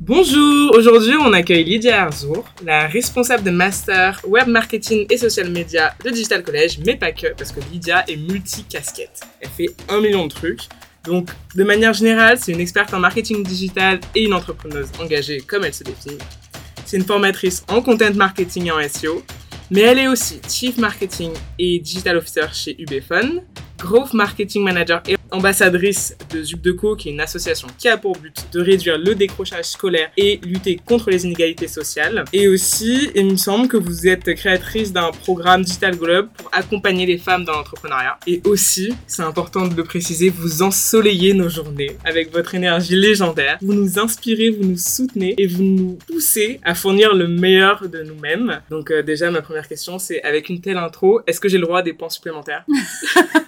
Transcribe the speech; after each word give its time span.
Bonjour, 0.00 0.76
aujourd'hui 0.76 1.16
on 1.16 1.32
accueille 1.32 1.64
Lydia 1.64 2.04
Arzour, 2.04 2.44
la 2.64 2.86
responsable 2.86 3.42
de 3.42 3.50
Master 3.50 4.20
Web 4.24 4.46
Marketing 4.46 5.04
et 5.10 5.16
Social 5.16 5.50
Media 5.50 5.92
de 6.04 6.10
Digital 6.10 6.44
College, 6.44 6.78
mais 6.86 6.94
pas 6.94 7.10
que, 7.10 7.34
parce 7.36 7.50
que 7.50 7.58
Lydia 7.72 8.04
est 8.06 8.16
multi-casquette. 8.16 9.22
Elle 9.40 9.48
fait 9.48 9.74
un 9.88 10.00
million 10.00 10.28
de 10.28 10.32
trucs. 10.32 10.60
Donc, 11.02 11.30
de 11.56 11.64
manière 11.64 11.94
générale, 11.94 12.38
c'est 12.38 12.52
une 12.52 12.60
experte 12.60 12.94
en 12.94 13.00
marketing 13.00 13.42
digital 13.42 13.98
et 14.14 14.22
une 14.22 14.34
entrepreneuse 14.34 14.88
engagée 15.00 15.40
comme 15.40 15.64
elle 15.64 15.74
se 15.74 15.82
définit. 15.82 16.18
C'est 16.84 16.96
une 16.96 17.04
formatrice 17.04 17.64
en 17.66 17.82
content 17.82 18.14
marketing 18.14 18.66
et 18.66 18.70
en 18.70 18.88
SEO, 18.88 19.24
mais 19.72 19.80
elle 19.80 19.98
est 19.98 20.08
aussi 20.08 20.40
Chief 20.48 20.78
Marketing 20.78 21.32
et 21.58 21.80
Digital 21.80 22.18
Officer 22.18 22.46
chez 22.52 22.76
UBFun, 22.80 23.42
Growth 23.78 24.12
Marketing 24.12 24.64
Manager 24.64 25.02
et 25.08 25.16
ambassadrice 25.30 26.16
de 26.32 26.42
Zubdeco, 26.42 26.96
qui 26.96 27.08
est 27.08 27.12
une 27.12 27.20
association 27.20 27.68
qui 27.78 27.88
a 27.88 27.96
pour 27.96 28.16
but 28.16 28.46
de 28.52 28.60
réduire 28.60 28.98
le 28.98 29.14
décrochage 29.14 29.66
scolaire 29.66 30.10
et 30.16 30.40
lutter 30.44 30.80
contre 30.84 31.10
les 31.10 31.24
inégalités 31.24 31.68
sociales. 31.68 32.24
Et 32.32 32.48
aussi, 32.48 33.10
il 33.14 33.26
me 33.26 33.36
semble 33.36 33.68
que 33.68 33.76
vous 33.76 34.08
êtes 34.08 34.34
créatrice 34.34 34.92
d'un 34.92 35.10
programme 35.10 35.62
Digital 35.62 35.96
Globe 35.96 36.28
pour 36.36 36.48
accompagner 36.52 37.06
les 37.06 37.18
femmes 37.18 37.44
dans 37.44 37.52
l'entrepreneuriat. 37.52 38.18
Et 38.26 38.40
aussi, 38.44 38.94
c'est 39.06 39.22
important 39.22 39.66
de 39.66 39.74
le 39.74 39.84
préciser, 39.84 40.30
vous 40.30 40.62
ensoleillez 40.62 41.34
nos 41.34 41.48
journées 41.48 41.96
avec 42.04 42.32
votre 42.32 42.54
énergie 42.54 42.96
légendaire. 42.96 43.58
Vous 43.60 43.74
nous 43.74 43.98
inspirez, 43.98 44.50
vous 44.50 44.64
nous 44.64 44.78
soutenez 44.78 45.34
et 45.38 45.46
vous 45.46 45.62
nous 45.62 45.98
poussez 46.06 46.60
à 46.64 46.74
fournir 46.74 47.14
le 47.14 47.28
meilleur 47.28 47.88
de 47.88 48.02
nous-mêmes. 48.02 48.60
Donc 48.70 48.90
euh, 48.90 49.02
déjà, 49.02 49.30
ma 49.30 49.42
première 49.42 49.68
question, 49.68 49.98
c'est 49.98 50.22
avec 50.22 50.48
une 50.48 50.60
telle 50.60 50.78
intro, 50.78 51.20
est-ce 51.26 51.40
que 51.40 51.48
j'ai 51.48 51.58
le 51.58 51.64
droit 51.64 51.80
à 51.80 51.82
des 51.82 51.92
points 51.92 52.08
supplémentaires? 52.08 52.64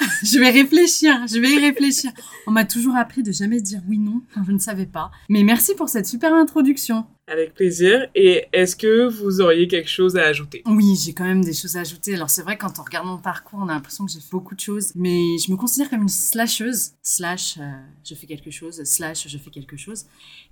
je 0.22 0.38
vais 0.38 0.50
réfléchir, 0.50 1.26
je 1.26 1.38
vais 1.38 1.50
y 1.50 1.58
réfléchir. 1.58 2.10
On 2.46 2.50
m'a 2.50 2.64
toujours 2.64 2.96
appris 2.96 3.22
de 3.22 3.32
jamais 3.32 3.60
dire 3.60 3.80
oui 3.88 3.98
non 3.98 4.22
quand 4.34 4.44
je 4.44 4.52
ne 4.52 4.58
savais 4.58 4.86
pas. 4.86 5.10
Mais 5.28 5.42
merci 5.42 5.74
pour 5.74 5.88
cette 5.88 6.06
super 6.06 6.34
introduction. 6.34 7.04
Avec 7.30 7.54
plaisir. 7.54 8.08
Et 8.16 8.46
est-ce 8.52 8.74
que 8.74 9.06
vous 9.06 9.40
auriez 9.40 9.68
quelque 9.68 9.88
chose 9.88 10.16
à 10.16 10.24
ajouter? 10.24 10.64
Oui, 10.66 10.96
j'ai 11.00 11.12
quand 11.12 11.24
même 11.24 11.44
des 11.44 11.52
choses 11.52 11.76
à 11.76 11.80
ajouter. 11.80 12.14
Alors 12.14 12.28
c'est 12.28 12.42
vrai, 12.42 12.58
quand 12.58 12.80
on 12.80 12.82
regarde 12.82 13.06
mon 13.06 13.18
parcours, 13.18 13.60
on 13.62 13.68
a 13.68 13.74
l'impression 13.74 14.04
que 14.04 14.10
j'ai 14.10 14.18
fait 14.18 14.32
beaucoup 14.32 14.56
de 14.56 14.60
choses. 14.60 14.90
Mais 14.96 15.38
je 15.38 15.52
me 15.52 15.56
considère 15.56 15.90
comme 15.90 16.02
une 16.02 16.08
slasheuse. 16.08 16.90
Slash, 17.02 17.58
euh, 17.60 17.70
je 18.04 18.16
fais 18.16 18.26
quelque 18.26 18.50
chose. 18.50 18.82
Slash, 18.82 19.28
je 19.28 19.38
fais 19.38 19.50
quelque 19.50 19.76
chose. 19.76 20.06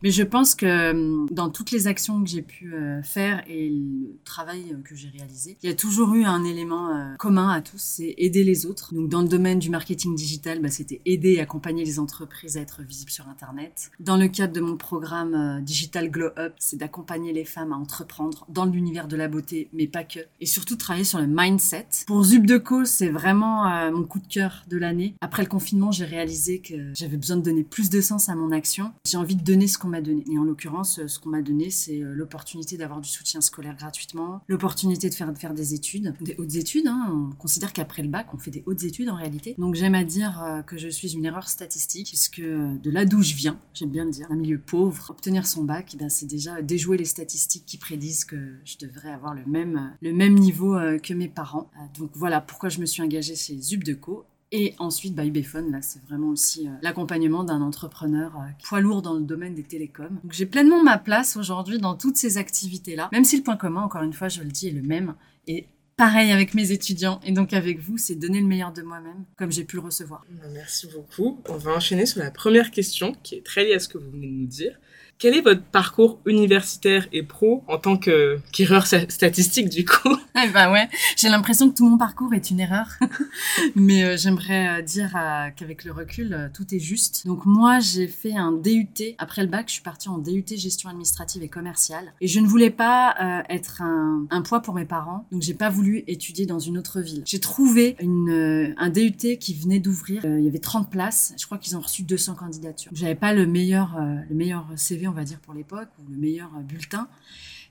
Mais 0.05 0.13
je 0.13 0.23
pense 0.23 0.55
que 0.55 0.93
hum, 0.93 1.27
dans 1.33 1.51
toutes 1.51 1.73
les 1.73 1.89
actions 1.89 2.23
que 2.23 2.31
j'ai 2.31 2.43
pu 2.43 2.73
euh, 2.73 3.03
faire 3.03 3.43
et 3.49 3.71
le 3.71 4.17
travail 4.25 4.77
que 4.85 4.95
j'ai 4.95 5.09
réalisé, 5.09 5.57
il 5.65 5.69
y 5.69 5.73
a 5.73 5.77
toujours 5.77 6.15
eu 6.15 6.25
un 6.25 6.45
élément 6.45 6.95
euh, 6.95 7.17
commun 7.17 7.49
à 7.49 7.61
tous, 7.61 7.79
c'est 7.79 8.15
aider 8.19 8.45
les 8.45 8.67
autres. 8.67 8.95
Donc 8.95 9.09
dans 9.09 9.23
le 9.23 9.29
domaine 9.29 9.38
du 9.39 9.71
marketing 9.71 10.15
digital, 10.15 10.61
bah, 10.61 10.69
c'était 10.69 11.01
aider 11.05 11.35
et 11.35 11.41
accompagner 11.41 11.85
les 11.85 11.99
entreprises 11.99 12.57
à 12.57 12.61
être 12.61 12.83
visibles 12.83 13.11
sur 13.11 13.29
Internet. 13.29 13.91
Dans 14.01 14.17
le 14.17 14.29
cadre 14.29 14.53
de 14.53 14.61
mon 14.61 14.77
programme 14.77 15.63
Digital 15.63 16.11
Glow 16.11 16.31
Up, 16.37 16.55
c'est 16.59 16.77
d'accompagner 16.77 17.33
les 17.33 17.45
femmes 17.45 17.73
à 17.73 17.77
entreprendre 17.77 18.45
dans 18.49 18.65
l'univers 18.65 19.07
de 19.07 19.17
la 19.17 19.29
beauté, 19.29 19.69
mais 19.73 19.87
pas 19.87 20.05
que. 20.05 20.21
Et 20.41 20.47
surtout 20.47 20.77
travailler 20.77 21.05
sur 21.05 21.21
le 21.21 21.29
mindset. 21.29 21.89
Pour 22.07 22.25
Zubdeco, 22.25 22.85
c'est 22.85 23.09
vraiment 23.09 23.67
euh, 23.67 23.91
mon 23.93 24.05
coup 24.05 24.19
de 24.19 24.27
cœur 24.27 24.65
de 24.69 24.77
l'année. 24.77 25.15
Après 25.21 25.43
le 25.43 25.49
confinement, 25.49 25.93
j'ai 25.93 26.05
réalisé 26.05 26.61
que 26.61 26.93
j'avais 26.95 27.17
besoin 27.17 27.37
de 27.37 27.43
donner 27.43 27.63
plus 27.63 27.91
de 27.91 28.01
sens 28.01 28.29
à 28.29 28.35
mon 28.35 28.51
action. 28.51 28.93
J'ai 29.07 29.17
envie 29.17 29.37
de 29.37 29.45
donner 29.45 29.69
ce 29.69 29.79
qu'on 29.79 29.89
m'a 29.89 30.01
donné. 30.01 30.25
Et 30.31 30.39
en 30.39 30.45
l'occurrence, 30.45 31.07
ce 31.07 31.19
qu'on 31.19 31.31
m'a 31.31 31.43
donné, 31.43 31.71
c'est 31.71 32.03
euh, 32.03 32.13
l'opportunité 32.13 32.77
d'avoir 32.77 33.01
du 33.01 33.09
soutien 33.09 33.41
scolaire 33.41 33.77
gratuitement, 33.77 34.43
l'opportunité 34.49 35.09
de 35.09 35.15
faire, 35.15 35.33
de 35.33 35.39
faire 35.39 35.55
des 35.55 35.75
études, 35.75 36.15
des 36.21 36.35
hautes 36.39 36.57
études. 36.57 36.89
Hein. 36.89 37.07
On 37.11 37.35
considère 37.37 37.73
qu'après 37.73 38.03
le 38.03 38.09
bac, 38.09 38.27
on 38.35 38.39
fait 38.39 38.51
des 38.51 38.65
hautes 38.67 38.83
études 38.83 39.09
en 39.09 39.15
réalité. 39.15 39.28
Donc 39.59 39.75
j'aime 39.75 39.95
à 39.95 40.05
dire 40.05 40.43
euh, 40.43 40.63
que 40.63 40.77
je 40.77 40.89
suis 40.89 41.15
une 41.15 41.25
erreur 41.25 41.49
statistique, 41.49 42.09
puisque 42.09 42.41
de 42.41 42.91
là 42.91 43.05
d'où 43.05 43.23
je 43.23 43.35
viens, 43.35 43.59
j'aime 43.75 43.91
bien 43.91 44.05
le 44.05 44.11
dire, 44.11 44.27
un 44.31 44.37
milieu 44.37 44.59
pauvre, 44.59 45.11
obtenir 45.11 45.47
son 45.47 45.65
bac, 45.65 45.91
eh 45.95 45.97
ben, 45.97 46.09
c'est 46.09 46.27
déjà 46.27 46.63
déjouer 46.63 46.97
les 46.97 47.05
statistiques 47.05 47.65
qui 47.67 47.79
prédisent 47.79 48.25
que 48.25 48.57
je 48.65 48.77
devrais 48.79 49.11
avoir 49.11 49.35
le 49.35 49.45
même, 49.47 49.93
le 50.01 50.13
même 50.13 50.35
niveau 50.35 50.77
euh, 50.77 50.99
que 50.99 51.15
mes 51.15 51.29
parents. 51.29 51.71
Euh, 51.77 51.99
donc 51.99 52.11
voilà 52.15 52.41
pourquoi 52.41 52.69
je 52.69 52.81
me 52.81 52.87
suis 52.87 53.03
engagée 53.03 53.37
chez 53.37 53.59
Zubdeco. 53.59 54.25
Et 54.51 54.75
ensuite, 54.79 55.15
by 55.15 55.29
Ubefone, 55.29 55.71
là, 55.71 55.83
c'est 55.83 56.03
vraiment 56.05 56.29
aussi 56.29 56.67
euh, 56.67 56.71
l'accompagnement 56.81 57.45
d'un 57.45 57.61
entrepreneur 57.61 58.33
poids 58.65 58.81
lourd 58.81 59.03
dans 59.03 59.13
le 59.13 59.21
domaine 59.21 59.55
des 59.55 59.63
télécoms. 59.63 60.19
Donc 60.23 60.33
j'ai 60.33 60.47
pleinement 60.47 60.83
ma 60.83 60.97
place 60.97 61.37
aujourd'hui 61.37 61.79
dans 61.79 61.95
toutes 61.95 62.17
ces 62.17 62.39
activités-là, 62.39 63.11
même 63.13 63.25
si 63.25 63.37
le 63.37 63.43
point 63.43 63.57
commun, 63.57 63.83
encore 63.83 64.03
une 64.03 64.15
fois, 64.15 64.29
je 64.29 64.43
le 64.43 64.49
dis, 64.49 64.69
est 64.69 64.73
le 64.73 64.83
même. 64.83 65.15
Et 65.47 65.67
pareil 65.99 66.31
avec 66.31 66.55
mes 66.55 66.71
étudiants 66.73 67.21
et 67.25 67.33
donc 67.33 67.53
avec 67.53 67.81
vous, 67.81 67.99
c'est 67.99 68.15
donner 68.15 68.41
le 68.41 68.47
meilleur 68.47 68.73
de 68.73 68.81
moi-même, 68.81 69.25
comme 69.37 69.53
j'ai 69.53 69.65
pu 69.65 69.77
le 69.77 69.83
recevoir. 69.83 70.25
Merci 70.55 70.87
beaucoup. 70.87 71.43
On 71.49 71.57
va 71.57 71.73
enchaîner 71.73 72.07
sur 72.07 72.21
la 72.21 72.31
première 72.31 72.71
question, 72.71 73.15
qui 73.23 73.35
est 73.35 73.45
très 73.45 73.65
liée 73.65 73.75
à 73.75 73.81
ce 73.81 73.89
que 73.89 73.99
vous 73.99 74.11
venez 74.11 74.29
de 74.29 74.33
nous 74.33 74.47
dire. 74.47 74.79
Quel 75.19 75.35
est 75.35 75.41
votre 75.41 75.65
parcours 75.65 76.21
universitaire 76.27 77.09
et 77.13 77.25
pro 77.25 77.65
en 77.67 77.77
tant 77.77 77.97
que 77.97 78.39
qu'erreur 78.53 78.87
statistique 78.87 79.69
du 79.69 79.85
coup? 79.85 80.17
Eh 80.41 80.51
ben 80.51 80.71
ouais, 80.71 80.89
j'ai 81.17 81.29
l'impression 81.29 81.69
que 81.69 81.75
tout 81.75 81.89
mon 81.89 81.99
parcours 81.99 82.33
est 82.33 82.53
une 82.53 82.61
erreur, 82.61 82.87
mais 83.75 84.05
euh, 84.05 84.17
j'aimerais 84.17 84.69
euh, 84.69 84.83
dire 84.83 85.17
euh, 85.17 85.49
qu'avec 85.57 85.85
le 85.85 85.91
recul, 85.91 86.49
tout 86.55 86.73
est 86.73 86.79
juste. 86.79 87.27
Donc 87.27 87.45
moi, 87.45 87.81
j'ai 87.81 88.07
fait 88.07 88.37
un 88.37 88.53
DUT 88.53 89.17
après 89.19 89.43
le 89.43 89.49
bac. 89.49 89.65
Je 89.67 89.73
suis 89.73 89.83
partie 89.83 90.09
en 90.09 90.19
DUT 90.19 90.45
gestion 90.55 90.91
administrative 90.91 91.43
et 91.43 91.49
commerciale, 91.49 92.13
et 92.21 92.29
je 92.29 92.39
ne 92.39 92.47
voulais 92.47 92.71
pas 92.71 93.17
être 93.49 93.83
un, 93.83 94.43
poids 94.43 94.63
pour 94.63 94.75
mes 94.75 94.85
parents, 94.85 95.27
donc 95.33 95.43
j'ai 95.43 95.55
pas 95.55 95.71
voulu 95.71 96.05
étudier 96.07 96.47
dans 96.47 96.61
une 96.61 96.79
autre 96.79 97.01
ville. 97.01 97.25
J'ai 97.27 97.41
trouvé 97.41 97.97
un 98.01 98.91
DUT 98.91 99.39
qui 99.41 99.55
venait 99.55 99.81
d'ouvrir. 99.81 100.25
il 100.25 100.45
y 100.45 100.49
avait 100.49 100.61
30 100.61 100.89
places. 100.89 101.35
Je 101.37 101.47
crois 101.47 101.59
qu'ils 101.59 101.77
ont 101.77 101.81
reçu 101.81 102.05
200 102.05 102.37
candidatures. 102.37 102.93
J'avais 102.95 103.17
pas 103.17 103.33
le 103.33 103.45
meilleur 103.45 103.99
le 103.99 104.37
meilleur 104.37 104.67
CV 104.77 105.08
on 105.09 105.13
va 105.13 105.25
dire, 105.25 105.41
pour 105.41 105.55
l'époque, 105.55 105.89
ou 105.99 106.11
le 106.11 106.17
meilleur 106.17 106.51
euh, 106.57 106.63
bulletin. 106.63 107.09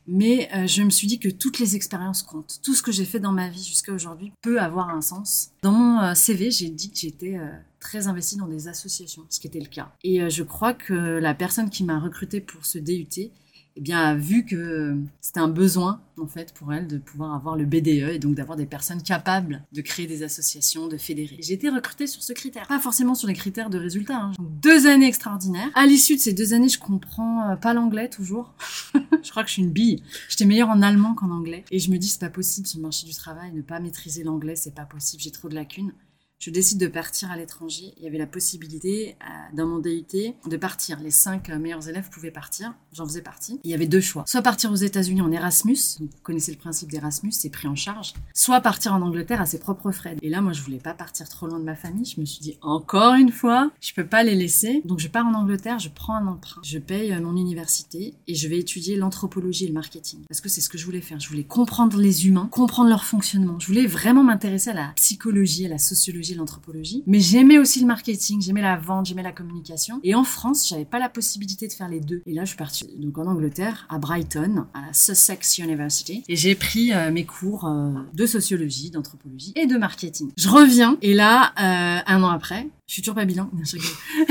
Mais 0.08 0.50
euh, 0.56 0.68
je 0.68 0.84
me 0.84 0.90
suis 0.90 1.08
dit 1.08 1.20
que 1.20 1.28
toutes 1.28 1.60
les 1.60 1.76
expériences 1.76 2.24
comptent. 2.24 2.60
Tout 2.64 2.74
ce 2.74 2.82
que 2.82 2.92
j'ai 2.92 3.04
fait 3.04 3.20
dans 3.20 3.34
ma 3.34 3.50
vie 3.50 3.64
jusqu'à 3.64 3.92
aujourd'hui 3.92 4.32
peut 4.42 4.62
avoir 4.62 4.90
un 4.90 5.02
sens. 5.02 5.50
Dans 5.62 5.74
mon 5.74 6.02
euh, 6.02 6.14
CV, 6.14 6.50
j'ai 6.50 6.70
dit 6.70 6.92
que 6.92 6.98
j'étais 6.98 7.38
très 7.80 8.08
investie 8.08 8.38
dans 8.38 8.48
des 8.48 8.68
associations, 8.70 9.24
ce 9.30 9.40
qui 9.40 9.48
était 9.48 9.60
le 9.60 9.68
cas. 9.68 9.92
Et 10.04 10.30
je 10.30 10.44
crois 10.44 10.74
que 10.74 10.94
la 10.94 11.34
personne 11.34 11.70
qui 11.70 11.84
m'a 11.84 12.00
recrutée 12.00 12.40
pour 12.40 12.66
ce 12.66 12.80
DUT 12.80 13.32
eh 13.78 13.80
bien, 13.80 14.16
vu 14.16 14.44
que 14.44 14.98
c'était 15.22 15.40
un 15.40 15.48
besoin, 15.48 16.02
en 16.20 16.26
fait, 16.26 16.52
pour 16.52 16.74
elle 16.74 16.88
de 16.88 16.98
pouvoir 16.98 17.36
avoir 17.36 17.56
le 17.56 17.64
BDE 17.66 18.10
et 18.10 18.18
donc 18.18 18.34
d'avoir 18.34 18.58
des 18.58 18.66
personnes 18.66 19.04
capables 19.04 19.64
de 19.72 19.82
créer 19.82 20.08
des 20.08 20.24
associations, 20.24 20.88
de 20.88 20.98
fédérer. 20.98 21.38
J'ai 21.42 21.54
été 21.54 21.70
recrutée 21.70 22.08
sur 22.08 22.24
ce 22.24 22.34
critère, 22.34 22.66
pas 22.68 22.80
forcément 22.80 23.14
sur 23.14 23.28
les 23.28 23.36
critères 23.36 23.70
de 23.70 23.78
résultats. 23.78 24.18
Hein. 24.18 24.32
deux 24.40 24.88
années 24.88 25.06
extraordinaires. 25.06 25.70
À 25.76 25.86
l'issue 25.86 26.16
de 26.16 26.22
ces 26.22 26.34
deux 26.34 26.56
années, 26.56 26.70
je 26.70 26.80
comprends 26.80 27.52
euh, 27.52 27.56
pas 27.56 27.76
l'anglais 27.76 28.10
toujours. 28.10 28.56
je 28.96 29.30
crois 29.30 29.44
que 29.44 29.50
je 29.50 29.54
suis 29.54 29.62
une 29.62 29.72
bille. 29.72 30.02
J'étais 30.28 30.46
meilleure 30.46 30.70
en 30.70 30.82
allemand 30.82 31.14
qu'en 31.14 31.30
anglais. 31.30 31.64
Et 31.70 31.78
je 31.78 31.92
me 31.92 31.98
dis, 31.98 32.08
c'est 32.08 32.20
pas 32.20 32.32
possible 32.32 32.66
sur 32.66 32.80
le 32.80 32.84
marché 32.84 33.06
du 33.06 33.14
travail, 33.14 33.52
ne 33.54 33.62
pas 33.62 33.80
maîtriser 33.80 34.24
l'anglais, 34.24 34.56
c'est 34.56 34.74
pas 34.74 34.86
possible, 34.86 35.22
j'ai 35.22 35.32
trop 35.32 35.50
de 35.50 35.56
lacunes 35.56 35.92
je 36.40 36.52
décide 36.52 36.80
de 36.80 36.88
partir 36.88 37.32
à 37.32 37.38
l'étranger. 37.38 37.94
Il 37.98 38.04
y 38.04 38.08
avait 38.08 38.20
la 38.20 38.28
possibilité, 38.28 39.16
euh, 39.22 39.56
dans 39.56 39.66
mon 39.66 39.80
DUT, 39.80 40.06
de 40.46 40.58
partir. 40.58 41.00
Les 41.00 41.10
cinq 41.10 41.50
euh, 41.50 41.58
meilleurs 41.58 41.90
élèves 41.90 42.10
pouvaient 42.10 42.32
partir. 42.32 42.76
J'en 42.94 43.06
faisais 43.06 43.24
partie. 43.24 43.60
Il 43.64 43.72
y 43.72 43.74
avait 43.74 43.88
deux 43.88 44.02
choix. 44.02 44.24
Soit 44.28 44.44
partir 44.44 44.72
aux 44.72 44.76
États-Unis 44.76 45.22
en 45.22 45.32
Erasmus. 45.32 45.78
vous 46.00 46.10
connaissez 46.22 46.52
le 46.52 46.58
principe 46.58 46.92
d'Erasmus, 46.92 47.32
c'est 47.32 47.50
pris 47.50 47.68
en 47.68 47.76
charge. 47.76 48.14
Soit 48.36 48.62
partir 48.62 48.94
en 48.94 49.02
Angleterre 49.02 49.42
à 49.42 49.48
ses 49.48 49.60
propres 49.60 49.92
frais. 49.92 50.16
Et 50.22 50.30
là, 50.30 50.42
moi, 50.42 50.54
je 50.54 50.62
voulais 50.62 50.78
pas 50.78 50.94
partir 50.94 51.28
trop 51.28 51.48
loin 51.48 51.60
de 51.60 51.64
ma 51.64 51.76
famille. 51.76 52.06
Je 52.06 52.22
me 52.22 52.26
suis 52.26 52.42
dit, 52.42 52.58
encore 52.62 53.16
une 53.16 53.32
fois, 53.32 53.72
je 53.82 53.94
peux 53.94 54.06
pas 54.06 54.24
les 54.24 54.36
laisser. 54.36 54.84
Donc, 54.86 55.00
je 55.00 55.08
pars 55.08 55.26
en 55.26 55.34
Angleterre, 55.34 55.80
je 55.80 55.90
prends 55.90 56.16
un 56.16 56.28
emprunt. 56.28 56.62
Je 56.64 56.78
paye 56.78 57.14
euh, 57.14 57.22
mon 57.22 57.36
université 57.36 58.14
et 58.28 58.36
je 58.36 58.48
vais 58.48 58.60
étudier 58.60 58.96
l'anthropologie 58.96 59.66
et 59.66 59.68
le 59.68 59.74
marketing. 59.74 60.20
Parce 60.30 60.42
que 60.42 60.50
c'est 60.50 60.62
ce 60.62 60.70
que 60.70 60.78
je 60.78 60.86
voulais 60.86 61.02
faire. 61.02 61.20
Je 61.20 61.30
voulais 61.30 61.44
comprendre 61.44 61.98
les 61.98 62.28
humains, 62.28 62.48
comprendre 62.52 62.90
leur 62.90 63.06
fonctionnement. 63.06 63.60
Je 63.60 63.66
voulais 63.66 63.88
vraiment 63.88 64.24
m'intéresser 64.24 64.70
à 64.70 64.76
la 64.76 64.92
psychologie, 64.96 65.66
à 65.66 65.70
la 65.70 65.80
sociologie 65.80 66.27
l'anthropologie. 66.36 67.04
Mais 67.08 67.20
j'aimais 67.20 67.58
aussi 67.58 67.80
le 67.80 67.88
marketing, 67.88 68.42
j'aimais 68.42 68.62
la 68.62 68.78
vente, 68.78 69.06
j'aimais 69.06 69.24
la 69.24 69.32
communication. 69.32 70.00
Et 70.04 70.16
en 70.16 70.24
France, 70.24 70.68
j'avais 70.68 70.86
pas 70.86 71.00
la 71.00 71.10
possibilité 71.10 71.68
de 71.68 71.74
faire 71.74 71.90
les 71.90 72.00
deux. 72.00 72.22
Et 72.26 72.34
là, 72.34 72.44
je 72.44 72.50
suis 72.50 72.58
partie 72.58 72.88
donc 72.98 73.18
en 73.18 73.28
Angleterre, 73.28 73.86
à 73.90 73.98
Brighton, 73.98 74.66
à 74.74 74.94
Sussex 74.94 75.58
University, 75.58 76.24
et 76.28 76.36
j'ai 76.36 76.56
pris 76.56 76.94
euh, 76.94 77.12
mes 77.12 77.26
cours 77.26 77.66
euh, 77.66 77.92
de 78.14 78.26
sociologie, 78.26 78.92
d'anthropologie 78.92 79.54
et 79.56 79.66
de 79.66 79.78
marketing. 79.78 80.32
Je 80.38 80.50
reviens, 80.50 80.98
et 81.02 81.14
là, 81.14 81.54
euh, 81.60 82.02
un 82.06 82.24
an 82.24 82.30
après, 82.30 82.68
je 82.88 82.94
suis 82.94 83.02
toujours 83.02 83.16
pas 83.16 83.26
bilingue. 83.26 83.50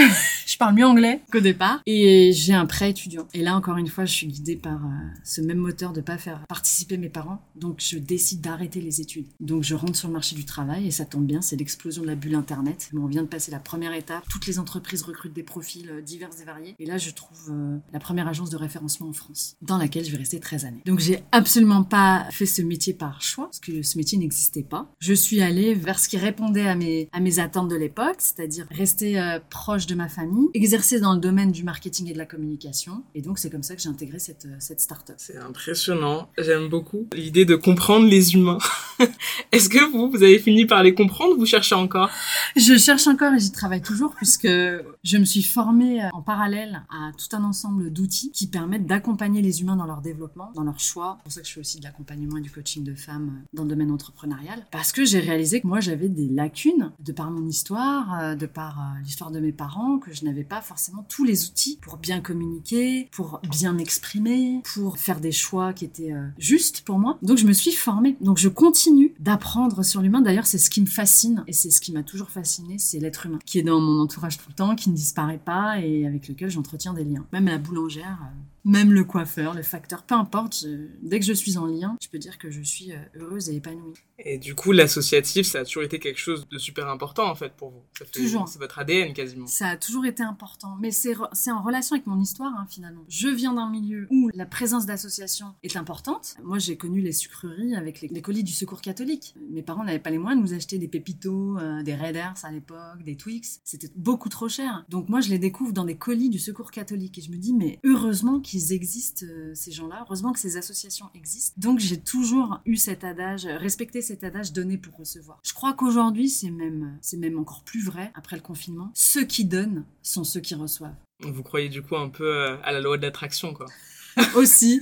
je 0.46 0.56
parle 0.56 0.74
mieux 0.74 0.86
anglais 0.86 1.20
qu'au 1.30 1.40
départ. 1.40 1.80
Et 1.86 2.32
j'ai 2.32 2.54
un 2.54 2.66
prêt 2.66 2.90
étudiant. 2.90 3.26
Et 3.34 3.42
là, 3.42 3.56
encore 3.56 3.76
une 3.76 3.88
fois, 3.88 4.04
je 4.04 4.12
suis 4.12 4.26
guidée 4.28 4.56
par 4.56 4.76
euh, 4.76 4.88
ce 5.24 5.40
même 5.40 5.58
moteur 5.58 5.92
de 5.92 6.00
pas 6.00 6.18
faire 6.18 6.40
participer 6.48 6.96
mes 6.96 7.08
parents. 7.08 7.42
Donc, 7.56 7.80
je 7.80 7.98
décide 7.98 8.40
d'arrêter 8.40 8.80
les 8.80 9.00
études. 9.00 9.26
Donc, 9.40 9.64
je 9.64 9.74
rentre 9.74 9.96
sur 9.96 10.08
le 10.08 10.14
marché 10.14 10.36
du 10.36 10.44
travail 10.44 10.86
et 10.86 10.90
ça 10.90 11.04
tombe 11.04 11.26
bien, 11.26 11.42
c'est 11.42 11.56
l'explosion 11.56 12.02
de 12.02 12.06
la 12.06 12.14
bulle 12.14 12.36
Internet. 12.36 12.90
on 12.94 13.06
vient 13.06 13.22
de 13.22 13.28
passer 13.28 13.50
la 13.50 13.58
première 13.58 13.92
étape. 13.92 14.24
Toutes 14.28 14.46
les 14.46 14.58
entreprises 14.58 15.02
recrutent 15.02 15.32
des 15.32 15.42
profils 15.42 15.90
euh, 15.90 16.00
divers 16.00 16.30
et 16.40 16.44
variés. 16.44 16.76
Et 16.78 16.86
là, 16.86 16.96
je 16.96 17.10
trouve 17.10 17.50
euh, 17.50 17.78
la 17.92 17.98
première 17.98 18.28
agence 18.28 18.50
de 18.50 18.56
référencement 18.56 19.08
en 19.08 19.12
France, 19.12 19.56
dans 19.62 19.78
laquelle 19.78 20.04
je 20.04 20.12
vais 20.12 20.18
rester 20.18 20.38
13 20.38 20.64
années. 20.64 20.82
Donc, 20.86 21.00
j'ai 21.00 21.22
absolument 21.32 21.82
pas 21.82 22.26
fait 22.30 22.46
ce 22.46 22.62
métier 22.62 22.94
par 22.94 23.20
choix, 23.20 23.46
parce 23.46 23.60
que 23.60 23.82
ce 23.82 23.98
métier 23.98 24.16
n'existait 24.16 24.62
pas. 24.62 24.92
Je 25.00 25.12
suis 25.12 25.40
allée 25.40 25.74
vers 25.74 25.98
ce 25.98 26.08
qui 26.08 26.18
répondait 26.18 26.68
à 26.68 26.76
mes, 26.76 27.08
à 27.12 27.20
mes 27.20 27.40
attentes 27.40 27.68
de 27.68 27.76
l'époque, 27.76 28.16
c'est-à-dire 28.18 28.66
rester 28.70 29.38
proche 29.50 29.86
de 29.86 29.94
ma 29.94 30.08
famille, 30.08 30.36
exercer 30.54 31.00
dans 31.00 31.14
le 31.14 31.20
domaine 31.20 31.52
du 31.52 31.62
marketing 31.64 32.08
et 32.08 32.12
de 32.12 32.18
la 32.18 32.26
communication. 32.26 33.04
Et 33.14 33.22
donc, 33.22 33.38
c'est 33.38 33.50
comme 33.50 33.62
ça 33.62 33.74
que 33.74 33.82
j'ai 33.82 33.88
intégré 33.88 34.18
cette, 34.18 34.46
euh, 34.46 34.56
cette 34.58 34.80
start-up. 34.80 35.16
C'est 35.18 35.36
impressionnant. 35.36 36.28
J'aime 36.38 36.68
beaucoup 36.68 37.06
l'idée 37.14 37.44
de 37.44 37.56
comprendre 37.56 38.06
les 38.06 38.34
humains. 38.34 38.58
Est-ce 39.52 39.68
que 39.68 39.90
vous, 39.90 40.10
vous 40.10 40.22
avez 40.22 40.38
fini 40.38 40.66
par 40.66 40.82
les 40.82 40.94
comprendre 40.94 41.34
ou 41.34 41.38
vous 41.38 41.46
cherchez 41.46 41.74
encore? 41.74 42.10
Je 42.56 42.76
cherche 42.76 43.06
encore 43.06 43.34
et 43.34 43.38
j'y 43.38 43.52
travaille 43.52 43.82
toujours 43.82 44.14
puisque 44.14 44.46
je 44.46 45.16
me 45.18 45.24
suis 45.24 45.42
formée 45.42 46.04
euh, 46.04 46.08
en 46.12 46.22
parallèle 46.22 46.82
à 46.90 47.12
tout 47.12 47.34
un 47.36 47.44
ensemble 47.44 47.92
d'outils 47.92 48.30
qui 48.32 48.46
permettent 48.46 48.86
d'accompagner 48.86 49.42
les 49.42 49.60
humains 49.60 49.76
dans 49.76 49.86
leur 49.86 50.00
développement, 50.00 50.52
dans 50.54 50.64
leur 50.64 50.80
choix. 50.80 51.18
C'est 51.18 51.22
pour 51.24 51.32
ça 51.32 51.40
que 51.42 51.46
je 51.48 51.52
fais 51.52 51.60
aussi 51.60 51.78
de 51.78 51.84
l'accompagnement 51.84 52.36
et 52.38 52.40
du 52.40 52.50
coaching 52.50 52.84
de 52.84 52.94
femmes 52.94 53.42
dans 53.52 53.62
le 53.62 53.68
domaine 53.68 53.90
entrepreneurial. 53.90 54.66
Parce 54.70 54.92
que 54.92 55.04
j'ai 55.04 55.20
réalisé 55.20 55.60
que 55.60 55.66
moi, 55.66 55.80
j'avais 55.80 56.08
des 56.08 56.28
lacunes 56.28 56.92
de 57.00 57.12
par 57.12 57.30
mon 57.30 57.46
histoire, 57.46 58.20
euh, 58.20 58.34
de 58.34 58.46
par 58.46 58.78
euh, 58.78 59.02
l'histoire 59.02 59.30
de 59.30 59.40
mes 59.40 59.52
parents, 59.52 59.98
que 59.98 60.12
je 60.12 60.24
n'avais 60.26 60.44
pas 60.44 60.60
forcément 60.60 61.04
tous 61.08 61.24
les 61.24 61.46
outils 61.46 61.78
pour 61.82 61.96
bien 61.96 62.20
communiquer, 62.20 63.08
pour 63.12 63.40
bien 63.50 63.72
m'exprimer, 63.72 64.60
pour 64.74 64.98
faire 64.98 65.20
des 65.20 65.32
choix 65.32 65.72
qui 65.72 65.84
étaient 65.84 66.12
justes 66.38 66.82
pour 66.82 66.98
moi. 66.98 67.18
Donc, 67.22 67.38
je 67.38 67.46
me 67.46 67.52
suis 67.52 67.72
formée. 67.72 68.16
Donc, 68.20 68.38
je 68.38 68.48
continue 68.48 69.14
d'apprendre 69.18 69.82
sur 69.84 70.02
l'humain. 70.02 70.20
D'ailleurs, 70.20 70.46
c'est 70.46 70.58
ce 70.58 70.70
qui 70.70 70.80
me 70.80 70.86
fascine 70.86 71.44
et 71.46 71.52
c'est 71.52 71.70
ce 71.70 71.80
qui 71.80 71.92
m'a 71.92 72.02
toujours 72.02 72.30
fasciné, 72.30 72.78
c'est 72.78 72.98
l'être 72.98 73.26
humain 73.26 73.38
qui 73.44 73.58
est 73.58 73.62
dans 73.62 73.80
mon 73.80 74.00
entourage 74.00 74.38
tout 74.38 74.48
le 74.48 74.54
temps, 74.54 74.74
qui 74.74 74.90
ne 74.90 74.94
disparaît 74.94 75.40
pas 75.42 75.80
et 75.80 76.06
avec 76.06 76.28
lequel 76.28 76.50
j'entretiens 76.50 76.94
des 76.94 77.04
liens. 77.04 77.26
Même 77.32 77.46
la 77.46 77.58
boulangère, 77.58 78.18
euh, 78.22 78.55
même 78.66 78.92
le 78.92 79.04
coiffeur, 79.04 79.54
le 79.54 79.62
facteur, 79.62 80.02
peu 80.02 80.16
importe, 80.16 80.66
dès 81.00 81.20
que 81.20 81.24
je 81.24 81.32
suis 81.32 81.56
en 81.56 81.66
lien, 81.66 81.96
je 82.02 82.08
peux 82.08 82.18
dire 82.18 82.36
que 82.36 82.50
je 82.50 82.60
suis 82.60 82.92
euh, 82.92 82.96
heureuse 83.14 83.48
et 83.48 83.54
épanouie. 83.54 83.94
Et 84.18 84.38
du 84.38 84.56
coup, 84.56 84.72
l'associatif, 84.72 85.46
ça 85.46 85.60
a 85.60 85.64
toujours 85.64 85.84
été 85.84 86.00
quelque 86.00 86.18
chose 86.18 86.48
de 86.48 86.58
super 86.58 86.88
important 86.88 87.30
en 87.30 87.34
fait 87.34 87.52
pour 87.52 87.70
vous. 87.70 87.82
toujours. 88.12 88.48
C'est 88.48 88.58
votre 88.58 88.78
ADN 88.78 89.12
quasiment. 89.12 89.46
Ça 89.46 89.68
a 89.68 89.76
toujours 89.76 90.04
été 90.04 90.22
important, 90.22 90.76
mais 90.80 90.90
c'est 90.90 91.14
en 91.14 91.62
relation 91.62 91.94
avec 91.94 92.06
mon 92.06 92.20
histoire 92.20 92.52
hein, 92.56 92.66
finalement. 92.68 93.04
Je 93.08 93.28
viens 93.28 93.54
d'un 93.54 93.70
milieu 93.70 94.08
où 94.10 94.30
la 94.34 94.46
présence 94.46 94.84
d'associations 94.84 95.54
est 95.62 95.76
importante. 95.76 96.34
Moi, 96.42 96.58
j'ai 96.58 96.76
connu 96.76 97.00
les 97.00 97.12
sucreries 97.12 97.76
avec 97.76 98.00
les, 98.00 98.22
colis 98.22 98.42
du 98.42 98.52
Secours 98.52 98.80
catholique. 98.80 99.34
Mes 99.50 99.62
parents 99.62 99.84
n'avaient 99.84 100.00
pas 100.00 100.10
les 100.10 100.18
moyens 100.18 100.42
de 100.42 100.48
nous 100.48 100.54
acheter 100.56 100.78
des 100.78 100.88
pépitos, 100.88 101.58
euh, 101.58 101.82
des 101.82 101.94
Raiders 101.94 102.34
à 102.42 102.50
l'époque, 102.50 103.04
des 103.04 103.16
Twix. 103.16 103.60
C'était 103.64 103.90
beaucoup 103.94 104.28
trop 104.28 104.48
cher. 104.48 104.84
Donc 104.88 105.08
moi, 105.08 105.20
je 105.20 105.28
les 105.28 105.38
découvre 105.38 105.72
dans 105.72 105.84
des 105.84 105.96
colis 105.96 106.30
du 106.30 106.38
Secours 106.38 106.72
catholique 106.72 107.18
et 107.18 107.22
je 107.22 107.30
me 107.30 107.36
dis 107.36 107.52
mais 107.52 107.78
heureusement 107.84 108.40
qu'ils 108.40 108.55
existent, 108.72 109.26
euh, 109.26 109.52
ces 109.54 109.72
gens-là. 109.72 110.04
Heureusement 110.06 110.32
que 110.32 110.38
ces 110.38 110.56
associations 110.56 111.06
existent. 111.14 111.54
Donc 111.56 111.78
j'ai 111.78 112.00
toujours 112.00 112.60
eu 112.64 112.76
cet 112.76 113.04
adage, 113.04 113.46
respecté 113.46 114.02
cet 114.02 114.24
adage 114.24 114.52
donné 114.52 114.78
pour 114.78 114.96
recevoir. 114.96 115.40
Je 115.42 115.54
crois 115.54 115.74
qu'aujourd'hui, 115.74 116.28
c'est 116.28 116.50
même, 116.50 116.98
c'est 117.00 117.16
même 117.16 117.38
encore 117.38 117.62
plus 117.62 117.84
vrai 117.84 118.12
après 118.14 118.36
le 118.36 118.42
confinement. 118.42 118.90
Ceux 118.94 119.24
qui 119.24 119.44
donnent 119.44 119.84
sont 120.02 120.24
ceux 120.24 120.40
qui 120.40 120.54
reçoivent. 120.54 120.94
Vous 121.20 121.42
croyez 121.42 121.68
du 121.68 121.82
coup 121.82 121.96
un 121.96 122.08
peu 122.08 122.24
euh, 122.24 122.56
à 122.62 122.72
la 122.72 122.80
loi 122.80 122.96
de 122.96 123.02
l'attraction, 123.02 123.54
quoi 123.54 123.66
aussi. 124.34 124.80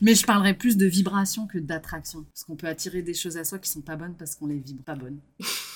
Mais 0.00 0.14
je 0.14 0.24
parlerai 0.24 0.54
plus 0.54 0.76
de 0.76 0.86
vibration 0.86 1.46
que 1.46 1.58
d'attraction. 1.58 2.24
Parce 2.32 2.44
qu'on 2.44 2.56
peut 2.56 2.66
attirer 2.66 3.02
des 3.02 3.14
choses 3.14 3.36
à 3.36 3.44
soi 3.44 3.58
qui 3.58 3.70
sont 3.70 3.80
pas 3.80 3.96
bonnes 3.96 4.14
parce 4.18 4.34
qu'on 4.34 4.46
les 4.46 4.58
vibre 4.58 4.82
pas 4.82 4.94
bonnes. 4.94 5.18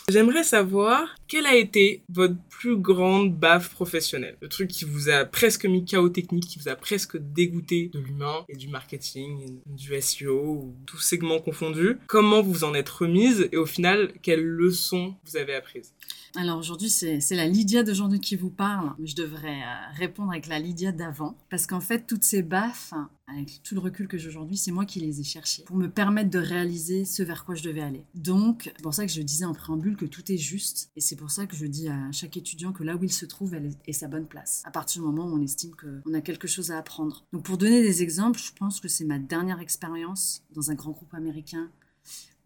J'aimerais 0.09 0.45
savoir 0.45 1.15
quelle 1.29 1.47
a 1.47 1.55
été 1.55 2.03
votre 2.11 2.37
plus 2.51 2.77
grande 2.77 3.35
baffe 3.35 3.71
professionnelle? 3.71 4.37
Le 4.43 4.49
truc 4.49 4.69
qui 4.69 4.85
vous 4.85 5.09
a 5.09 5.25
presque 5.25 5.65
mis 5.65 5.85
chaos 5.85 6.11
technique, 6.11 6.47
qui 6.47 6.59
vous 6.59 6.69
a 6.69 6.77
presque 6.77 7.17
dégoûté 7.17 7.91
de 7.93 8.01
l'humain 8.01 8.45
et 8.49 8.57
du 8.57 8.69
marketing, 8.69 9.61
du 9.67 10.01
SEO, 10.01 10.35
ou 10.35 10.75
tout 10.85 10.99
segment 10.99 11.41
confondu. 11.41 11.99
Comment 12.07 12.43
vous 12.43 12.65
en 12.65 12.75
êtes 12.75 12.89
remise? 12.89 13.49
Et 13.51 13.57
au 13.57 13.67
final, 13.67 14.13
quelles 14.23 14.45
leçons 14.45 15.15
vous 15.25 15.37
avez 15.39 15.55
apprises? 15.55 15.95
Alors 16.37 16.59
aujourd'hui, 16.59 16.91
c'est 16.91 17.21
la 17.31 17.47
Lydia 17.47 17.85
d'aujourd'hui 17.85 18.19
qui 18.19 18.35
vous 18.35 18.51
parle. 18.51 18.93
Je 19.03 19.15
devrais 19.15 19.63
euh, 19.63 19.93
répondre 19.95 20.33
avec 20.33 20.49
la 20.49 20.59
Lydia 20.59 20.91
d'avant. 20.91 21.37
Parce 21.49 21.67
qu'en 21.67 21.81
fait, 21.81 22.07
toutes 22.07 22.25
ces 22.25 22.43
baffes, 22.43 22.93
avec 23.29 23.63
tout 23.63 23.75
le 23.75 23.81
recul 23.81 24.09
que 24.09 24.19
j'ai 24.19 24.29
aujourd'hui, 24.29 24.57
c'est 24.57 24.73
moi 24.73 24.85
qui 24.85 24.99
les 24.99 25.21
ai 25.21 25.25
cherchées 25.25 25.63
pour 25.65 25.77
me 25.77 25.89
permettre 25.89 26.31
de 26.31 26.39
réaliser 26.41 27.05
ce 27.05 27.23
vers 27.23 27.45
quoi 27.45 27.55
je 27.55 27.63
devais 27.63 27.83
aller. 27.83 28.05
Donc, 28.15 28.73
c'est 28.77 28.83
pour 28.83 28.95
ça 28.95 29.07
que 29.07 29.13
je 29.13 29.23
disais 29.23 29.45
en 29.45 29.55
préambule 29.55 29.97
que 29.97 30.07
tout 30.07 30.31
est 30.33 30.37
juste. 30.37 30.91
Et 30.97 31.01
c'est 31.01 31.17
pour 31.17 31.31
ça 31.31 31.47
que 31.47 31.55
je 31.55 31.67
dis 31.67 31.89
à 31.89 32.11
chaque 32.11 32.37
étudiant 32.37 32.73
que 32.73 32.83
là 32.83 32.97
où 32.97 33.05
il 33.05 33.13
se 33.13 33.27
trouve, 33.27 33.55
elle 33.55 33.71
est 33.87 33.93
sa 33.93 34.09
bonne 34.09 34.27
place. 34.27 34.63
À 34.65 34.73
partir 34.73 35.03
du 35.03 35.09
moment 35.09 35.27
où 35.27 35.37
on 35.37 35.43
estime 35.43 35.73
qu'on 35.77 36.15
a 36.15 36.21
quelque 36.21 36.49
chose 36.49 36.73
à 36.73 36.79
apprendre. 36.79 37.25
Donc, 37.33 37.45
pour 37.45 37.59
donner 37.59 37.81
des 37.83 38.03
exemples, 38.03 38.41
je 38.41 38.53
pense 38.59 38.81
que 38.81 38.89
c'est 38.89 39.05
ma 39.05 39.19
dernière 39.19 39.61
expérience 39.61 40.43
dans 40.53 40.73
un 40.73 40.75
grand 40.75 40.91
groupe 40.91 41.15
américain 41.15 41.71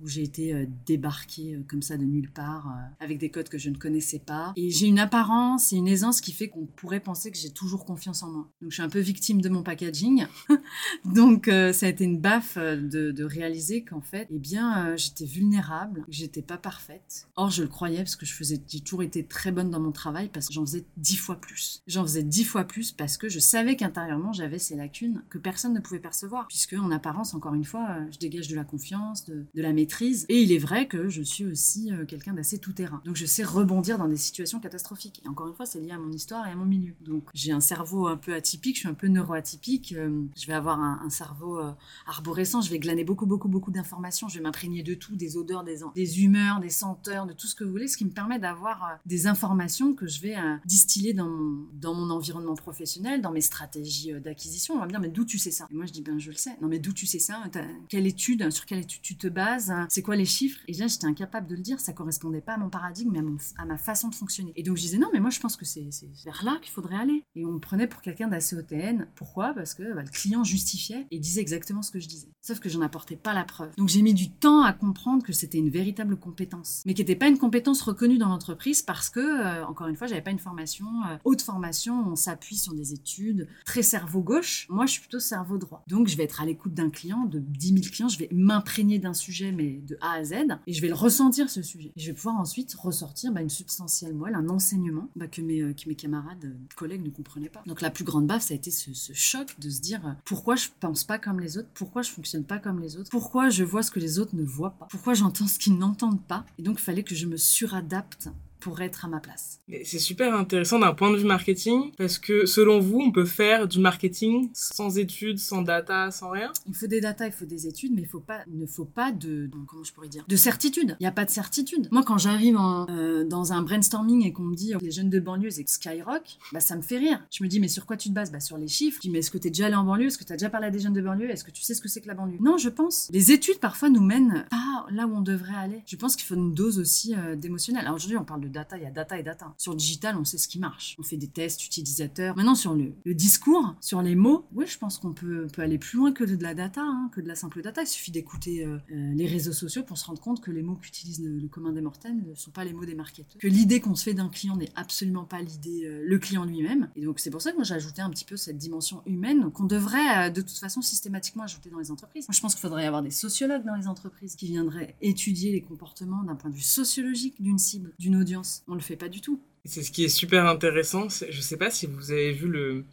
où 0.01 0.07
j'ai 0.07 0.23
été 0.23 0.53
euh, 0.53 0.67
débarquée 0.87 1.55
euh, 1.55 1.65
comme 1.67 1.83
ça 1.83 1.97
de 1.97 2.05
nulle 2.05 2.31
part, 2.31 2.69
euh, 2.69 3.05
avec 3.05 3.19
des 3.19 3.31
codes 3.31 3.49
que 3.49 3.59
je 3.59 3.69
ne 3.69 3.77
connaissais 3.77 4.21
pas. 4.21 4.53
Et 4.57 4.71
j'ai 4.71 4.87
une 4.87 4.99
apparence 4.99 5.73
et 5.73 5.77
une 5.77 5.89
aisance 5.89 6.21
qui 6.21 6.33
fait 6.33 6.49
qu'on 6.49 6.67
pourrait 6.67 7.01
penser 7.01 7.31
que 7.31 7.37
j'ai 7.37 7.51
toujours 7.51 7.85
confiance 7.85 8.23
en 8.23 8.31
moi. 8.31 8.49
Donc 8.63 8.71
je 8.71 8.77
suis 8.77 8.83
un 8.83 8.89
peu 8.89 9.01
victime 9.01 9.41
de 9.41 9.49
mon 9.49 9.63
packaging. 9.63 10.27
Donc 11.05 11.47
ça 11.47 11.87
a 11.87 11.89
été 11.89 12.05
une 12.05 12.21
baffe 12.21 12.57
de, 12.57 13.25
réaliser 13.25 13.85
qu'en 13.85 14.01
fait, 14.01 14.27
eh 14.31 14.39
bien, 14.39 14.97
j'étais 14.97 15.25
vulnérable, 15.25 16.03
que 16.03 16.13
j'étais 16.13 16.41
pas 16.41 16.57
parfaite. 16.57 17.29
Or, 17.37 17.51
je 17.51 17.63
le 17.63 17.69
croyais 17.69 17.99
parce 17.99 18.17
que 18.17 18.25
je 18.25 18.33
faisais, 18.33 18.61
j'ai 18.67 18.81
toujours 18.81 19.03
été 19.03 19.25
très 19.25 19.53
bonne 19.53 19.71
dans 19.71 19.81
mon 19.81 19.93
travail 19.93 20.31
parce 20.33 20.49
que 20.49 20.55
j'en 20.55 20.65
faisais 20.65 20.85
dix 20.97 21.17
fois 21.17 21.37
plus. 21.37 21.83
J'en 21.87 22.03
faisais 22.03 22.23
dix 22.23 22.45
fois 22.45 22.65
plus 22.65 22.93
parce 22.93 23.19
que 23.19 23.29
je 23.29 23.39
savais 23.39 23.77
qu'intérieurement, 23.77 24.33
j'avais 24.33 24.59
ces 24.59 24.77
lacunes 24.77 25.23
que 25.29 25.39
personne 25.39 25.75
ne 25.75 25.81
pouvait 25.81 26.01
percevoir. 26.01 26.47
Puisque, 26.49 26.75
en 26.75 26.91
apparence, 26.91 27.35
encore 27.35 27.55
une 27.55 27.65
fois, 27.65 27.99
je 28.11 28.19
dégage 28.19 28.49
de 28.49 28.57
la 28.57 28.65
confiance, 28.65 29.25
de, 29.27 29.47
de 29.55 29.63
la 29.63 29.73
maîtrise 29.73 29.88
et 30.29 30.43
il 30.43 30.53
est 30.53 30.59
vrai 30.59 30.87
que 30.87 31.09
je 31.09 31.23
suis 31.23 31.45
aussi 31.45 31.93
euh, 31.93 32.05
quelqu'un 32.05 32.33
d'assez 32.33 32.59
tout-terrain. 32.59 33.01
Donc 33.05 33.17
je 33.17 33.27
sais 33.27 33.43
rebondir 33.43 33.99
dans 33.99 34.09
des 34.09 34.17
situations 34.17 34.61
catastrophiques. 34.61 35.23
Et 35.25 35.29
encore 35.29 35.49
une 35.49 35.55
fois, 35.55 35.67
c'est 35.67 35.81
lié 35.81 35.93
à 35.93 35.99
mon 35.99 36.13
histoire 36.13 36.47
et 36.47 36.51
à 36.51 36.55
mon 36.55 36.65
milieu. 36.65 36.95
Donc 37.01 37.25
j'ai 37.35 37.53
un 37.53 37.61
cerveau 37.61 38.07
un 38.07 38.17
peu 38.17 38.35
atypique, 38.35 38.77
je 38.77 38.81
suis 38.81 38.89
un 38.89 38.95
peu 38.95 39.09
neuroatypique. 39.09 39.95
Euh, 39.97 40.23
je 40.37 40.47
vais 40.47 40.53
avoir 40.53 40.81
un, 40.81 41.09
cerveau 41.11 41.59
euh, 41.59 41.73
arborescent, 42.07 42.61
je 42.61 42.71
vais 42.71 42.79
glaner 42.79 43.05
beaucoup, 43.05 43.27
beaucoup, 43.27 43.49
beaucoup 43.49 43.71
d'informations. 43.71 44.29
Je 44.29 44.39
vais 44.39 44.43
m'imprégner 44.43 44.83
de 44.83 44.95
tout, 44.95 45.17
des 45.17 45.37
odeurs, 45.37 45.65
des, 45.65 46.23
humeurs, 46.23 46.61
des 46.61 46.69
senteurs, 46.71 47.27
de 47.27 47.33
tout 47.33 47.47
ce 47.47 47.55
que 47.55 47.65
vous 47.65 47.71
voulez, 47.71 47.89
ce 47.89 47.97
qui 47.97 48.05
me 48.05 48.11
permet 48.11 48.39
d'avoir 48.39 48.99
des 49.07 49.27
informations 49.27 49.95
que 49.95 50.07
je 50.07 50.21
vais 50.21 50.37
distiller 50.65 51.15
dans 51.15 51.29
mon, 51.29 51.67
dans 51.73 51.95
mon 51.95 52.11
environnement 52.11 52.55
professionnel, 52.55 53.23
dans 53.23 53.33
mes 53.33 53.41
stratégies 53.41 54.13
d'acquisition. 54.21 54.75
On 54.75 54.79
va 54.79 54.85
me 54.85 54.91
dire, 54.91 55.01
mais 55.01 55.09
d'où 55.09 55.25
tu 55.25 55.39
sais 55.39 55.51
ça? 55.51 55.67
Et 55.71 55.75
moi, 55.75 55.87
je 55.87 55.93
dis, 55.93 56.03
ben 56.03 56.19
je 56.19 56.31
le 56.31 56.37
sais. 56.37 56.57
Non, 56.61 56.69
mais 56.69 56.79
d'où 56.79 56.93
tu 56.93 57.07
sais 57.07 57.19
ça? 57.19 57.43
Quelle 57.89 58.07
étude 58.07 58.51
Sur 58.51 58.67
quelle 58.67 58.81
étude 58.81 59.03
tu 59.03 59.17
te 59.17 59.29
bases? 59.29 59.73
C'est 59.89 60.03
quoi 60.03 60.17
les 60.17 60.25
chiffres? 60.25 60.61
Et 60.69 60.73
là, 60.75 60.87
j'étais 60.87 61.07
incapable 61.07 61.47
de 61.47 61.55
le 61.55 61.63
dire, 61.63 61.81
ça 61.81 61.93
correspondait 61.93 62.41
pas 62.41 62.55
à 62.55 62.59
mon 62.59 62.71
paradigme, 62.71 63.11
mais 63.13 63.21
à, 63.57 63.65
ma 63.65 63.77
façon 63.77 64.09
de 64.09 64.15
fonctionner. 64.15 64.53
Et 64.57 64.63
donc, 64.63 64.77
je 64.77 64.83
disais, 64.83 64.99
non, 64.99 65.09
mais 65.13 65.21
moi, 65.21 65.31
je 65.31 65.41
pense 65.41 65.57
que 65.57 65.65
c'est 65.65 65.89
vers 66.25 66.45
là 66.45 66.59
qu'il 66.63 66.73
faudrait 66.73 66.97
aller. 66.97 67.25
Et 67.35 67.45
on 67.45 67.53
me 67.53 67.59
prenait 67.59 67.87
pour 67.87 68.01
quelqu'un 68.01 68.29
d'assez 68.29 68.57
OTN. 68.57 69.07
Pourquoi? 69.15 69.55
Parce 69.55 69.75
que 69.75 69.95
bah, 69.95 70.03
le 70.03 70.11
client 70.11 70.45
justifiait 70.45 71.07
et 71.11 71.19
disait 71.19 71.41
exactement 71.41 71.83
ce 71.83 71.91
que 71.91 72.01
je 72.01 72.09
disais. 72.09 72.29
Sauf 72.41 72.61
que 72.61 72.69
j'en 72.69 72.81
apportais 72.81 73.17
pas 73.17 73.35
la 73.35 73.45
preuve. 73.45 73.75
Donc, 73.77 73.89
j'ai 73.89 74.03
mis 74.03 74.15
du 74.15 74.31
temps 74.31 74.63
à 74.63 74.73
comprendre 74.73 75.23
que 75.23 75.33
c'était 75.33 75.59
une 75.59 75.71
véritable 75.71 76.17
compétence, 76.17 76.83
mais 76.87 76.95
qui 76.95 77.03
n'était 77.03 77.17
pas 77.17 77.29
une 77.29 77.39
compétence 77.39 77.83
reconnue 77.83 78.19
dans 78.19 78.29
l'entreprise 78.29 78.83
parce 78.83 79.11
que, 79.11 79.21
euh, 79.21 79.67
encore 79.67 79.89
une 79.89 79.97
fois, 79.97 80.07
j'avais 80.07 80.23
pas 80.23 80.31
une 80.31 80.39
formation 80.39 80.87
euh, 81.09 81.17
haute 81.25 81.43
formation, 81.43 82.07
on 82.07 82.17
s'appuie 82.17 82.57
sur 82.57 82.75
des 82.75 82.93
études 82.93 83.49
très 83.65 83.83
cerveau 83.83 84.21
gauche. 84.21 84.67
Moi, 84.71 84.87
je 84.87 84.93
suis 84.93 85.01
plutôt 85.01 85.21
cerveau 85.21 85.59
droit. 85.59 85.83
Donc, 85.87 86.09
je 86.09 86.17
vais 86.17 86.25
être 86.25 86.41
à 86.41 86.47
l'écoute 86.47 86.75
d'un 86.75 86.91
client, 86.91 87.25
de 87.27 87.39
10 87.39 87.69
000 87.69 87.81
clients, 87.93 88.09
je 88.09 88.19
vais 88.19 88.29
m'imprégner 88.33 88.99
d'un 88.99 89.15
sujet, 89.15 89.53
mais 89.53 89.68
de 89.73 89.97
A 90.01 90.13
à 90.13 90.25
Z, 90.25 90.35
et 90.67 90.73
je 90.73 90.81
vais 90.81 90.89
le 90.89 90.95
ressentir 90.95 91.51
ce 91.51 91.63
sujet. 91.63 91.93
Et 91.97 92.01
je 92.01 92.09
vais 92.09 92.15
pouvoir 92.15 92.37
ensuite 92.37 92.75
ressortir 92.75 93.33
bah, 93.33 93.41
une 93.41 93.49
substantielle 93.49 94.15
moelle, 94.15 94.35
un 94.35 94.49
enseignement 94.49 95.09
bah, 95.17 95.27
que, 95.27 95.41
mes, 95.41 95.61
euh, 95.61 95.73
que 95.73 95.89
mes 95.89 95.95
camarades, 95.95 96.45
euh, 96.45 96.55
collègues 96.77 97.05
ne 97.05 97.11
comprenaient 97.11 97.49
pas. 97.49 97.63
Donc 97.67 97.81
la 97.81 97.91
plus 97.91 98.05
grande 98.05 98.27
baffe, 98.27 98.43
ça 98.43 98.55
a 98.55 98.57
été 98.57 98.71
ce, 98.71 98.91
choc 99.13 99.59
de 99.59 99.71
se 99.71 99.81
dire 99.81 100.07
euh, 100.07 100.13
pourquoi 100.25 100.57
je 100.57 100.69
pense 100.81 101.05
pas 101.05 101.19
comme 101.19 101.41
les 101.41 101.59
autres, 101.59 101.69
pourquoi 101.75 102.03
je 102.03 102.11
fonctionne 102.11 102.45
pas 102.45 102.59
comme 102.59 102.81
les 102.81 102.97
autres, 102.97 103.11
pourquoi 103.11 103.51
je 103.51 103.65
vois 103.65 103.83
ce 103.83 103.91
que 103.91 104.01
les 104.01 104.19
autres 104.19 104.37
ne 104.37 104.45
voient 104.45 104.77
pas, 104.79 104.87
pourquoi 104.91 105.15
j'entends 105.15 105.47
ce 105.47 105.59
qu'ils 105.59 105.77
n'entendent 105.77 106.23
pas. 106.23 106.45
Et 106.59 106.63
donc 106.63 106.79
il 106.79 106.83
fallait 106.83 107.03
que 107.03 107.15
je 107.15 107.27
me 107.27 107.37
suradapte 107.37 108.31
pour 108.61 108.81
être 108.81 109.05
à 109.05 109.09
ma 109.09 109.21
place. 109.21 109.61
C'est 109.85 109.99
super 109.99 110.35
intéressant 110.35 110.79
d'un 110.79 110.95
point 110.95 111.11
de 111.11 111.17
vue 111.17 111.25
marketing 111.27 111.93
parce 111.97 112.19
que 112.19 112.47
selon 112.47 112.81
vous, 112.81 113.01
on 113.01 113.13
peut 113.13 113.25
faire 113.25 113.69
du 113.69 113.79
marketing 113.79 114.51
sans 114.53 114.99
études, 114.99 115.39
sans 115.39 115.63
data, 115.63 116.11
sans 116.11 116.31
rien? 116.31 116.53
Il 116.67 116.75
faut 116.75 116.87
des 116.87 117.01
data, 117.01 117.27
il 117.27 117.33
faut 117.33 117.45
des 117.45 117.67
études, 117.67 117.93
mais 117.95 118.03
il, 118.03 118.09
faut 118.09 118.21
pas, 118.21 118.41
ne 118.49 118.67
faut 118.67 118.85
pas 118.85 119.13
de, 119.13 119.51
comment 119.67 119.85
je 119.85 119.93
pourrais 119.93 120.09
dire, 120.09 120.25
de 120.27 120.37
certitude. 120.37 120.97
Il 121.01 121.03
n'y 121.03 121.09
a 121.09 121.13
pas 121.13 121.25
de 121.25 121.31
certitude. 121.31 121.89
Moi, 121.91 122.03
quand 122.03 122.19
j'arrive 122.19 122.57
euh, 122.89 123.25
dans 123.25 123.53
un 123.53 123.63
brainstorming 123.63 124.25
et 124.27 124.33
qu'on 124.33 124.45
me 124.45 124.55
dit 124.55 124.73
les 124.81 124.91
jeunes 124.91 125.11
de 125.11 125.21
banlieue, 125.21 125.51
c'est 125.51 125.69
Skyrock, 125.69 126.39
bah, 126.53 126.61
ça 126.61 126.77
me 126.77 126.83
fait 126.83 126.99
rire. 126.99 127.25
Je 127.31 127.43
me 127.45 127.49
dis, 127.49 127.61
mais 127.61 127.69
sur 127.69 127.87
quoi 127.87 127.97
tu 127.97 128.09
te 128.09 128.15
bases? 128.15 128.33
Bah, 128.33 128.41
Sur 128.41 128.59
les 128.59 128.69
chiffres. 128.69 128.99
Je 128.99 129.09
dis, 129.09 129.11
mais 129.11 129.19
est-ce 129.19 129.31
que 129.31 129.39
tu 129.39 129.49
es 129.49 129.51
déjà 129.51 129.67
allé 129.67 129.75
en 129.75 129.85
banlieue? 129.85 130.07
Est-ce 130.07 130.19
que 130.19 130.25
tu 130.25 130.33
as 130.33 130.37
déjà 130.37 130.51
parlé 130.51 130.67
à 130.67 130.71
des 130.71 130.81
jeunes 130.81 130.93
de 130.93 131.03
banlieue? 131.03 131.31
Est-ce 131.31 131.45
que 131.45 131.51
tu 131.51 131.63
sais 131.63 131.75
ce 131.75 131.81
que 131.81 131.89
c'est 131.89 132.01
que 132.01 132.09
la 132.09 132.15
banlieue? 132.15 132.39
Non, 132.41 132.57
je 132.57 132.69
pense. 132.69 133.09
Les 133.13 133.33
études, 133.33 133.59
parfois, 133.59 133.91
nous 133.91 134.03
mènent 134.03 134.47
pas 134.51 134.87
là 134.91 135.07
où 135.07 135.17
on 135.17 135.21
devrait 135.21 135.55
aller. 135.57 135.83
Je 135.87 135.97
pense 135.97 136.17
qu'il 136.17 136.25
faut 136.25 136.35
une 136.35 136.55
dose 136.55 136.79
aussi 136.79 137.15
euh, 137.15 137.37
d'émotionnel. 137.37 137.83
Alors 137.85 137.97
aujourd'hui, 137.97 138.17
on 138.17 138.25
parle 138.25 138.41
de 138.41 138.48
de 138.49 138.53
data, 138.53 138.77
il 138.77 138.83
y 138.83 138.87
a 138.87 138.91
data 138.91 139.19
et 139.19 139.23
data. 139.23 139.55
Sur 139.57 139.75
digital, 139.75 140.17
on 140.17 140.25
sait 140.25 140.39
ce 140.39 140.49
qui 140.49 140.59
marche. 140.59 140.97
On 140.99 141.03
fait 141.03 141.17
des 141.17 141.29
tests 141.29 141.65
utilisateurs. 141.65 142.37
Maintenant, 142.37 142.55
sur 142.55 142.75
le, 142.75 142.93
discours, 143.15 143.75
sur 143.81 144.03
les 144.03 144.15
mots, 144.15 144.47
oui, 144.53 144.67
je 144.67 144.79
pense 144.79 144.99
qu'on 144.99 145.13
peut, 145.13 145.47
peut, 145.53 145.63
aller 145.63 145.79
plus 145.79 145.99
loin 145.99 146.13
que 146.13 146.25
de 146.25 146.43
la 146.43 146.55
data, 146.55 146.83
hein, 146.83 147.11
que 147.13 147.21
de 147.21 147.29
la 147.29 147.35
simple 147.35 147.63
data. 147.63 147.83
Il 147.83 147.87
suffit 147.87 148.11
d'écouter 148.11 148.65
euh, 148.65 148.79
euh, 148.93 149.13
les 149.15 149.27
réseaux 149.27 149.53
sociaux 149.53 149.83
pour 149.83 149.99
se 149.99 150.07
rendre 150.07 150.21
compte 150.21 150.41
que 150.41 150.51
les 150.51 150.63
mots 150.63 150.77
qu'utilise 150.77 151.23
le, 151.23 151.49
commun 151.49 151.73
des 151.73 151.81
mortels 151.81 152.17
ne 152.17 152.35
sont 152.35 152.51
pas 152.51 152.65
les 152.65 152.73
mots 152.73 152.85
des 152.85 152.95
marketeurs. 152.95 153.39
Que 153.39 153.49
l'idée 153.49 153.81
qu'on 153.81 153.95
se 153.95 154.05
fait 154.05 154.15
d'un 154.15 154.29
client 154.29 154.57
n'est 154.57 154.73
absolument 154.77 155.25
pas 155.25 155.41
l'idée, 155.41 155.85
euh, 155.85 156.05
le 156.05 156.19
client 156.19 156.45
lui-même. 156.45 156.89
Et 156.97 157.05
donc, 157.05 157.21
c'est 157.21 157.31
pour 157.31 157.43
ça 157.43 157.51
que 157.51 157.57
moi, 157.57 157.65
j'ai 157.65 157.75
ajouté 157.75 158.03
un 158.03 158.11
petit 158.11 158.25
peu 158.25 158.37
cette 158.37 158.59
dimension 158.59 159.03
humaine 159.07 159.51
qu'on 159.51 159.65
devrait, 159.65 160.31
de 160.31 160.41
toute 160.41 160.59
façon, 160.59 160.83
systématiquement 160.83 161.45
ajouter 161.45 161.71
dans 161.71 161.79
les 161.79 161.91
entreprises. 161.91 162.27
Moi, 162.29 162.35
je 162.35 162.41
pense 162.41 162.55
qu'il 162.55 162.63
faudrait 162.63 162.87
avoir 162.87 163.03
des 163.03 163.11
sociologues 163.11 163.65
dans 163.65 163.77
les 163.77 163.87
entreprises 163.87 164.37
qui 164.37 164.47
viendraient 164.47 164.97
étudier 165.01 165.53
les 165.53 165.63
comportements 165.63 166.23
d'un 166.23 166.35
point 166.35 166.51
de 166.51 166.55
vue 166.55 166.61
sociologique 166.61 167.41
d'une 167.41 167.59
cible, 167.59 167.93
d'une 167.99 168.17
audience. 168.17 168.38
On 168.67 168.75
le 168.75 168.81
fait 168.81 168.97
pas 168.97 169.09
du 169.09 169.21
tout. 169.21 169.41
C'est 169.65 169.83
ce 169.83 169.91
qui 169.91 170.05
est 170.05 170.09
super 170.09 170.47
intéressant. 170.47 171.09
Je 171.09 171.41
sais 171.41 171.57
pas 171.57 171.71
si 171.71 171.87
vous 171.87 172.11
avez 172.11 172.33
vu 172.33 172.49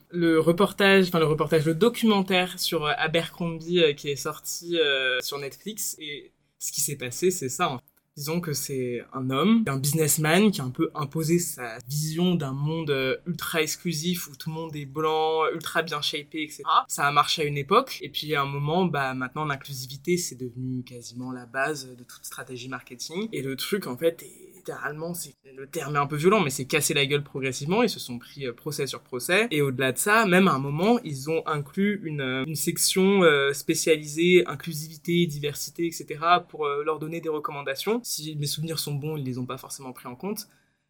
le, 0.10 0.40
reportage, 0.40 1.08
enfin 1.08 1.20
le 1.20 1.26
reportage, 1.26 1.66
le 1.66 1.74
documentaire 1.76 2.60
sur 2.60 2.86
euh, 2.86 2.92
Abercrombie 2.98 3.80
euh, 3.80 3.94
qui 3.94 4.10
est 4.10 4.16
sorti 4.16 4.78
euh, 4.78 5.20
sur 5.22 5.38
Netflix. 5.38 5.96
Et 6.00 6.32
ce 6.60 6.72
qui 6.72 6.82
s'est 6.82 6.98
passé, 6.98 7.32
c'est 7.32 7.50
ça. 7.50 7.78
Disons 8.18 8.40
que 8.40 8.54
c'est 8.54 9.04
un 9.14 9.30
homme, 9.30 9.66
un 9.68 9.78
businessman 9.78 10.50
qui 10.50 10.62
a 10.62 10.64
un 10.64 10.70
peu 10.70 10.90
imposé 10.96 11.38
sa 11.38 11.78
vision 11.88 12.36
d'un 12.36 12.54
monde 12.54 13.20
ultra 13.26 13.62
exclusif 13.62 14.30
où 14.30 14.36
tout 14.38 14.50
le 14.50 14.56
monde 14.56 14.74
est 14.74 14.86
blanc, 14.86 15.42
ultra 15.54 15.82
bien 15.82 16.02
shapé, 16.02 16.44
etc. 16.44 16.64
Ça 16.88 17.06
a 17.08 17.12
marché 17.12 17.42
à 17.42 17.46
une 17.46 17.58
époque. 17.58 18.00
Et 18.02 18.08
puis 18.08 18.34
à 18.34 18.42
un 18.42 18.46
moment, 18.46 18.86
bah 18.86 19.14
maintenant 19.14 19.44
l'inclusivité 19.44 20.16
c'est 20.16 20.36
devenu 20.36 20.84
quasiment 20.84 21.34
la 21.34 21.46
base 21.46 21.88
de 21.88 22.04
toute 22.06 22.24
stratégie 22.24 22.70
marketing. 22.70 23.28
Et 23.34 23.42
le 23.42 23.58
truc 23.58 23.86
en 23.86 23.98
fait 23.98 24.24
est 24.24 24.55
littéralement, 24.66 25.14
c'est 25.14 25.36
le 25.56 25.68
terme 25.68 25.96
est 25.96 26.00
un 26.00 26.08
peu 26.08 26.16
violent, 26.16 26.42
mais 26.42 26.50
c'est 26.50 26.66
casser 26.66 26.94
la 26.96 27.06
gueule 27.06 27.24
progressivement. 27.24 27.84
Ils 27.84 27.90
se 27.90 28.00
sont 28.00 28.18
pris 28.18 28.48
euh, 28.48 28.54
procès 28.54 28.88
sur 28.88 29.02
procès. 29.02 29.48
Et 29.52 29.62
au-delà 29.62 29.92
de 29.92 29.98
ça, 29.98 30.26
même 30.26 30.48
à 30.48 30.54
un 30.54 30.60
moment, 30.60 31.00
ils 31.04 31.30
ont 31.30 31.46
inclus 31.46 32.02
une, 32.04 32.22
euh, 32.22 32.44
une 32.46 32.56
section 32.56 33.24
euh, 33.24 33.54
spécialisée 33.54 34.44
inclusivité, 34.48 35.28
diversité, 35.28 35.86
etc. 35.86 36.20
pour 36.50 36.68
leur 36.68 36.98
donner 36.98 37.22
des 37.22 37.30
recommandations. 37.30 38.02
Si 38.04 38.36
mes 38.38 38.48
souvenirs 38.48 38.80
sont 38.80 38.96
bons, 38.96 39.18
ils 39.18 39.24
les 39.24 39.38
ont 39.38 39.46
pas 39.46 39.58
forcément 39.58 39.94
pris 39.94 40.08
en 40.08 40.16
compte. 40.16 40.48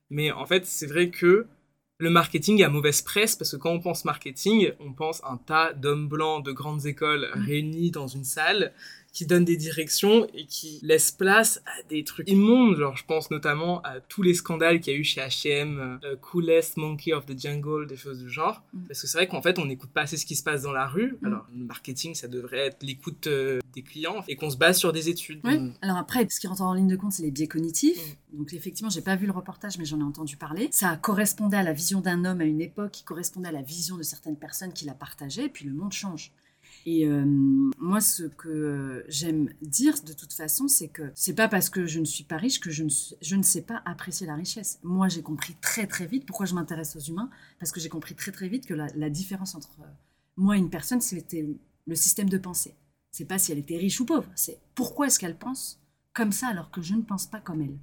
Mais 0.10 0.32
en 0.32 0.46
fait, 0.46 0.66
c'est 0.66 0.88
vrai 0.88 1.10
que 1.10 1.48
le 1.98 2.10
marketing 2.10 2.64
a 2.64 2.70
mauvaise 2.70 3.02
presse 3.02 3.36
parce 3.36 3.52
que 3.52 3.58
quand 3.58 3.72
on 3.72 3.80
pense 3.80 4.06
marketing, 4.06 4.72
on 4.80 4.94
pense 4.94 5.22
un 5.24 5.38
tas 5.38 5.74
d'hommes 5.74 6.08
blancs 6.08 6.46
de 6.46 6.52
grandes 6.52 6.86
écoles 6.86 7.30
mmh. 7.36 7.40
réunis 7.42 7.92
dans 7.92 8.08
une 8.08 8.24
salle 8.24 8.74
qui 9.16 9.26
donne 9.26 9.46
des 9.46 9.56
directions 9.56 10.28
et 10.34 10.46
qui 10.46 10.78
laisse 10.84 11.10
place 11.10 11.62
à 11.66 11.84
des 11.88 12.04
trucs 12.04 12.30
immondes. 12.30 12.76
Genre, 12.76 12.98
je 12.98 13.06
pense 13.06 13.32
notamment 13.32 13.82
à 13.84 14.02
tous 14.02 14.22
les 14.22 14.34
scandales 14.34 14.82
qu'il 14.82 14.92
y 14.92 14.96
a 14.98 15.00
eu 15.00 15.06
chez 15.06 15.22
H&M, 15.22 16.00
Coolest 16.22 16.76
Monkey 16.76 17.14
of 17.14 17.26
the 17.26 17.40
Jungle, 17.40 17.88
des 17.88 17.96
choses 17.96 18.20
du 18.20 18.30
genre. 18.30 18.62
Mm. 18.74 18.88
Parce 18.88 19.02
que 19.02 19.08
c'est 19.08 19.18
vrai 19.18 19.28
qu'en 19.28 19.42
fait, 19.42 19.58
on 19.58 19.66
n'écoute 19.66 19.92
pas 19.92 20.02
assez 20.02 20.18
ce 20.18 20.26
qui 20.26 20.36
se 20.36 20.44
passe 20.44 20.64
dans 20.64 20.74
la 20.74 20.86
rue. 20.86 21.18
Mm. 21.22 21.28
Alors, 21.28 21.48
le 21.56 21.64
marketing, 21.64 22.14
ça 22.14 22.28
devrait 22.28 22.68
être 22.68 22.84
l'écoute 22.84 23.28
euh, 23.28 23.62
des 23.74 23.84
clients 23.84 24.22
et 24.28 24.36
qu'on 24.36 24.50
se 24.50 24.58
base 24.58 24.78
sur 24.78 24.92
des 24.92 25.08
études. 25.08 25.40
Oui. 25.46 25.60
Mm. 25.60 25.74
Alors 25.82 25.96
après, 25.96 26.28
ce 26.30 26.38
qui 26.42 26.48
rentre 26.48 26.64
en 26.64 26.74
ligne 26.74 26.90
de 26.90 26.98
compte, 26.98 27.14
c'est 27.14 27.24
les 27.24 27.32
biais 27.32 27.48
cognitifs. 27.48 28.18
Donc 28.34 28.52
effectivement, 28.54 28.90
j'ai 28.90 29.02
pas 29.02 29.16
vu 29.16 29.28
le 29.28 29.32
reportage, 29.32 29.78
mais 29.78 29.86
j'en 29.86 30.02
ai 30.02 30.04
entendu 30.04 30.36
parler. 30.36 30.68
Ça 30.72 30.98
correspondait 30.98 31.56
à 31.56 31.64
la 31.64 31.72
vision 31.72 32.02
d'un 32.02 32.26
homme 32.26 32.42
à 32.42 32.46
une 32.46 32.60
époque, 32.60 32.92
qui 32.92 33.06
correspondait 33.06 33.48
à 33.48 33.54
la 33.54 33.62
vision 33.62 33.96
de 33.96 34.04
certaines 34.04 34.38
personnes 34.38 34.74
qui 34.74 34.84
la 34.84 34.94
partageaient, 34.94 35.46
et 35.46 35.50
puis 35.50 35.66
le 35.66 35.74
monde 35.74 35.94
change. 35.94 36.34
Et 36.86 37.08
euh, 37.08 37.26
moi, 37.26 38.00
ce 38.00 38.24
que 38.24 39.04
j'aime 39.08 39.50
dire 39.62 39.96
de 40.04 40.14
toute 40.14 40.34
façon, 40.34 40.68
c'est 40.68 40.88
que 40.88 41.12
c'est 41.16 41.34
pas 41.34 41.48
parce 41.48 41.70
que 41.70 41.88
je 41.88 42.00
ne 42.00 42.06
suis 42.06 42.24
pas 42.24 42.38
riche 42.38 42.60
que 42.60 42.70
je 42.70 42.84
ne, 42.84 42.90
je 43.22 43.36
ne 43.36 43.42
sais 43.42 43.64
pas 43.64 43.82
apprécier 43.86 44.28
la 44.28 44.36
richesse. 44.36 44.80
Moi, 44.84 45.08
j'ai 45.08 45.24
compris 45.24 45.56
très 45.62 45.88
très 45.88 46.06
vite 46.06 46.28
pourquoi 46.28 46.46
je 46.46 46.54
m'intéresse 46.54 46.96
aux 46.96 47.00
humains, 47.00 47.32
parce 47.60 47.72
que 47.72 47.80
j'ai 47.80 47.90
compris 47.90 48.14
très 48.14 48.32
très 48.32 48.48
vite 48.48 48.68
que 48.68 48.76
la, 48.76 49.10
différence 49.10 49.56
entre 49.56 49.70
moi 50.38 50.58
et 50.58 50.60
une 50.60 50.70
personne, 50.70 51.02
c'était 51.02 51.48
le 51.88 51.96
système 51.96 52.30
de 52.30 52.38
pensée. 52.38 52.76
C'est 53.12 53.26
pas 53.26 53.40
si 53.40 53.52
elle 53.52 53.60
était 53.60 53.78
riche 53.78 54.00
ou 54.00 54.06
pauvre, 54.06 54.30
c'est 54.36 54.60
pourquoi 54.76 55.08
est-ce 55.08 55.18
qu'elle 55.18 55.38
pense 55.38 55.80
comme 56.14 56.32
ça 56.32 56.48
alors 56.48 56.70
que 56.70 56.82
je 56.82 56.94
ne 56.94 57.02
pense 57.02 57.26
pas 57.26 57.40
comme 57.40 57.62
elle. 57.62 57.78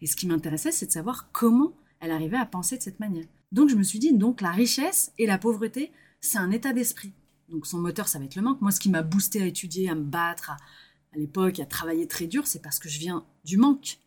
Et 0.00 0.06
ce 0.06 0.16
qui 0.16 0.26
m'intéressait, 0.26 0.72
c'est 0.72 0.86
de 0.86 0.92
savoir 0.92 1.30
comment 1.32 1.72
elle 2.00 2.10
arrivait 2.10 2.36
à 2.36 2.46
penser 2.46 2.78
de 2.78 2.82
cette 2.82 3.00
manière. 3.00 3.26
Donc 3.52 3.68
je 3.68 3.76
me 3.76 3.82
suis 3.82 3.98
dit, 3.98 4.12
donc 4.12 4.40
la 4.40 4.50
richesse 4.50 5.12
et 5.18 5.26
la 5.26 5.38
pauvreté, 5.38 5.92
c'est 6.20 6.38
un 6.38 6.50
état 6.50 6.72
d'esprit. 6.72 7.12
Donc 7.50 7.66
son 7.66 7.78
moteur, 7.78 8.08
ça 8.08 8.18
va 8.18 8.24
être 8.24 8.36
le 8.36 8.42
manque. 8.42 8.60
Moi, 8.60 8.70
ce 8.70 8.80
qui 8.80 8.88
m'a 8.88 9.02
boosté 9.02 9.42
à 9.42 9.46
étudier, 9.46 9.90
à 9.90 9.94
me 9.94 10.04
battre, 10.04 10.50
à, 10.50 11.18
l'époque, 11.18 11.58
à 11.58 11.66
travailler 11.66 12.06
très 12.06 12.26
dur, 12.26 12.46
c'est 12.46 12.62
parce 12.62 12.78
que 12.78 12.88
je 12.88 12.98
viens 12.98 13.26
du 13.44 13.56
manque. 13.56 13.98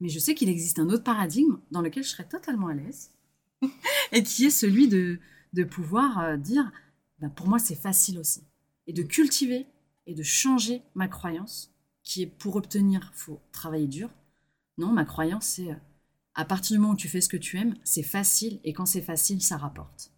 Mais 0.00 0.08
je 0.08 0.18
sais 0.18 0.34
qu'il 0.34 0.48
existe 0.48 0.78
un 0.78 0.88
autre 0.88 1.04
paradigme 1.04 1.58
dans 1.70 1.82
lequel 1.82 2.04
je 2.04 2.10
serais 2.10 2.28
totalement 2.28 2.68
à 2.68 2.74
l'aise, 2.74 3.12
et 4.12 4.22
qui 4.22 4.46
est 4.46 4.50
celui 4.50 4.88
de, 4.88 5.18
de 5.52 5.64
pouvoir 5.64 6.20
euh, 6.20 6.36
dire, 6.36 6.70
bah, 7.18 7.28
pour 7.28 7.48
moi, 7.48 7.58
c'est 7.58 7.74
facile 7.76 8.18
aussi. 8.18 8.42
Et 8.86 8.92
de 8.92 9.02
cultiver 9.02 9.66
et 10.06 10.14
de 10.14 10.22
changer 10.22 10.82
ma 10.94 11.08
croyance, 11.08 11.72
qui 12.02 12.22
est 12.22 12.26
pour 12.26 12.56
obtenir, 12.56 13.12
faut 13.14 13.40
travailler 13.52 13.86
dur. 13.86 14.10
Non, 14.78 14.92
ma 14.92 15.04
croyance, 15.04 15.46
c'est 15.46 15.70
euh, 15.70 15.76
à 16.34 16.44
partir 16.44 16.76
du 16.76 16.80
moment 16.80 16.94
où 16.94 16.96
tu 16.96 17.08
fais 17.08 17.20
ce 17.20 17.28
que 17.28 17.36
tu 17.36 17.58
aimes, 17.58 17.76
c'est 17.84 18.02
facile, 18.02 18.60
et 18.64 18.72
quand 18.72 18.86
c'est 18.86 19.02
facile, 19.02 19.42
ça 19.42 19.56
rapporte. 19.56 20.12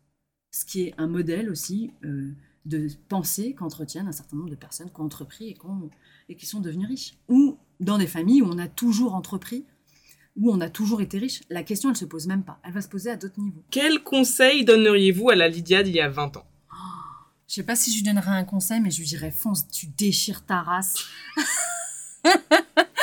Ce 0.51 0.65
qui 0.65 0.83
est 0.83 0.95
un 0.99 1.09
modèle 1.09 1.51
aussi. 1.51 1.91
Euh, 2.05 2.33
de 2.65 2.89
pensée 3.09 3.55
qu'entretiennent 3.55 4.09
un 4.09 4.13
certain 4.13 4.37
nombre 4.37 4.51
de 4.51 4.55
personnes 4.55 4.91
qui 4.91 5.01
ont 5.01 5.05
entrepris 5.05 5.51
et, 5.51 5.59
et 6.29 6.37
qui 6.37 6.47
sont 6.47 6.61
devenues 6.61 6.87
riches. 6.87 7.15
Ou 7.29 7.59
dans 7.81 7.99
des 7.99 8.07
familles 8.07 8.43
où 8.43 8.47
on 8.47 8.59
a 8.59 8.69
toujours 8.69 9.15
entrepris, 9.15 9.65
où 10.37 10.53
on 10.53 10.61
a 10.61 10.69
toujours 10.69 11.01
été 11.01 11.19
riche. 11.19 11.43
La 11.51 11.63
question, 11.63 11.91
elle 11.91 11.97
se 11.97 12.05
pose 12.05 12.27
même 12.27 12.43
pas. 12.43 12.59
Elle 12.65 12.73
va 12.73 12.81
se 12.81 12.89
poser 12.89 13.11
à 13.11 13.17
d'autres 13.17 13.41
niveaux. 13.41 13.63
Quel 13.71 14.03
conseil 14.03 14.65
donneriez-vous 14.65 15.31
à 15.31 15.35
la 15.35 15.49
Lydia 15.49 15.83
d'il 15.83 15.95
y 15.95 16.01
a 16.01 16.09
20 16.09 16.37
ans? 16.39 16.47
Je 17.47 17.55
Je 17.55 17.55
sais 17.57 17.63
pas 17.63 17.77
si 17.77 17.93
je 17.93 17.97
lui 17.99 18.03
donnerais 18.05 18.31
un 18.31 18.45
conseil, 18.45 18.81
mais 18.81 18.91
je 18.91 19.01
lui 19.01 19.07
dirais 19.07 19.31
fonce, 19.31 19.69
tu 19.69 19.87
déchires 19.87 20.45
ta 20.45 20.63
race. 20.63 21.05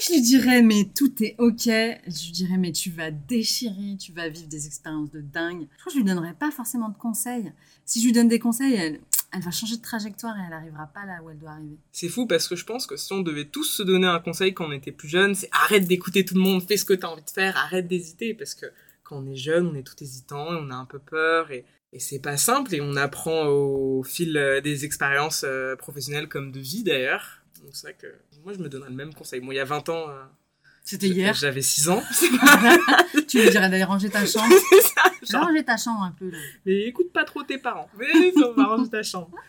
je 0.00 0.12
lui 0.12 0.22
dirais, 0.22 0.62
mais 0.62 0.88
tout 0.94 1.12
est 1.22 1.34
ok. 1.38 1.64
Je 1.66 2.24
lui 2.24 2.32
dirais, 2.32 2.56
mais 2.56 2.72
tu 2.72 2.90
vas 2.90 3.10
déchirer, 3.10 3.96
tu 3.98 4.12
vas 4.12 4.28
vivre 4.28 4.48
des 4.48 4.66
expériences 4.66 5.10
de 5.10 5.20
dingue. 5.20 5.66
Je 5.70 5.80
crois 5.80 5.92
que 5.92 5.92
je 5.92 5.98
lui 5.98 6.04
donnerais 6.04 6.34
pas 6.34 6.50
forcément 6.50 6.88
de 6.88 6.96
conseils. 6.96 7.52
Si 7.84 8.00
je 8.00 8.06
lui 8.06 8.12
donne 8.12 8.28
des 8.28 8.38
conseils, 8.38 8.74
elle, 8.74 9.00
va 9.40 9.50
changer 9.50 9.76
de 9.76 9.82
trajectoire 9.82 10.36
et 10.38 10.40
elle 10.44 10.50
n'arrivera 10.50 10.86
pas 10.86 11.04
là 11.04 11.22
où 11.22 11.30
elle 11.30 11.38
doit 11.38 11.50
arriver. 11.50 11.76
C'est 11.92 12.08
fou 12.08 12.26
parce 12.26 12.48
que 12.48 12.56
je 12.56 12.64
pense 12.64 12.86
que 12.86 12.96
si 12.96 13.12
on 13.12 13.20
devait 13.20 13.44
tous 13.44 13.64
se 13.64 13.82
donner 13.82 14.06
un 14.06 14.20
conseil 14.20 14.54
quand 14.54 14.68
on 14.68 14.72
était 14.72 14.92
plus 14.92 15.08
jeune, 15.08 15.34
c'est 15.34 15.50
arrête 15.52 15.86
d'écouter 15.86 16.24
tout 16.24 16.34
le 16.34 16.40
monde, 16.40 16.62
fais 16.62 16.76
ce 16.76 16.84
que 16.84 16.94
tu 16.94 17.04
as 17.04 17.10
envie 17.10 17.22
de 17.22 17.30
faire, 17.30 17.56
arrête 17.56 17.86
d'hésiter 17.86 18.34
parce 18.34 18.54
que 18.54 18.66
quand 19.02 19.18
on 19.18 19.26
est 19.30 19.36
jeune, 19.36 19.66
on 19.66 19.74
est 19.74 19.82
tout 19.82 19.96
hésitant 20.00 20.54
et 20.54 20.58
on 20.60 20.70
a 20.70 20.74
un 20.74 20.86
peu 20.86 20.98
peur 20.98 21.50
et, 21.50 21.64
et 21.92 21.98
c'est 21.98 22.20
pas 22.20 22.36
simple 22.36 22.74
et 22.74 22.80
on 22.80 22.96
apprend 22.96 23.46
au 23.46 24.02
fil 24.02 24.36
euh, 24.36 24.60
des 24.60 24.84
expériences 24.84 25.44
euh, 25.44 25.76
professionnelles 25.76 26.28
comme 26.28 26.52
de 26.52 26.60
vie 26.60 26.84
d'ailleurs. 26.84 27.39
Donc 27.62 27.70
c'est 27.72 27.88
vrai 27.88 27.96
que 28.00 28.06
moi, 28.44 28.52
je 28.52 28.58
me 28.58 28.68
donnerais 28.68 28.90
le 28.90 28.96
même 28.96 29.14
conseil. 29.14 29.40
Moi, 29.40 29.54
il 29.54 29.58
y 29.58 29.60
a 29.60 29.64
20 29.64 29.88
ans. 29.88 30.08
Euh, 30.08 30.22
C'était 30.84 31.08
hier. 31.08 31.34
J'avais 31.34 31.62
6 31.62 31.88
ans. 31.90 32.02
tu 33.28 33.38
me 33.38 33.50
dirais 33.50 33.68
d'aller 33.68 33.84
ranger 33.84 34.10
ta 34.10 34.24
chambre. 34.26 34.52
ça. 35.24 35.40
Ranger 35.40 35.64
ta 35.64 35.76
chambre 35.76 36.02
un 36.02 36.12
peu. 36.12 36.30
Là. 36.30 36.38
Mais 36.66 36.82
écoute 36.86 37.12
pas 37.12 37.24
trop 37.24 37.42
tes 37.42 37.58
parents. 37.58 37.88
Mais 37.98 38.32
on 38.44 38.52
va 38.52 38.64
ranger 38.66 38.90
ta 38.90 39.02
chambre. 39.02 39.30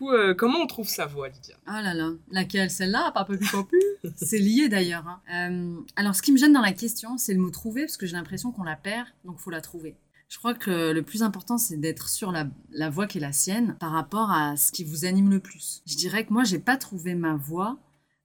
Euh, 0.00 0.32
comment 0.32 0.60
on 0.60 0.68
trouve 0.68 0.86
sa 0.88 1.06
voix, 1.06 1.28
Lydia? 1.28 1.56
Ah 1.66 1.82
là 1.82 1.92
là, 1.92 2.10
laquelle? 2.30 2.70
Celle-là, 2.70 3.10
pas 3.10 3.24
peu 3.24 3.36
plus 3.36 3.48
plus 3.64 4.12
C'est 4.14 4.38
lié 4.38 4.68
d'ailleurs. 4.68 5.04
Hein. 5.08 5.20
Euh, 5.50 5.80
alors, 5.96 6.14
ce 6.14 6.22
qui 6.22 6.30
me 6.30 6.36
gêne 6.38 6.52
dans 6.52 6.60
la 6.60 6.72
question, 6.72 7.18
c'est 7.18 7.34
le 7.34 7.40
mot 7.40 7.50
trouver, 7.50 7.82
parce 7.82 7.96
que 7.96 8.06
j'ai 8.06 8.12
l'impression 8.14 8.52
qu'on 8.52 8.62
la 8.62 8.76
perd, 8.76 9.08
donc 9.24 9.40
faut 9.40 9.50
la 9.50 9.60
trouver. 9.60 9.96
Je 10.28 10.38
crois 10.38 10.54
que 10.54 10.92
le 10.92 11.02
plus 11.02 11.22
important, 11.22 11.56
c'est 11.56 11.78
d'être 11.78 12.08
sur 12.08 12.32
la, 12.32 12.90
voie 12.90 13.06
qui 13.06 13.18
est 13.18 13.20
la 13.20 13.32
sienne 13.32 13.76
par 13.80 13.92
rapport 13.92 14.30
à 14.30 14.56
ce 14.56 14.72
qui 14.72 14.84
vous 14.84 15.04
anime 15.04 15.30
le 15.30 15.40
plus. 15.40 15.82
Je 15.86 15.96
dirais 15.96 16.26
que 16.26 16.32
moi, 16.32 16.44
j'ai 16.44 16.58
pas 16.58 16.76
trouvé 16.76 17.14
ma 17.14 17.34
voie 17.34 17.78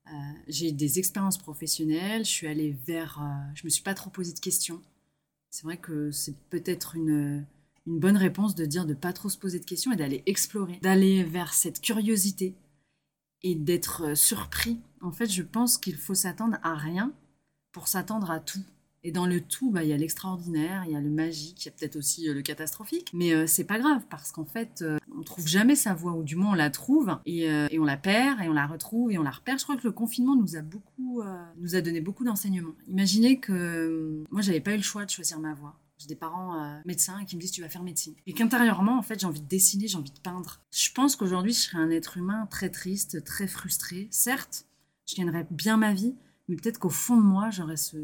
euh, 0.06 0.32
j'ai 0.48 0.68
eu 0.68 0.72
des 0.72 0.98
expériences 0.98 1.38
professionnelles, 1.38 2.24
je 2.24 2.30
suis 2.30 2.46
allée 2.46 2.76
vers... 2.86 3.20
Euh, 3.22 3.52
je 3.54 3.64
me 3.64 3.70
suis 3.70 3.82
pas 3.82 3.94
trop 3.94 4.10
posé 4.10 4.32
de 4.32 4.38
questions. 4.38 4.82
C'est 5.50 5.64
vrai 5.64 5.78
que 5.78 6.10
c'est 6.10 6.36
peut-être 6.50 6.96
une, 6.96 7.46
une 7.86 8.00
bonne 8.00 8.16
réponse 8.16 8.54
de 8.54 8.66
dire 8.66 8.86
de 8.86 8.94
pas 8.94 9.12
trop 9.12 9.28
se 9.28 9.38
poser 9.38 9.58
de 9.58 9.64
questions 9.64 9.92
et 9.92 9.96
d'aller 9.96 10.22
explorer, 10.26 10.78
d'aller 10.82 11.24
vers 11.24 11.54
cette 11.54 11.80
curiosité 11.80 12.54
et 13.42 13.54
d'être 13.54 14.02
euh, 14.08 14.14
surpris. 14.14 14.80
En 15.00 15.12
fait, 15.12 15.30
je 15.30 15.42
pense 15.42 15.78
qu'il 15.78 15.96
faut 15.96 16.14
s'attendre 16.14 16.58
à 16.62 16.74
rien 16.74 17.12
pour 17.72 17.88
s'attendre 17.88 18.30
à 18.30 18.40
tout. 18.40 18.62
Et 19.06 19.12
dans 19.12 19.26
le 19.26 19.42
tout, 19.42 19.70
bah, 19.70 19.84
il 19.84 19.90
y 19.90 19.92
a 19.92 19.98
l'extraordinaire, 19.98 20.84
il 20.86 20.92
y 20.92 20.96
a 20.96 21.00
le 21.00 21.10
magique, 21.10 21.62
il 21.62 21.68
y 21.68 21.68
a 21.68 21.72
peut-être 21.72 21.96
aussi 21.96 22.26
euh, 22.26 22.32
le 22.32 22.40
catastrophique. 22.40 23.10
Mais 23.12 23.34
euh, 23.34 23.46
c'est 23.46 23.64
pas 23.64 23.78
grave 23.78 24.02
parce 24.08 24.32
qu'en 24.32 24.46
fait, 24.46 24.80
euh, 24.80 24.96
on 25.14 25.22
trouve 25.22 25.46
jamais 25.46 25.76
sa 25.76 25.92
voie, 25.92 26.14
ou 26.14 26.22
du 26.22 26.36
moins 26.36 26.52
on 26.52 26.54
la 26.54 26.70
trouve 26.70 27.18
et, 27.26 27.46
on 27.78 27.84
la 27.84 27.98
perd 27.98 28.40
et 28.40 28.48
on 28.48 28.54
la 28.54 28.66
retrouve 28.66 29.12
et 29.12 29.18
on 29.18 29.22
la 29.22 29.30
repère. 29.30 29.58
Je 29.58 29.64
crois 29.64 29.76
que 29.76 29.86
le 29.86 29.92
confinement 29.92 30.34
nous 30.34 30.56
a 30.56 30.62
beaucoup, 30.62 31.22
nous 31.58 31.76
a 31.76 31.80
donné 31.82 32.00
beaucoup 32.00 32.24
d'enseignements. 32.24 32.74
Imaginez 32.88 33.38
que 33.38 34.24
moi, 34.30 34.40
j'avais 34.40 34.60
pas 34.60 34.72
eu 34.72 34.78
le 34.78 34.82
choix 34.82 35.04
de 35.04 35.10
choisir 35.10 35.38
ma 35.38 35.52
voie. 35.52 35.78
J'ai 35.98 36.06
des 36.06 36.16
parents 36.16 36.80
médecins 36.84 37.24
qui 37.24 37.36
me 37.36 37.40
disent 37.40 37.50
tu 37.52 37.60
vas 37.60 37.68
faire 37.68 37.82
médecine. 37.82 38.14
Et 38.26 38.32
qu'intérieurement, 38.32 38.98
en 38.98 39.02
fait, 39.02 39.20
j'ai 39.20 39.26
envie 39.26 39.40
de 39.40 39.48
dessiner, 39.48 39.86
j'ai 39.86 39.98
envie 39.98 40.10
de 40.10 40.18
peindre. 40.18 40.60
Je 40.72 40.90
pense 40.92 41.14
qu'aujourd'hui, 41.14 41.52
je 41.52 41.60
serais 41.60 41.78
un 41.78 41.90
être 41.90 42.16
humain 42.16 42.46
très 42.50 42.70
triste, 42.70 43.22
très 43.24 43.46
frustré. 43.46 44.08
Certes, 44.10 44.66
je 45.06 45.14
gagnerais 45.14 45.46
bien 45.50 45.76
ma 45.76 45.92
vie, 45.92 46.14
mais 46.48 46.56
peut-être 46.56 46.78
qu'au 46.78 46.90
fond 46.90 47.16
de 47.16 47.22
moi, 47.22 47.50
j'aurais 47.50 47.76
ce, 47.76 47.96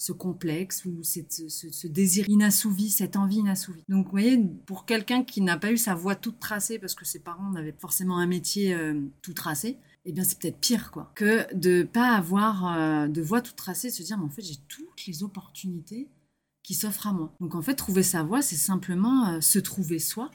ce 0.00 0.12
complexe 0.12 0.86
ou 0.86 1.02
cette, 1.02 1.30
ce, 1.30 1.86
désir 1.86 2.26
inassouvi, 2.26 2.88
cette 2.88 3.16
envie 3.16 3.36
inassouvie. 3.36 3.84
Donc, 3.86 4.06
vous 4.06 4.10
voyez, 4.12 4.38
pour 4.64 4.86
quelqu'un 4.86 5.22
qui 5.22 5.42
n'a 5.42 5.58
pas 5.58 5.70
eu 5.72 5.76
sa 5.76 5.94
voie 5.94 6.14
toute 6.14 6.40
tracée 6.40 6.78
parce 6.78 6.94
que 6.94 7.04
ses 7.04 7.18
parents 7.18 7.50
n'avaient 7.50 7.76
forcément 7.78 8.16
un 8.16 8.26
métier 8.26 8.72
euh, 8.72 8.98
tout 9.20 9.34
tracé, 9.34 9.76
eh 10.06 10.12
bien 10.12 10.24
c'est 10.24 10.38
peut-être 10.38 10.58
pire 10.58 10.90
quoi 10.90 11.12
que 11.14 11.46
de 11.54 11.82
pas 11.82 12.16
avoir 12.16 12.78
euh, 12.78 13.08
de 13.08 13.20
voie 13.20 13.42
toute 13.42 13.56
tracée, 13.56 13.88
de 13.88 13.92
se 13.92 14.02
dire 14.02 14.16
mais 14.16 14.24
en 14.24 14.30
fait 14.30 14.40
j'ai 14.40 14.56
toutes 14.68 15.04
les 15.06 15.22
opportunités 15.22 16.08
qui 16.62 16.72
s'offrent 16.72 17.08
à 17.08 17.12
moi. 17.12 17.34
Donc 17.38 17.54
en 17.54 17.60
fait 17.60 17.74
trouver 17.74 18.02
sa 18.02 18.22
voie 18.22 18.40
c'est 18.40 18.56
simplement 18.56 19.28
euh, 19.28 19.40
se 19.42 19.58
trouver 19.58 19.98
soi 19.98 20.30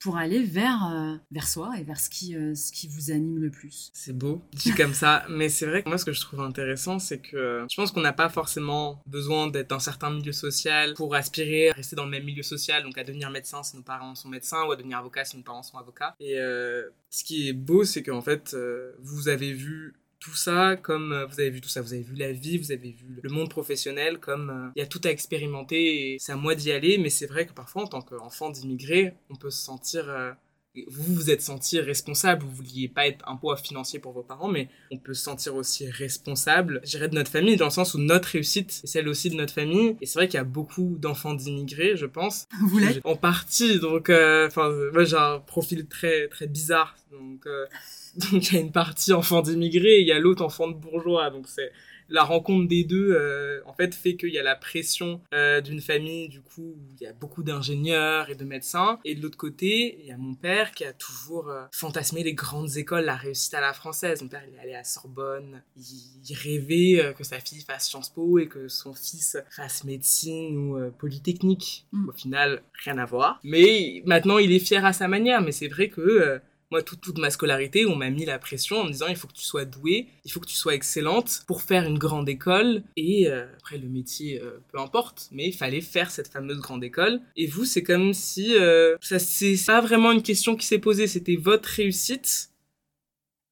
pour 0.00 0.16
aller 0.16 0.42
vers, 0.42 0.86
euh, 0.92 1.16
vers 1.30 1.48
soi 1.48 1.72
et 1.78 1.82
vers 1.82 1.98
ce 1.98 2.08
qui, 2.08 2.36
euh, 2.36 2.54
ce 2.54 2.72
qui 2.72 2.88
vous 2.88 3.10
anime 3.10 3.38
le 3.38 3.50
plus. 3.50 3.90
C'est 3.92 4.16
beau, 4.16 4.42
dit 4.52 4.72
comme 4.72 4.94
ça. 4.94 5.24
Mais 5.30 5.48
c'est 5.48 5.66
vrai 5.66 5.82
que 5.82 5.88
moi, 5.88 5.98
ce 5.98 6.04
que 6.04 6.12
je 6.12 6.20
trouve 6.20 6.40
intéressant, 6.40 6.98
c'est 6.98 7.18
que 7.18 7.66
je 7.68 7.76
pense 7.76 7.90
qu'on 7.90 8.00
n'a 8.00 8.12
pas 8.12 8.28
forcément 8.28 9.02
besoin 9.06 9.48
d'être 9.48 9.70
dans 9.70 9.76
un 9.76 9.80
certain 9.80 10.10
milieu 10.10 10.32
social 10.32 10.94
pour 10.94 11.14
aspirer 11.14 11.70
à 11.70 11.72
rester 11.72 11.96
dans 11.96 12.04
le 12.04 12.10
même 12.10 12.24
milieu 12.24 12.42
social, 12.42 12.82
donc 12.82 12.96
à 12.96 13.04
devenir 13.04 13.30
médecin 13.30 13.62
si 13.62 13.76
nos 13.76 13.82
parents 13.82 14.14
sont 14.14 14.28
médecins 14.28 14.64
ou 14.66 14.72
à 14.72 14.76
devenir 14.76 14.98
avocat 14.98 15.24
si 15.24 15.36
nos 15.36 15.42
parents 15.42 15.62
sont 15.62 15.78
avocats. 15.78 16.14
Et 16.20 16.38
euh, 16.38 16.88
ce 17.10 17.24
qui 17.24 17.48
est 17.48 17.52
beau, 17.52 17.84
c'est 17.84 18.02
qu'en 18.02 18.22
fait, 18.22 18.54
euh, 18.54 18.92
vous 19.00 19.28
avez 19.28 19.52
vu 19.52 19.94
tout 20.20 20.34
ça 20.34 20.76
comme 20.76 21.12
euh, 21.12 21.26
vous 21.26 21.40
avez 21.40 21.50
vu 21.50 21.60
tout 21.60 21.68
ça, 21.68 21.80
vous 21.80 21.92
avez 21.92 22.02
vu 22.02 22.14
la 22.14 22.32
vie, 22.32 22.58
vous 22.58 22.72
avez 22.72 22.90
vu 22.90 23.20
le 23.22 23.30
monde 23.30 23.48
professionnel 23.50 24.18
comme 24.18 24.50
euh, 24.50 24.70
il 24.76 24.80
y 24.80 24.82
a 24.82 24.86
tout 24.86 25.00
à 25.04 25.08
expérimenter 25.10 26.14
et 26.14 26.18
c'est 26.18 26.32
à 26.32 26.36
moi 26.36 26.54
d'y 26.54 26.72
aller, 26.72 26.98
mais 26.98 27.10
c'est 27.10 27.26
vrai 27.26 27.46
que 27.46 27.52
parfois 27.52 27.82
en 27.82 27.86
tant 27.86 28.02
qu'enfant 28.02 28.50
d'immigré, 28.50 29.14
on 29.30 29.36
peut 29.36 29.50
se 29.50 29.62
sentir 29.62 30.08
euh, 30.08 30.32
vous 30.86 31.12
vous 31.12 31.30
êtes 31.30 31.42
senti 31.42 31.80
responsable, 31.80 32.44
vous 32.44 32.54
vouliez 32.54 32.88
pas 32.88 33.08
être 33.08 33.28
un 33.28 33.34
poids 33.36 33.56
financier 33.56 33.98
pour 33.98 34.12
vos 34.12 34.22
parents, 34.22 34.48
mais 34.48 34.68
on 34.92 34.98
peut 34.98 35.14
se 35.14 35.24
sentir 35.24 35.56
aussi 35.56 35.90
responsable, 35.90 36.80
je 36.84 36.90
dirais, 36.90 37.08
de 37.08 37.16
notre 37.16 37.32
famille, 37.32 37.56
dans 37.56 37.64
le 37.64 37.70
sens 37.70 37.94
où 37.94 37.98
notre 37.98 38.28
réussite 38.28 38.82
est 38.84 38.86
celle 38.86 39.08
aussi 39.08 39.28
de 39.28 39.34
notre 39.34 39.54
famille. 39.54 39.96
Et 40.00 40.06
c'est 40.06 40.18
vrai 40.20 40.28
qu'il 40.28 40.36
y 40.36 40.40
a 40.40 40.44
beaucoup 40.44 40.96
d'enfants 40.98 41.34
d'immigrés, 41.34 41.96
je 41.96 42.06
pense. 42.06 42.46
Vous 42.68 42.78
l'êtes? 42.78 43.00
En 43.04 43.16
partie, 43.16 43.80
donc, 43.80 44.08
enfin, 44.08 44.70
moi 44.92 45.02
j'ai 45.02 45.16
un 45.16 45.40
profil 45.40 45.86
très 45.86 46.28
très 46.28 46.46
bizarre, 46.46 46.94
donc. 47.10 47.46
euh, 47.46 47.66
donc 48.32 48.50
il 48.50 48.54
y 48.54 48.56
a 48.56 48.60
une 48.60 48.72
partie 48.72 49.12
enfant 49.12 49.42
d'immigrés 49.42 49.98
et 49.98 50.00
il 50.00 50.08
y 50.08 50.12
a 50.12 50.18
l'autre 50.18 50.44
enfant 50.44 50.68
de 50.68 50.74
bourgeois. 50.74 51.30
Donc 51.30 51.46
c'est 51.46 51.70
la 52.08 52.24
rencontre 52.24 52.66
des 52.68 52.84
deux 52.84 53.12
euh, 53.12 53.60
en 53.66 53.74
fait 53.74 53.94
fait 53.94 54.16
qu'il 54.16 54.30
y 54.30 54.38
a 54.38 54.42
la 54.42 54.56
pression 54.56 55.20
euh, 55.34 55.60
d'une 55.60 55.80
famille 55.80 56.28
du 56.28 56.40
coup 56.40 56.62
où 56.62 56.88
il 56.98 57.02
y 57.02 57.06
a 57.06 57.12
beaucoup 57.12 57.42
d'ingénieurs 57.42 58.30
et 58.30 58.34
de 58.34 58.44
médecins. 58.44 58.98
Et 59.04 59.14
de 59.14 59.22
l'autre 59.22 59.36
côté 59.36 59.98
il 60.00 60.06
y 60.06 60.12
a 60.12 60.16
mon 60.16 60.34
père 60.34 60.72
qui 60.72 60.84
a 60.84 60.92
toujours 60.92 61.48
euh, 61.48 61.64
fantasmé 61.70 62.24
les 62.24 62.34
grandes 62.34 62.76
écoles 62.76 63.04
la 63.04 63.16
réussite 63.16 63.54
à 63.54 63.60
la 63.60 63.72
française. 63.72 64.22
Mon 64.22 64.28
père 64.28 64.42
il 64.48 64.56
est 64.56 64.60
allé 64.60 64.74
à 64.74 64.84
Sorbonne. 64.84 65.62
Il, 65.76 66.34
rêvait 66.34 67.14
que 67.16 67.24
sa 67.24 67.40
fille 67.40 67.62
fasse 67.62 67.88
Sciences 67.88 68.10
Po 68.10 68.38
et 68.38 68.48
que 68.48 68.68
son 68.68 68.94
fils 68.94 69.36
fasse 69.50 69.84
médecine 69.84 70.56
ou 70.56 70.90
polytechnique. 70.98 71.86
Mm. 71.92 72.08
au 72.08 72.12
final 72.12 72.62
rien 72.84 72.98
à 72.98 73.04
voir. 73.04 73.40
Mais 73.44 74.02
maintenant 74.04 74.38
il 74.38 74.52
est 74.52 74.58
fier 74.58 74.84
à 74.84 74.92
sa 74.92 75.08
manière. 75.08 75.40
Mais 75.40 75.52
c'est 75.52 75.68
vrai 75.68 75.88
que 75.88 76.40
moi, 76.70 76.82
toute, 76.82 77.00
toute 77.00 77.18
ma 77.18 77.30
scolarité, 77.30 77.86
on 77.86 77.96
m'a 77.96 78.10
mis 78.10 78.26
la 78.26 78.38
pression 78.38 78.80
en 78.80 78.84
me 78.84 78.90
disant 78.90 79.06
il 79.08 79.16
faut 79.16 79.26
que 79.26 79.32
tu 79.32 79.44
sois 79.44 79.64
douée, 79.64 80.08
il 80.24 80.30
faut 80.30 80.40
que 80.40 80.46
tu 80.46 80.56
sois 80.56 80.74
excellente 80.74 81.42
pour 81.46 81.62
faire 81.62 81.84
une 81.84 81.98
grande 81.98 82.28
école. 82.28 82.82
Et 82.96 83.28
euh, 83.28 83.46
après, 83.56 83.78
le 83.78 83.88
métier, 83.88 84.40
euh, 84.42 84.58
peu 84.70 84.78
importe, 84.78 85.28
mais 85.32 85.48
il 85.48 85.52
fallait 85.52 85.80
faire 85.80 86.10
cette 86.10 86.28
fameuse 86.28 86.60
grande 86.60 86.84
école. 86.84 87.20
Et 87.36 87.46
vous, 87.46 87.64
c'est 87.64 87.82
comme 87.82 88.12
si 88.12 88.54
euh, 88.54 88.96
ça 89.00 89.18
c'est 89.18 89.56
pas 89.66 89.80
vraiment 89.80 90.12
une 90.12 90.22
question 90.22 90.56
qui 90.56 90.66
s'est 90.66 90.78
posée, 90.78 91.06
c'était 91.06 91.36
votre 91.36 91.68
réussite. 91.68 92.50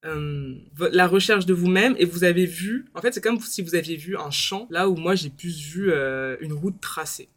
la 0.03 1.07
recherche 1.07 1.45
de 1.45 1.53
vous-même 1.53 1.95
et 1.97 2.05
vous 2.05 2.23
avez 2.23 2.45
vu 2.45 2.85
en 2.93 3.01
fait 3.01 3.13
c'est 3.13 3.19
comme 3.19 3.41
si 3.41 3.61
vous 3.61 3.75
aviez 3.75 3.97
vu 3.97 4.15
un 4.15 4.31
champ 4.31 4.65
là 4.69 4.87
où 4.87 4.95
moi 4.95 5.15
j'ai 5.15 5.29
plus 5.29 5.59
vu 5.59 5.91
une 6.39 6.53
route 6.53 6.79
tracée 6.79 7.27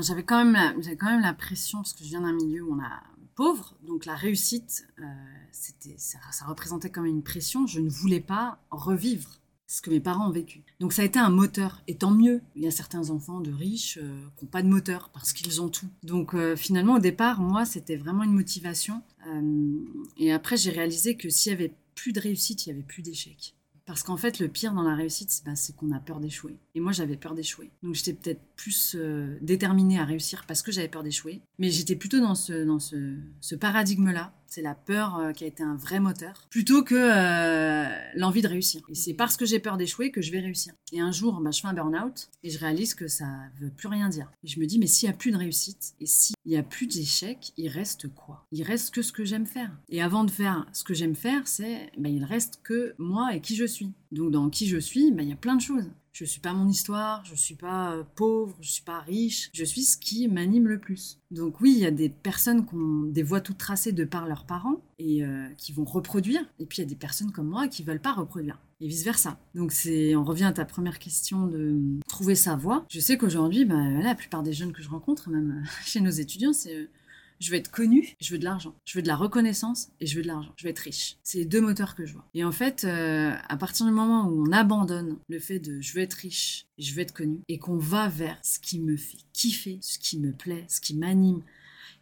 J'avais 0.00 0.22
quand 0.22 0.42
même 0.42 0.80
quand 0.98 1.10
même 1.10 1.20
la 1.20 1.34
pression 1.34 1.78
parce 1.78 1.92
que 1.92 2.04
je 2.04 2.08
viens 2.08 2.22
d'un 2.22 2.32
milieu 2.32 2.62
où 2.62 2.74
on 2.74 2.82
a 2.82 3.02
pauvre, 3.36 3.76
donc 3.86 4.04
la 4.06 4.16
réussite, 4.16 4.88
euh, 4.98 5.04
ça, 5.52 6.18
ça 6.32 6.44
représentait 6.46 6.90
quand 6.90 7.02
même 7.02 7.14
une 7.14 7.22
pression. 7.22 7.66
Je 7.66 7.80
ne 7.80 7.88
voulais 7.88 8.20
pas 8.20 8.58
revivre 8.70 9.40
ce 9.68 9.82
que 9.82 9.90
mes 9.90 10.00
parents 10.00 10.28
ont 10.28 10.32
vécu. 10.32 10.62
Donc 10.80 10.92
ça 10.92 11.02
a 11.02 11.04
été 11.04 11.18
un 11.18 11.30
moteur, 11.30 11.82
et 11.86 11.96
tant 11.96 12.10
mieux. 12.10 12.40
Il 12.54 12.62
y 12.62 12.66
a 12.66 12.70
certains 12.70 13.10
enfants 13.10 13.40
de 13.40 13.52
riches 13.52 13.98
euh, 14.00 14.26
qui 14.36 14.44
n'ont 14.44 14.50
pas 14.50 14.62
de 14.62 14.68
moteur 14.68 15.10
parce 15.12 15.32
qu'ils 15.32 15.60
ont 15.60 15.68
tout. 15.68 15.88
Donc 16.02 16.34
euh, 16.34 16.56
finalement 16.56 16.94
au 16.94 16.98
départ, 16.98 17.40
moi, 17.40 17.64
c'était 17.64 17.96
vraiment 17.96 18.22
une 18.22 18.32
motivation. 18.32 19.02
Et 20.18 20.32
après, 20.32 20.56
j'ai 20.56 20.70
réalisé 20.70 21.16
que 21.16 21.28
s'il 21.28 21.50
y 21.50 21.54
avait 21.54 21.74
plus 21.96 22.12
de 22.12 22.20
réussite, 22.20 22.64
il 22.64 22.68
y 22.68 22.72
avait 22.72 22.82
plus 22.82 23.02
d'échecs. 23.02 23.55
Parce 23.86 24.02
qu'en 24.02 24.16
fait, 24.16 24.40
le 24.40 24.48
pire 24.48 24.74
dans 24.74 24.82
la 24.82 24.96
réussite, 24.96 25.30
c'est 25.30 25.44
bah, 25.44 25.54
c'est 25.54 25.74
qu'on 25.76 25.92
a 25.92 26.00
peur 26.00 26.18
d'échouer. 26.18 26.58
Et 26.74 26.80
moi, 26.80 26.92
j'avais 26.92 27.16
peur 27.16 27.34
d'échouer. 27.34 27.70
Donc, 27.82 27.94
j'étais 27.94 28.12
peut-être 28.12 28.40
plus 28.56 28.96
euh, 28.98 29.38
déterminée 29.40 29.98
à 29.98 30.04
réussir 30.04 30.44
parce 30.46 30.62
que 30.62 30.72
j'avais 30.72 30.88
peur 30.88 31.04
d'échouer. 31.04 31.40
Mais 31.58 31.70
j'étais 31.70 31.94
plutôt 31.94 32.20
dans 32.20 32.34
ce 32.34 33.54
paradigme-là. 33.54 34.32
C'est 34.46 34.62
la 34.62 34.74
peur 34.74 35.18
euh, 35.18 35.32
qui 35.32 35.44
a 35.44 35.46
été 35.46 35.62
un 35.62 35.76
vrai 35.76 36.00
moteur, 36.00 36.46
plutôt 36.50 36.82
que 36.82 36.94
euh, 36.94 37.88
l'envie 38.14 38.42
de 38.42 38.48
réussir. 38.48 38.82
Et 38.88 38.94
c'est 38.94 39.14
parce 39.14 39.36
que 39.36 39.44
j'ai 39.44 39.58
peur 39.58 39.76
d'échouer 39.76 40.10
que 40.10 40.22
je 40.22 40.30
vais 40.32 40.40
réussir. 40.40 40.72
Et 40.92 41.00
un 41.00 41.12
jour, 41.12 41.40
bah, 41.40 41.50
je 41.50 41.60
fais 41.60 41.68
un 41.68 41.74
burn-out 41.74 42.28
et 42.42 42.50
je 42.50 42.58
réalise 42.58 42.94
que 42.94 43.08
ça 43.08 43.26
veut 43.60 43.70
plus 43.70 43.88
rien 43.88 44.08
dire. 44.08 44.30
Et 44.44 44.48
je 44.48 44.60
me 44.60 44.66
dis, 44.66 44.78
mais 44.78 44.86
s'il 44.86 45.08
y 45.08 45.12
a 45.12 45.16
plus 45.16 45.30
de 45.30 45.36
réussite 45.36 45.94
et 46.00 46.06
s'il 46.06 46.36
y 46.44 46.56
a 46.56 46.62
plus 46.62 46.86
d'échecs, 46.86 47.52
il 47.56 47.68
reste 47.68 48.08
quoi? 48.08 48.46
Il 48.52 48.62
reste 48.62 48.94
que 48.94 49.02
ce 49.02 49.12
que 49.12 49.24
j'aime 49.24 49.46
faire. 49.46 49.70
Et 49.88 50.02
avant 50.02 50.24
de 50.24 50.30
faire 50.30 50.66
ce 50.72 50.84
que 50.84 50.94
j'aime 50.94 51.16
faire, 51.16 51.46
c'est, 51.46 51.90
bah, 51.98 52.08
il 52.08 52.24
reste 52.24 52.60
que 52.62 52.94
moi 52.98 53.34
et 53.34 53.40
qui 53.40 53.56
je 53.56 53.64
suis. 53.64 53.92
Donc 54.12 54.30
dans 54.30 54.48
qui 54.48 54.68
je 54.68 54.78
suis, 54.78 55.10
bah, 55.12 55.22
il 55.22 55.28
y 55.28 55.32
a 55.32 55.36
plein 55.36 55.56
de 55.56 55.60
choses. 55.60 55.90
Je 56.18 56.24
suis 56.24 56.40
pas 56.40 56.54
mon 56.54 56.66
histoire, 56.66 57.22
je 57.26 57.34
suis 57.34 57.56
pas 57.56 57.92
euh, 57.92 58.02
pauvre, 58.14 58.56
je 58.62 58.70
suis 58.70 58.82
pas 58.82 59.00
riche, 59.00 59.50
je 59.52 59.62
suis 59.66 59.82
ce 59.82 59.98
qui 59.98 60.28
m'anime 60.28 60.66
le 60.66 60.78
plus. 60.78 61.18
Donc 61.30 61.60
oui, 61.60 61.74
il 61.76 61.80
y 61.80 61.84
a 61.84 61.90
des 61.90 62.08
personnes 62.08 62.64
qui 62.64 62.74
ont 62.74 63.02
des 63.02 63.22
voies 63.22 63.42
toutes 63.42 63.58
tracées 63.58 63.92
de 63.92 64.02
par 64.04 64.26
leurs 64.26 64.46
parents 64.46 64.80
et 64.98 65.22
euh, 65.22 65.46
qui 65.58 65.72
vont 65.72 65.84
reproduire, 65.84 66.40
et 66.58 66.64
puis 66.64 66.78
il 66.78 66.80
y 66.80 66.86
a 66.86 66.88
des 66.88 66.96
personnes 66.96 67.32
comme 67.32 67.48
moi 67.48 67.68
qui 67.68 67.82
veulent 67.82 68.00
pas 68.00 68.14
reproduire. 68.14 68.58
Et 68.80 68.88
vice 68.88 69.04
versa. 69.04 69.38
Donc 69.54 69.72
c'est, 69.72 70.16
on 70.16 70.24
revient 70.24 70.44
à 70.44 70.52
ta 70.52 70.64
première 70.64 70.98
question 70.98 71.48
de 71.48 72.00
trouver 72.08 72.34
sa 72.34 72.56
voie. 72.56 72.86
Je 72.88 73.00
sais 73.00 73.18
qu'aujourd'hui, 73.18 73.66
bah, 73.66 73.76
la 74.02 74.14
plupart 74.14 74.42
des 74.42 74.54
jeunes 74.54 74.72
que 74.72 74.80
je 74.80 74.88
rencontre, 74.88 75.28
même 75.28 75.64
chez 75.84 76.00
nos 76.00 76.08
étudiants, 76.08 76.54
c'est 76.54 76.76
euh, 76.76 76.88
je 77.40 77.50
veux 77.50 77.56
être 77.56 77.70
connu, 77.70 78.16
je 78.20 78.32
veux 78.32 78.38
de 78.38 78.44
l'argent. 78.44 78.74
Je 78.84 78.98
veux 78.98 79.02
de 79.02 79.08
la 79.08 79.16
reconnaissance 79.16 79.88
et 80.00 80.06
je 80.06 80.16
veux 80.16 80.22
de 80.22 80.28
l'argent. 80.28 80.52
Je 80.56 80.64
veux 80.64 80.70
être 80.70 80.78
riche. 80.80 81.16
C'est 81.22 81.38
les 81.38 81.44
deux 81.44 81.60
moteurs 81.60 81.94
que 81.94 82.06
je 82.06 82.12
vois. 82.12 82.24
Et 82.34 82.44
en 82.44 82.52
fait, 82.52 82.84
euh, 82.84 83.32
à 83.48 83.56
partir 83.56 83.86
du 83.86 83.92
moment 83.92 84.26
où 84.28 84.46
on 84.46 84.52
abandonne 84.52 85.16
le 85.28 85.38
fait 85.38 85.58
de 85.58 85.80
je 85.80 85.94
veux 85.94 86.00
être 86.00 86.14
riche, 86.14 86.66
je 86.78 86.92
veux 86.92 87.00
être 87.00 87.14
connu, 87.14 87.40
et 87.48 87.58
qu'on 87.58 87.78
va 87.78 88.08
vers 88.08 88.38
ce 88.42 88.58
qui 88.58 88.80
me 88.80 88.96
fait 88.96 89.18
kiffer, 89.32 89.78
ce 89.80 89.98
qui 89.98 90.18
me 90.18 90.32
plaît, 90.32 90.64
ce 90.68 90.80
qui 90.80 90.94
m'anime, 90.94 91.42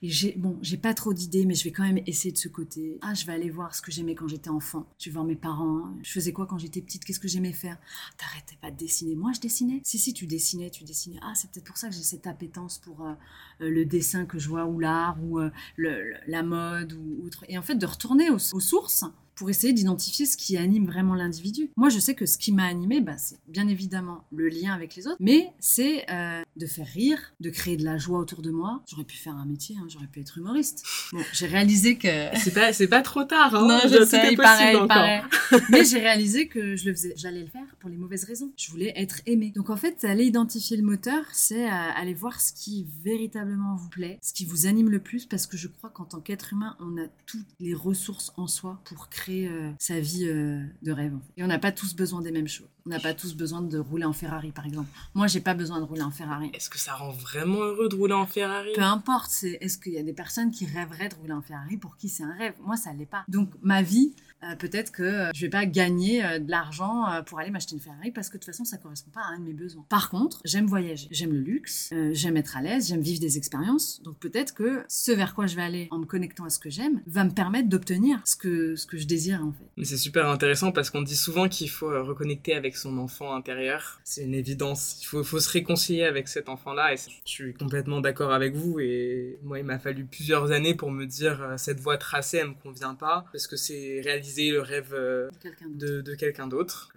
et 0.05 0.11
j'ai, 0.11 0.35
bon, 0.37 0.59
j'ai 0.61 0.77
pas 0.77 0.93
trop 0.93 1.15
d'idées, 1.15 1.47
mais 1.47 1.55
je 1.55 1.65
vais 1.65 1.73
quand 1.73 1.83
même 1.83 2.03
essayer 2.07 2.31
de 2.31 2.37
ce 2.37 2.49
côté. 2.49 2.99
Ah, 3.01 3.15
je 3.15 3.25
vais 3.25 3.33
aller 3.33 3.49
voir 3.49 3.75
ce 3.75 3.81
que 3.81 3.91
j'aimais 3.91 4.15
quand 4.15 4.29
j'étais 4.29 4.51
enfant. 4.51 4.87
Je 4.99 5.07
vais 5.07 5.15
voir 5.15 5.25
mes 5.25 5.35
parents. 5.35 5.95
Je 6.03 6.13
faisais 6.13 6.35
quoi 6.35 6.45
quand 6.45 6.59
j'étais 6.59 6.83
petite? 6.83 7.07
Qu'est-ce 7.07 7.19
que 7.19 7.27
j'aimais 7.27 7.55
faire? 7.55 7.79
T'arrêtais 8.19 8.59
pas 8.61 8.71
de 8.71 8.77
dessiner. 8.77 9.15
Moi, 9.15 9.33
je 9.35 9.41
dessinais. 9.41 9.81
Si, 9.83 9.99
si, 9.99 10.13
tu 10.13 10.27
dessinais, 10.27 10.69
tu 10.69 10.85
dessinais. 10.85 11.19
Ah, 11.23 11.33
c'est 11.35 11.51
peut-être 11.51 11.65
pour 11.65 11.79
ça 11.79 11.89
que 11.89 11.95
j'ai 11.95 12.03
cette 12.03 12.27
appétence 12.27 12.77
pour 12.77 13.01
euh, 13.01 13.15
euh, 13.63 13.71
le 13.71 13.87
dessin 13.87 14.27
que 14.27 14.39
je 14.39 14.47
vois, 14.47 14.67
ou 14.67 14.79
l'art, 14.79 15.17
ou 15.25 15.41
euh, 15.41 15.51
la 15.79 16.43
mode, 16.43 16.93
ou 16.93 17.25
autre. 17.25 17.47
Et 17.49 17.57
en 17.57 17.63
fait, 17.63 17.77
de 17.77 17.87
retourner 17.87 18.29
aux 18.29 18.39
sources 18.39 19.07
pour 19.35 19.51
essayer 19.51 19.73
d'identifier 19.73 20.27
ce 20.27 20.37
qui 20.37 20.57
anime 20.57 20.87
vraiment 20.87 21.15
l'individu. 21.15 21.71
Moi, 21.77 21.89
je 21.89 21.99
sais 21.99 22.15
que 22.15 22.27
ce 22.27 22.39
qui 22.39 22.53
m'a 22.53 22.65
animé, 22.65 23.01
bah, 23.01 23.17
c'est 23.19 23.39
bien 23.49 23.69
évidemment 23.69 24.25
le 24.33 24.49
lien 24.49 24.73
avec 24.73 24.97
les 24.97 25.07
autres, 25.07 25.17
mais 25.21 25.53
c'est 25.59 26.11
euh, 26.11 26.43
de 26.57 26.67
faire 26.67 26.87
rire, 26.87 27.19
de 27.41 27.51
créer 27.51 27.77
de 27.77 27.85
la 27.85 27.99
joie 27.99 28.19
autour 28.19 28.43
de 28.43 28.51
moi. 28.51 28.83
J'aurais 28.91 29.05
pu 29.05 29.17
faire 29.17 29.35
un 29.35 29.47
métier, 29.47 29.77
hein, 29.79 29.87
j'aurais 29.89 30.07
pu 30.07 30.21
être 30.21 30.39
humoriste. 30.39 30.85
Bon, 31.13 31.21
j'ai 31.33 31.47
réalisé 31.47 31.97
que 31.97 32.09
c'est 32.37 32.55
pas 32.55 32.73
c'est 32.73 32.89
pas 32.89 33.03
trop 33.03 33.25
tard 33.25 33.55
hein 33.55 33.67
non, 33.67 33.81
je 33.85 34.05
sais, 34.05 34.33
il 34.33 34.37
paraît, 34.37 34.75
il 34.75 34.87
paraît. 34.87 35.23
Mais 35.71 35.85
j'ai 35.85 35.99
réalisé 35.99 36.49
que 36.49 36.77
je 36.77 36.87
le 36.87 36.95
faisais, 36.95 37.15
j'allais 37.17 37.43
le 37.43 37.49
faire 37.49 37.67
pour 37.81 37.91
les 37.91 37.97
mauvaises 37.97 38.25
raisons. 38.25 38.53
Je 38.57 38.71
voulais 38.71 38.93
être 38.97 39.21
aimée. 39.27 39.53
Donc 39.55 39.71
en 39.71 39.77
fait, 39.77 40.05
aller 40.05 40.25
identifier 40.25 40.77
le 40.77 40.83
moteur, 40.83 41.25
c'est 41.33 41.67
euh, 41.67 41.91
aller 41.97 42.15
voir 42.15 42.41
ce 42.41 42.53
qui 42.53 42.87
véritablement 43.03 43.77
vous 43.77 43.89
plaît, 43.89 44.19
ce 44.23 44.33
qui 44.33 44.45
vous 44.45 44.67
anime 44.67 44.91
le 44.91 45.01
plus, 45.01 45.27
parce 45.27 45.47
que 45.47 45.57
je 45.57 45.69
crois 45.69 45.91
qu'en 45.91 46.05
tant 46.05 46.21
qu'être 46.21 46.53
humain, 46.53 46.77
on 46.81 46.97
a 46.99 47.07
toutes 47.27 47.47
les 47.61 47.75
ressources 47.75 48.33
en 48.37 48.47
soi 48.47 48.81
pour 48.85 49.09
créer 49.09 49.24
euh, 49.33 49.71
sa 49.79 50.01
vie 50.01 50.27
euh, 50.27 50.63
de 50.83 50.93
rêve. 50.93 51.15
en 51.15 51.21
fait. 51.21 51.33
Et 51.37 51.45
on 51.45 51.47
n'a 51.47 51.59
pas 51.59 51.73
tous 51.73 51.95
besoin 51.95 52.23
des 52.23 52.33
mêmes 52.33 52.49
choses. 52.49 52.69
On 52.87 52.91
n'a 52.91 53.01
pas 53.01 53.15
tous 53.15 53.35
besoin 53.35 53.63
de 53.63 53.79
rouler 53.79 54.05
en 54.05 54.13
Ferrari, 54.13 54.53
par 54.53 54.67
exemple. 54.67 54.89
Moi, 55.15 55.27
j'ai 55.27 55.41
pas 55.41 55.55
besoin 55.55 55.81
de 55.81 55.85
rouler 55.85 56.03
en 56.03 56.11
Ferrari. 56.11 56.51
Est-ce 56.53 56.69
que 56.69 56.79
ça 56.79 56.95
rend 56.95 57.11
vraiment 57.11 57.61
heureux 57.61 57.89
de 57.89 57.97
rouler 57.97 58.15
en 58.15 58.27
Ferrari? 58.27 58.71
Peu 58.75 58.83
importe, 58.83 59.31
c'est 59.31 59.59
est-ce 59.61 59.79
qu'il 59.79 59.95
y 59.95 59.99
a 59.99 60.03
des 60.03 60.13
personnes 60.13 60.51
qui 60.51 60.67
rêveraient 60.67 61.09
de 61.09 61.15
rouler 61.15 61.33
en 61.33 61.43
Ferrari 61.43 61.77
pour 61.77 61.97
qui 61.97 62.09
c'est 62.09 62.25
un 62.25 62.35
rêve? 62.37 62.55
Moi, 62.61 62.77
ça 62.77 62.93
l'est 62.93 63.07
pas. 63.07 63.25
Donc 63.29 63.51
ma 63.63 63.83
vie, 63.83 64.15
euh, 64.45 64.57
peut-être 64.57 64.93
que 64.93 65.03
euh, 65.03 65.31
je 65.35 65.41
vais 65.41 65.51
pas 65.51 65.67
gagner 65.67 66.25
euh, 66.25 66.39
de 66.39 66.51
l'argent 66.51 67.05
pour 67.27 67.39
aller 67.39 67.51
m'acheter 67.51 67.75
une 67.75 67.81
Ferrari 67.81 68.11
parce 68.11 68.29
que 68.29 68.35
de 68.35 68.39
toute 68.43 68.47
façon, 68.47 68.65
ça 68.65 68.77
correspond 68.77 69.11
pas 69.11 69.23
à 69.23 69.35
un 69.35 69.39
de 69.39 69.45
mes 69.45 69.53
besoins. 69.53 69.85
Par 69.89 70.11
contre, 70.11 70.41
j'aime 70.45 70.67
voyager, 70.67 71.09
j'aime 71.11 71.33
le 71.33 71.41
luxe, 71.41 71.93
j'aime 72.13 72.37
être 72.37 72.57
à 72.57 72.63
l'aise, 72.63 72.89
j'aime 72.89 73.01
vivre 73.01 73.21
des 73.21 73.37
expériences. 73.37 74.03
Donc 74.03 74.19
peut-être 74.19 74.55
que 74.55 74.85
ce 74.89 75.13
vers 75.13 75.35
quoi 75.35 75.47
je 75.47 75.57
vais 75.57 75.63
aller 75.63 75.89
en 75.91 75.99
me 75.99 76.07
connectant 76.07 76.45
à 76.45 76.51
ce 76.51 76.59
que 76.59 76.71
j'aime 76.71 77.03
va 77.07 77.25
me 77.25 77.31
permettre 77.31 77.69
d'obtenir 77.69 78.21
ce 78.25 78.37
que 78.37 78.77
ce 78.77 78.87
que 78.87 78.97
je 78.97 79.07
désire 79.15 79.41
en 79.43 79.53
fait. 79.53 79.65
Mais 79.77 79.85
c'est 79.85 79.97
super 79.97 80.29
intéressant 80.29 80.73
parce 80.73 80.91
qu'on 80.91 81.03
dit 81.03 81.17
souvent 81.17 81.49
qu'il 81.49 81.71
faut 81.71 81.91
euh, 81.91 82.03
reconnecter 82.03 82.55
avec 82.55 82.77
son 82.77 82.99
enfant 82.99 83.35
intérieur. 83.35 84.01
C'est 84.05 84.25
une 84.25 84.35
évidence. 84.35 84.99
Il 85.03 85.07
faut, 85.07 85.25
faut 85.25 85.41
se 85.41 85.51
réconcilier 85.51 86.05
avec 86.05 86.29
cet 86.29 86.49
enfant-là 86.49 86.93
et 86.93 86.97
je 86.97 87.11
suis 87.25 87.55
complètement 87.55 88.01
d'accord 88.01 88.33
avec 88.33 88.55
vous. 88.55 88.81
Et 88.81 89.39
moi, 89.43 89.59
il 89.59 89.65
m'a 89.65 89.79
fallu 89.79 90.05
plusieurs 90.05 90.51
années 90.51 90.75
pour 90.75 90.91
me 90.91 91.07
dire 91.07 91.43
euh, 91.43 91.57
cette 91.57 91.81
voie 91.81 91.99
tracée, 91.99 92.39
elle 92.39 92.49
me 92.49 92.55
convient 92.55 92.95
pas 92.95 93.25
parce 93.33 93.47
que 93.47 93.57
c'est 93.57 94.01
réaliser 94.03 94.51
le 94.51 94.61
rêve 94.61 94.95
euh, 94.95 95.31
de 95.69 96.15
quelqu'un 96.15 96.47
d'autre 96.47 96.93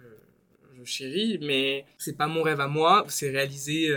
je 0.84 0.90
chéris, 0.90 1.38
mais 1.42 1.84
c'est 1.98 2.16
pas 2.16 2.26
mon 2.26 2.42
rêve 2.42 2.60
à 2.60 2.68
moi. 2.68 3.04
C'est 3.08 3.30
réaliser 3.30 3.92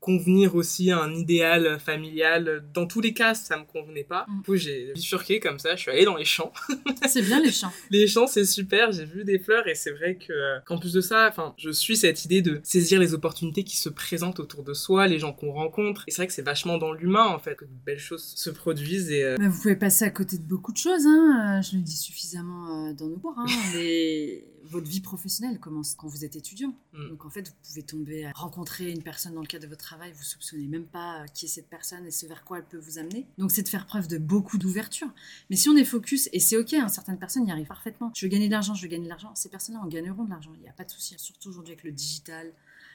convenir 0.00 0.54
aussi 0.56 0.90
à 0.90 0.98
un 0.98 1.14
idéal 1.14 1.78
familial. 1.78 2.64
Dans 2.74 2.86
tous 2.86 3.00
les 3.00 3.12
cas, 3.12 3.34
ça 3.34 3.56
me 3.56 3.64
convenait 3.64 4.04
pas. 4.04 4.26
Mm. 4.28 4.36
Du 4.36 4.42
coup, 4.42 4.56
j'ai 4.56 4.92
bifurqué 4.94 5.40
comme 5.40 5.58
ça, 5.58 5.76
je 5.76 5.82
suis 5.82 5.90
allée 5.90 6.04
dans 6.04 6.16
les 6.16 6.24
champs. 6.24 6.52
c'est 7.06 7.22
bien 7.22 7.40
les 7.40 7.52
champs. 7.52 7.72
les 7.90 8.06
champs, 8.06 8.26
c'est 8.26 8.44
super, 8.44 8.92
j'ai 8.92 9.04
vu 9.04 9.24
des 9.24 9.38
fleurs 9.38 9.66
et 9.68 9.74
c'est 9.74 9.92
vrai 9.92 10.16
que 10.16 10.32
qu'en 10.64 10.78
plus 10.78 10.92
de 10.92 11.00
ça, 11.00 11.28
enfin, 11.28 11.54
je 11.58 11.70
suis 11.70 11.96
cette 11.96 12.24
idée 12.24 12.42
de 12.42 12.60
saisir 12.64 13.00
les 13.00 13.14
opportunités 13.14 13.64
qui 13.64 13.76
se 13.76 13.88
présentent 13.88 14.40
autour 14.40 14.62
de 14.62 14.74
soi, 14.74 15.06
les 15.06 15.18
gens 15.18 15.32
qu'on 15.32 15.52
rencontre. 15.52 16.04
Et 16.06 16.10
c'est 16.10 16.22
vrai 16.22 16.26
que 16.26 16.32
c'est 16.32 16.42
vachement 16.42 16.78
dans 16.78 16.92
l'humain 16.92 17.26
en 17.26 17.38
fait 17.38 17.54
que 17.54 17.64
de 17.64 17.70
belles 17.84 17.98
choses 17.98 18.24
se 18.36 18.50
produisent 18.50 19.10
et 19.10 19.24
euh, 19.24 19.36
vous 19.40 19.60
pouvez 19.60 19.76
passer 19.76 20.04
à 20.04 20.10
côté 20.10 20.38
de 20.38 20.42
beaucoup 20.42 20.72
de 20.72 20.76
choses 20.76 21.06
hein. 21.06 21.60
Je 21.62 21.76
le 21.76 21.82
dis 21.82 21.96
suffisamment 21.96 22.88
euh, 22.88 22.92
dans 22.92 23.06
nos 23.06 23.16
cours 23.16 23.34
hein. 23.36 23.46
mais 23.74 24.44
votre 24.70 24.86
vie 24.86 25.00
professionnelle 25.00 25.58
commence 25.58 25.94
quand 25.94 26.08
vous 26.08 26.24
êtes 26.24 26.36
étudiant. 26.36 26.74
Mm. 26.92 27.08
Donc 27.08 27.24
en 27.24 27.30
fait, 27.30 27.48
vous 27.48 27.54
pouvez 27.62 27.82
tomber 27.82 28.26
à 28.26 28.32
rencontrer 28.34 28.90
une 28.90 29.02
personne 29.02 29.34
dans 29.34 29.40
le 29.40 29.46
cadre 29.46 29.64
de 29.64 29.68
votre 29.68 29.84
travail, 29.84 30.12
vous 30.12 30.22
soupçonnez 30.22 30.66
même 30.66 30.86
pas 30.86 31.22
euh, 31.22 31.26
qui 31.26 31.46
est 31.46 31.48
cette 31.48 31.68
personne 31.68 32.06
et 32.06 32.10
ce 32.10 32.26
vers 32.26 32.44
quoi 32.44 32.58
elle 32.58 32.64
peut 32.64 32.78
vous 32.78 32.98
amener. 32.98 33.26
Donc 33.38 33.50
c'est 33.50 33.62
de 33.62 33.68
faire 33.68 33.86
preuve 33.86 34.08
de 34.08 34.18
beaucoup 34.18 34.58
d'ouverture. 34.58 35.08
Mais 35.50 35.56
si 35.56 35.68
on 35.68 35.76
est 35.76 35.84
focus, 35.84 36.28
et 36.32 36.40
c'est 36.40 36.56
ok, 36.56 36.74
hein, 36.74 36.88
certaines 36.88 37.18
personnes 37.18 37.46
y 37.46 37.50
arrivent 37.50 37.66
parfaitement. 37.66 38.12
Je 38.14 38.26
veux 38.26 38.30
gagner 38.30 38.46
de 38.46 38.52
l'argent, 38.52 38.74
je 38.74 38.82
veux 38.82 38.88
gagner 38.88 39.04
de 39.04 39.10
l'argent. 39.10 39.34
Ces 39.34 39.48
personnes-là 39.48 39.80
en 39.82 39.86
gagneront 39.86 40.24
de 40.24 40.30
l'argent. 40.30 40.52
Il 40.54 40.60
n'y 40.60 40.68
a 40.68 40.72
pas 40.72 40.84
de 40.84 40.90
souci. 40.90 41.14
Surtout 41.18 41.48
aujourd'hui 41.48 41.72
avec 41.72 41.84
le 41.84 41.92
digital, 41.92 42.52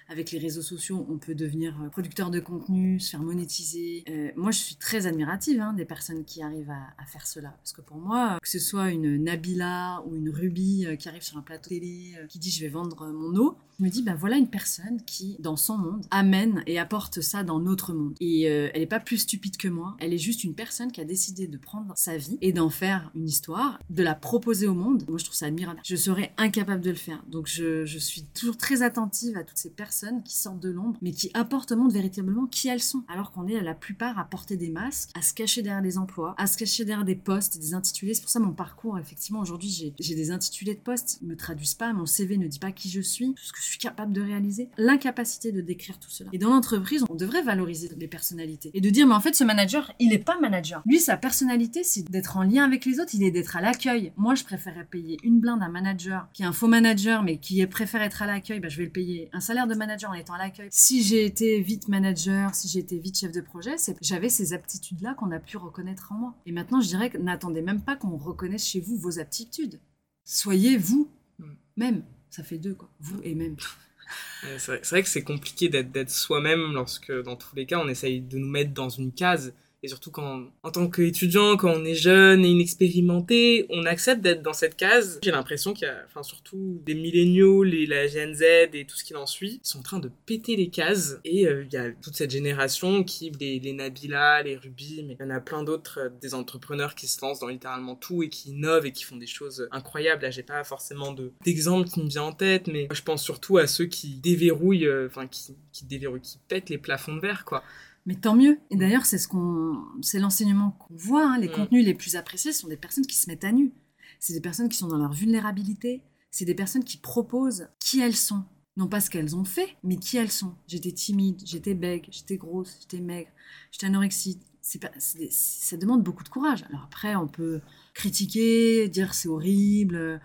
avec 0.08 0.32
les 0.32 0.40
réseaux 0.40 0.62
sociaux, 0.62 1.06
on 1.10 1.18
peut 1.18 1.36
devenir 1.36 1.82
euh, 1.82 1.90
producteur 1.90 2.30
de 2.30 2.40
contenu, 2.40 3.00
se 3.00 3.12
faire 3.12 3.22
monétiser. 3.22 4.04
Euh, 4.10 4.32
moi, 4.36 4.52
je 4.52 4.60
suis 4.60 4.76
très 4.76 5.08
admirative 5.08 5.62
hein, 5.62 5.74
des 5.74 5.86
personnes 5.86 6.24
qui 6.26 6.42
arrivent 6.42 6.72
à, 6.72 7.06
faire 7.06 7.28
cela. 7.28 7.50
Parce 7.50 7.74
que 7.74 7.82
pour 7.82 7.98
moi, 7.98 8.38
que 8.42 8.50
ce 8.50 8.60
soit 8.60 8.92
une 8.92 9.24
Nabila 9.24 10.02
ou 10.06 10.16
une 10.16 10.30
Ruby 10.30 10.86
qui 10.98 11.10
arrive 11.10 11.24
sur 11.24 11.38
un 11.38 11.42
plateau 11.42 11.70
télé, 11.70 12.16
qui 12.30 12.40
dit 12.40 12.50
je 12.50 12.62
vais 12.62 12.70
vendre 12.70 13.08
mon 13.12 13.36
eau, 13.38 13.58
me 13.84 13.90
dis, 13.90 14.02
ben 14.02 14.16
voilà 14.16 14.38
une 14.38 14.50
personne 14.50 15.02
qui, 15.06 15.38
dans 15.40 15.56
son 15.56 15.78
monde, 15.78 16.06
amène 16.12 16.64
et 16.68 16.80
apporte 16.80 17.22
ça 17.22 17.44
dans 17.44 17.60
notre 17.60 17.94
monde. 17.94 18.16
Et 18.20 18.50
euh, 18.50 18.70
elle 18.74 18.82
n'est 18.82 18.88
pas 18.88 19.00
plus 19.00 19.18
stupide 19.18 19.58
que 19.58 19.68
moi, 19.68 19.96
elle 20.00 20.14
est 20.14 20.18
juste 20.18 20.44
une 20.44 20.56
personne 20.56 20.92
qui 20.92 21.02
a 21.02 21.06
décidé 21.06 21.48
de 21.48 21.58
prendre 21.58 21.94
sa 21.96 22.18
vie 22.18 22.38
et 22.42 22.54
d'en 22.54 22.70
faire 22.70 23.12
une 23.16 23.28
histoire, 23.28 23.80
de 23.90 24.04
la 24.04 24.16
proposer 24.16 24.68
au 24.68 24.74
monde. 24.74 25.04
Moi, 25.08 25.18
je 25.18 25.26
trouve 25.26 25.36
ça 25.36 25.48
admirable. 25.48 25.80
Je 25.84 25.96
serais 25.96 26.34
incapable 26.38 26.82
de 26.82 26.90
le 26.90 26.96
faire. 26.96 27.24
Donc, 27.30 27.48
je, 27.48 27.86
je 27.86 27.98
suis 27.98 28.24
toujours 28.34 28.58
très 28.58 28.82
attentive 28.82 29.38
à 29.38 29.44
toutes 29.44 29.58
ces 29.58 29.72
personnes 29.72 30.24
qui 30.24 30.38
sortent 30.38 30.60
de 30.60 30.70
l'ombre, 30.70 30.98
mais 31.02 31.12
qui 31.12 31.32
apportent 31.34 31.72
au 31.72 31.78
monde 31.78 31.94
véritablement 31.94 32.46
qui 32.48 32.68
elles 32.68 32.82
sont. 32.82 33.04
Alors 33.08 33.32
qu'on 33.32 33.48
est 33.48 33.62
la 33.62 33.74
plupart 33.74 34.20
à 34.20 34.26
porter 34.26 34.58
des 34.58 34.70
masques, 34.70 35.10
à 35.16 35.22
se 35.22 35.34
cacher 35.34 35.62
derrière 35.62 35.82
des 35.82 35.98
emplois, 35.98 36.36
à 36.38 36.48
se 36.48 36.58
cacher 36.58 36.86
derrière 36.86 37.06
des 37.06 37.16
postes, 37.16 37.58
des 37.58 37.74
intitulés. 37.74 38.14
C'est 38.14 38.22
pour 38.22 38.30
ça 38.30 38.40
mon 38.40 38.54
parcours, 38.54 38.98
effectivement, 38.98 39.40
aujourd'hui, 39.40 39.94
j'ai 40.00 40.16
des 40.16 40.32
intitulés 40.32 40.76
de 40.76 40.80
postes, 40.80 41.20
ils 41.22 41.28
me 41.28 41.36
traduisent 41.36 41.76
pas, 41.76 41.94
mon 41.94 42.06
CV 42.06 42.38
ne 42.38 42.48
dit 42.48 42.60
pas 42.60 42.72
qui 42.72 42.90
je 42.90 43.02
suis, 43.02 43.34
ce 43.42 43.52
que 43.52 43.62
je 43.62 43.71
suis 43.72 43.80
capable 43.80 44.14
de 44.14 44.22
réaliser, 44.22 44.70
l'incapacité 44.78 45.52
de 45.52 45.62
décrire 45.62 46.00
tout 46.00 46.10
cela. 46.10 46.30
Et 46.34 46.38
dans 46.38 46.50
l'entreprise, 46.50 47.04
on 47.10 47.16
devrait 47.16 47.42
valoriser 47.42 47.90
les 47.98 48.08
personnalités 48.08 48.72
et 48.74 48.82
de 48.82 48.90
dire, 48.90 49.08
mais 49.08 49.14
en 49.14 49.20
fait, 49.20 49.36
ce 49.36 49.44
manager, 49.44 49.92
il 50.00 50.10
n'est 50.10 50.18
pas 50.18 50.40
manager. 50.40 50.82
Lui, 50.86 51.00
sa 51.00 51.18
personnalité, 51.18 51.84
c'est 51.84 52.10
d'être 52.10 52.38
en 52.38 52.44
lien 52.44 52.64
avec 52.64 52.86
les 52.86 53.00
autres, 53.00 53.12
il 53.14 53.24
est 53.24 53.32
d'être 53.32 53.56
à 53.56 53.62
l'accueil. 53.62 54.12
Moi, 54.18 54.36
je 54.36 54.44
préférerais 54.44 54.86
payer 54.86 55.18
une 55.24 55.40
blinde 55.40 55.62
à 55.62 55.66
un 55.66 55.70
manager 55.70 56.28
qui 56.34 56.44
est 56.44 56.46
un 56.46 56.52
faux 56.52 56.68
manager, 56.68 57.24
mais 57.24 57.38
qui 57.38 57.66
préfère 57.66 58.02
être 58.02 58.22
à 58.22 58.28
l'accueil, 58.28 58.60
bah, 58.60 58.70
je 58.70 58.78
vais 58.78 58.86
le 58.86 58.92
payer 58.92 59.30
un 59.34 59.40
salaire 59.40 59.68
de 59.68 59.76
manager 59.76 60.12
en 60.12 60.14
étant 60.14 60.34
à 60.34 60.38
l'accueil. 60.38 60.68
Si 60.72 61.04
j'ai 61.04 61.26
été 61.26 61.62
vite 61.62 61.88
manager, 61.88 62.54
si 62.56 62.68
j'ai 62.68 62.80
été 62.80 63.00
vite 63.00 63.18
chef 63.18 63.32
de 63.32 63.42
projet, 63.42 63.76
j'avais 64.02 64.30
ces 64.30 64.54
aptitudes-là 64.54 65.14
qu'on 65.16 65.32
a 65.32 65.40
pu 65.40 65.58
reconnaître 65.58 66.12
en 66.12 66.16
moi. 66.16 66.36
Et 66.46 66.52
maintenant, 66.52 66.82
je 66.82 66.88
dirais 66.88 67.10
que 67.10 67.18
n'attendez 67.18 67.62
même 67.62 67.82
pas 67.82 67.96
qu'on 67.96 68.18
reconnaisse 68.18 68.66
chez 68.66 68.80
vous 68.80 68.98
vos 68.98 69.20
aptitudes. 69.20 69.80
Soyez 70.24 70.78
vous, 70.78 71.10
mm. 71.40 71.46
même. 71.78 72.04
Ça 72.32 72.44
fait 72.44 72.58
deux, 72.58 72.74
quoi. 72.74 72.90
Vous 73.00 73.22
et 73.24 73.36
même. 73.36 73.58
C'est 74.58 74.84
vrai, 74.90 75.04
que 75.04 75.08
c'est 75.08 75.24
compliqué 75.24 75.70
d'être 75.70 76.10
soi-même 76.10 76.74
lorsque, 76.74 77.12
dans 77.12 77.38
tous 77.38 77.56
les 77.56 77.66
cas, 77.66 77.80
on 77.80 77.88
essaye 77.88 78.20
de 78.20 78.38
nous 78.38 78.50
mettre 78.50 78.74
dans 78.74 78.90
une 78.90 79.14
case. 79.14 79.54
Et 79.84 79.88
surtout 79.88 80.12
quand, 80.12 80.46
en 80.62 80.72
tant 80.72 80.88
qu'étudiant, 80.90 81.58
quand 81.58 81.74
on 81.74 81.84
est 81.84 81.96
jeune 81.96 82.46
et 82.46 82.50
inexpérimenté, 82.50 83.66
on 83.70 83.86
accepte 83.86 84.22
d'être 84.22 84.44
dans 84.44 84.54
cette 84.54 84.76
case. 84.76 85.20
J'ai 85.24 85.32
l'impression 85.32 85.74
qu'il 85.74 85.88
y 85.88 85.90
a, 85.90 86.04
enfin 86.06 86.22
surtout 86.22 86.80
des 86.86 86.94
milléniaux, 86.94 87.64
les, 87.64 87.88
la 87.88 88.06
Gen 88.06 88.36
Z 88.36 88.44
et 88.74 88.86
tout 88.86 88.96
ce 88.96 89.04
qui 89.04 89.16
en 89.16 89.26
suit, 89.26 89.60
sont 89.64 89.80
en 89.80 89.84
train 89.84 90.00
de 90.00 90.12
péter 90.28 90.56
les 90.56 90.70
cases. 90.70 91.20
Et 91.26 91.48
euh, 91.48 91.64
il 91.66 91.74
y 91.74 91.78
a 91.78 91.92
toute 91.92 92.16
cette 92.16 92.30
génération 92.30 93.04
qui, 93.04 93.32
les, 93.40 93.60
les 93.60 93.74
Nabila, 93.74 94.44
les 94.44 94.56
Ruby, 94.56 95.04
mais 95.08 95.18
il 95.20 95.24
y 95.24 95.28
en 95.28 95.32
a 95.32 95.40
plein 95.40 95.64
d'autres, 95.64 96.00
euh, 96.00 96.10
des 96.22 96.36
entrepreneurs 96.36 96.94
qui 96.94 97.08
se 97.08 97.20
lancent 97.22 97.40
dans 97.40 97.48
littéralement 97.48 97.96
tout 97.96 98.22
et 98.22 98.30
qui 98.30 98.52
innovent 98.52 98.86
et 98.86 98.92
qui 98.92 99.04
font 99.04 99.18
des 99.18 99.26
choses 99.26 99.68
incroyables. 99.72 100.22
Là, 100.22 100.30
j'ai 100.30 100.44
pas 100.44 100.64
forcément 100.64 101.16
d'exemple 101.44 101.90
qui 101.90 102.04
me 102.04 102.08
vient 102.08 102.24
en 102.24 102.34
tête, 102.34 102.68
mais 102.68 102.88
je 102.92 103.02
pense 103.02 103.24
surtout 103.24 103.58
à 103.58 103.66
ceux 103.66 103.86
qui 103.86 104.16
déverrouillent, 104.16 104.86
euh, 104.86 105.08
enfin 105.08 105.26
qui, 105.26 105.56
qui 105.72 105.86
déverrouillent, 105.86 106.22
qui 106.22 106.38
pètent 106.48 106.70
les 106.70 106.78
plafonds 106.78 107.16
de 107.16 107.22
verre, 107.22 107.46
quoi. 107.46 107.64
Mais 108.06 108.16
tant 108.16 108.36
mieux. 108.36 108.60
Et 108.70 108.76
d'ailleurs, 108.76 109.06
c'est 109.06 109.18
ce 109.18 109.28
qu'on, 109.28 109.84
c'est 110.02 110.20
l'enseignement 110.20 110.72
qu'on 110.72 110.96
voit. 110.96 111.26
Hein. 111.26 111.40
Les 111.40 111.50
mm. 111.50 111.54
contenus 111.54 111.86
les 111.86 111.94
plus 111.94 112.16
appréciés 112.16 112.54
sont 112.54 112.68
des 112.68 112.78
personnes 112.78 113.06
qui 113.06 113.16
se 113.16 113.30
mettent 113.30 113.44
à 113.44 113.52
nu. 113.52 113.74
C'est 114.20 114.34
des 114.34 114.42
personnes 114.42 114.70
qui 114.70 114.78
sont 114.78 114.88
dans 114.88 114.98
leur 114.98 115.14
vulnérabilité. 115.14 116.04
C'est 116.32 116.46
des 116.46 116.56
personnes 116.56 116.84
qui 116.84 116.98
proposent 116.98 117.68
qui 117.80 118.00
elles 118.00 118.16
sont. 118.16 118.44
Non 118.78 118.88
pas 118.88 119.02
ce 119.02 119.10
qu'elles 119.10 119.36
ont 119.36 119.44
fait, 119.44 119.76
mais 119.84 119.98
qui 119.98 120.18
elles 120.18 120.32
sont. 120.32 120.56
J'étais 120.68 120.94
timide, 120.94 121.42
j'étais 121.44 121.74
bègue, 121.74 122.08
j'étais 122.10 122.38
grosse, 122.38 122.78
j'étais 122.80 123.04
maigre, 123.04 123.30
j'étais 123.72 123.88
anorexique. 123.88 124.42
Ça 124.62 125.76
demande 125.76 126.04
beaucoup 126.04 126.24
de 126.24 126.30
courage. 126.30 126.64
Alors 126.70 126.84
après, 126.86 127.16
on 127.16 127.28
peut 127.28 127.60
critiquer, 127.94 128.88
dire 128.88 129.14
c'est 129.14 129.28
horrible, 129.28 129.96
euh, 129.96 130.18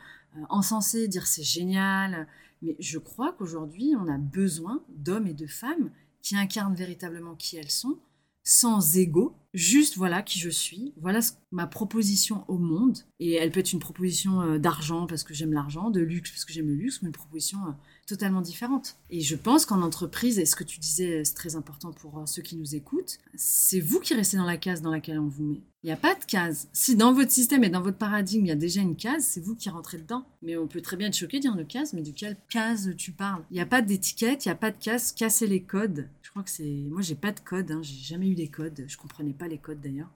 encenser, 0.48 1.08
dire 1.08 1.26
c'est 1.26 1.42
génial. 1.42 2.28
Mais 2.62 2.76
je 2.78 2.98
crois 2.98 3.32
qu'aujourd'hui, 3.32 3.94
on 3.98 4.06
a 4.06 4.16
besoin 4.16 4.84
d'hommes 4.90 5.26
et 5.26 5.34
de 5.34 5.46
femmes 5.46 5.90
qui 6.26 6.34
incarnent 6.34 6.74
véritablement 6.74 7.36
qui 7.36 7.56
elles 7.56 7.70
sont, 7.70 8.00
sans 8.42 8.98
ego, 8.98 9.36
juste 9.54 9.96
voilà 9.96 10.22
qui 10.22 10.40
je 10.40 10.50
suis, 10.50 10.92
voilà 10.96 11.20
ma 11.52 11.68
proposition 11.68 12.44
au 12.48 12.58
monde. 12.58 12.98
Et 13.20 13.34
elle 13.34 13.52
peut 13.52 13.60
être 13.60 13.72
une 13.72 13.78
proposition 13.78 14.40
euh, 14.40 14.58
d'argent 14.58 15.06
parce 15.06 15.22
que 15.22 15.34
j'aime 15.34 15.52
l'argent, 15.52 15.88
de 15.88 16.00
luxe 16.00 16.32
parce 16.32 16.44
que 16.44 16.52
j'aime 16.52 16.66
le 16.66 16.74
luxe, 16.74 17.00
ou 17.00 17.06
une 17.06 17.12
proposition 17.12 17.58
euh, 17.68 17.72
totalement 18.06 18.40
différente. 18.40 18.96
Et 19.10 19.20
je 19.20 19.36
pense 19.36 19.66
qu'en 19.66 19.82
entreprise, 19.82 20.38
et 20.38 20.46
ce 20.46 20.56
que 20.56 20.64
tu 20.64 20.78
disais, 20.78 21.24
c'est 21.24 21.34
très 21.34 21.56
important 21.56 21.92
pour 21.92 22.18
euh, 22.18 22.26
ceux 22.26 22.42
qui 22.42 22.56
nous 22.56 22.74
écoutent, 22.74 23.18
c'est 23.34 23.80
vous 23.80 24.00
qui 24.00 24.14
restez 24.14 24.36
dans 24.36 24.44
la 24.44 24.56
case 24.56 24.80
dans 24.80 24.90
laquelle 24.90 25.18
on 25.18 25.26
vous 25.26 25.44
met. 25.44 25.60
Il 25.82 25.86
n'y 25.86 25.92
a 25.92 25.96
pas 25.96 26.14
de 26.14 26.24
case. 26.24 26.68
Si 26.72 26.96
dans 26.96 27.12
votre 27.12 27.30
système 27.30 27.64
et 27.64 27.68
dans 27.68 27.82
votre 27.82 27.98
paradigme, 27.98 28.44
il 28.44 28.48
y 28.48 28.52
a 28.52 28.56
déjà 28.56 28.80
une 28.80 28.96
case, 28.96 29.24
c'est 29.24 29.40
vous 29.40 29.54
qui 29.54 29.68
rentrez 29.68 29.98
dedans. 29.98 30.24
Mais 30.42 30.56
on 30.56 30.66
peut 30.66 30.80
très 30.80 30.96
bien 30.96 31.08
être 31.08 31.16
choqué, 31.16 31.40
dire 31.40 31.56
une 31.56 31.66
case, 31.66 31.92
mais 31.92 32.02
de 32.02 32.10
quelle 32.10 32.36
case 32.48 32.94
tu 32.96 33.12
parles? 33.12 33.44
Il 33.50 33.54
n'y 33.54 33.60
a 33.60 33.66
pas 33.66 33.82
d'étiquette, 33.82 34.44
il 34.44 34.48
n'y 34.48 34.52
a 34.52 34.56
pas 34.56 34.70
de 34.70 34.82
case, 34.82 35.12
casser 35.12 35.46
les 35.46 35.62
codes. 35.62 36.08
Je 36.22 36.30
crois 36.30 36.42
que 36.42 36.50
c'est... 36.50 36.64
Moi, 36.64 37.02
j'ai 37.02 37.14
pas 37.14 37.32
de 37.32 37.40
code, 37.40 37.70
hein. 37.70 37.80
j'ai 37.82 38.02
jamais 38.02 38.28
eu 38.28 38.34
des 38.34 38.48
codes. 38.48 38.84
Je 38.86 38.96
comprenais 38.96 39.32
pas 39.32 39.48
les 39.48 39.58
codes 39.58 39.80
d'ailleurs. 39.80 40.10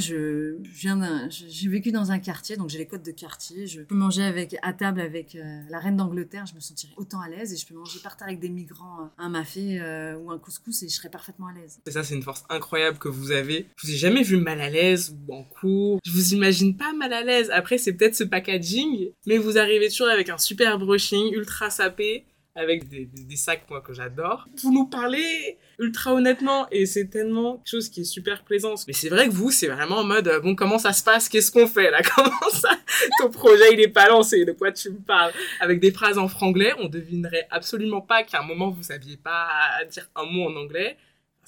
Je 0.00 0.56
viens 0.62 1.28
j'ai 1.30 1.68
vécu 1.68 1.92
dans 1.92 2.10
un 2.10 2.18
quartier, 2.18 2.56
donc 2.56 2.70
j'ai 2.70 2.78
les 2.78 2.86
codes 2.86 3.02
de 3.02 3.10
quartier. 3.10 3.66
Je 3.66 3.82
peux 3.82 3.94
manger 3.94 4.22
avec, 4.22 4.56
à 4.62 4.72
table 4.72 5.00
avec 5.00 5.34
euh, 5.34 5.62
la 5.70 5.78
reine 5.78 5.96
d'Angleterre, 5.96 6.46
je 6.46 6.54
me 6.54 6.60
sentirais 6.60 6.92
autant 6.96 7.20
à 7.20 7.28
l'aise. 7.28 7.52
Et 7.52 7.56
je 7.56 7.66
peux 7.66 7.74
manger 7.74 8.00
par 8.02 8.16
terre 8.16 8.28
avec 8.28 8.40
des 8.40 8.48
migrants, 8.48 9.02
euh, 9.02 9.08
un 9.18 9.28
mafé 9.28 9.80
euh, 9.80 10.16
ou 10.16 10.30
un 10.30 10.38
couscous, 10.38 10.82
et 10.82 10.88
je 10.88 10.94
serais 10.94 11.10
parfaitement 11.10 11.48
à 11.48 11.52
l'aise. 11.52 11.80
Et 11.86 11.90
ça, 11.90 12.02
c'est 12.02 12.14
une 12.14 12.22
force 12.22 12.44
incroyable 12.48 12.98
que 12.98 13.08
vous 13.08 13.30
avez. 13.30 13.66
Je 13.76 13.86
vous 13.86 13.92
ai 13.92 13.96
jamais 13.96 14.22
vu 14.22 14.36
mal 14.36 14.60
à 14.60 14.70
l'aise 14.70 15.14
ou 15.28 15.34
en 15.34 15.44
cours? 15.44 16.00
Je 16.04 16.12
vous 16.12 16.34
imagine 16.34 16.76
pas 16.76 16.92
mal 16.92 17.12
à 17.12 17.22
l'aise. 17.22 17.50
Après, 17.52 17.78
c'est 17.78 17.92
peut-être 17.92 18.16
ce 18.16 18.24
packaging, 18.24 19.10
mais 19.26 19.38
vous 19.38 19.58
arrivez 19.58 19.88
toujours 19.88 20.08
avec 20.08 20.28
un 20.28 20.38
super 20.38 20.78
brushing, 20.78 21.32
ultra 21.34 21.70
sapé 21.70 22.24
avec 22.60 22.88
des, 22.88 23.08
sacs 23.36 23.64
moi 23.70 23.80
que 23.80 23.92
j'adore. 23.94 24.46
Vous 24.62 24.72
nous 24.72 24.86
parlez 24.86 25.58
ultra 25.78 26.12
honnêtement 26.14 26.68
et 26.70 26.84
c'est 26.84 27.06
tellement 27.06 27.56
quelque 27.56 27.70
chose 27.70 27.88
qui 27.88 28.02
est 28.02 28.04
super 28.04 28.44
plaisant. 28.44 28.74
Mais 28.86 28.92
c'est 28.92 29.08
vrai 29.08 29.26
que 29.28 29.32
vous, 29.32 29.50
c'est 29.50 29.68
vraiment 29.68 29.98
en 29.98 30.04
mode 30.04 30.30
bon 30.42 30.54
comment 30.54 30.78
ça 30.78 30.92
se 30.92 31.02
passe, 31.02 31.28
qu'est-ce 31.28 31.50
qu'on 31.50 31.66
fait 31.66 31.90
là, 31.90 32.00
comment 32.14 32.50
ça, 32.52 32.70
ton 33.18 33.30
projet 33.30 33.72
il 33.72 33.80
est 33.80 33.88
pas 33.88 34.08
lancé, 34.08 34.44
de 34.44 34.52
quoi 34.52 34.72
tu 34.72 34.90
me 34.90 34.98
parles? 34.98 35.32
Avec 35.60 35.80
des 35.80 35.90
phrases 35.90 36.18
en 36.18 36.28
franglais, 36.28 36.72
on 36.78 36.88
devinerait 36.88 37.46
absolument 37.50 38.02
pas 38.02 38.22
qu'à 38.22 38.40
un 38.40 38.44
moment 38.44 38.70
vous 38.70 38.82
saviez 38.82 39.16
pas 39.16 39.48
dire 39.90 40.08
un 40.14 40.24
mot 40.24 40.48
en 40.48 40.56
anglais. 40.56 40.96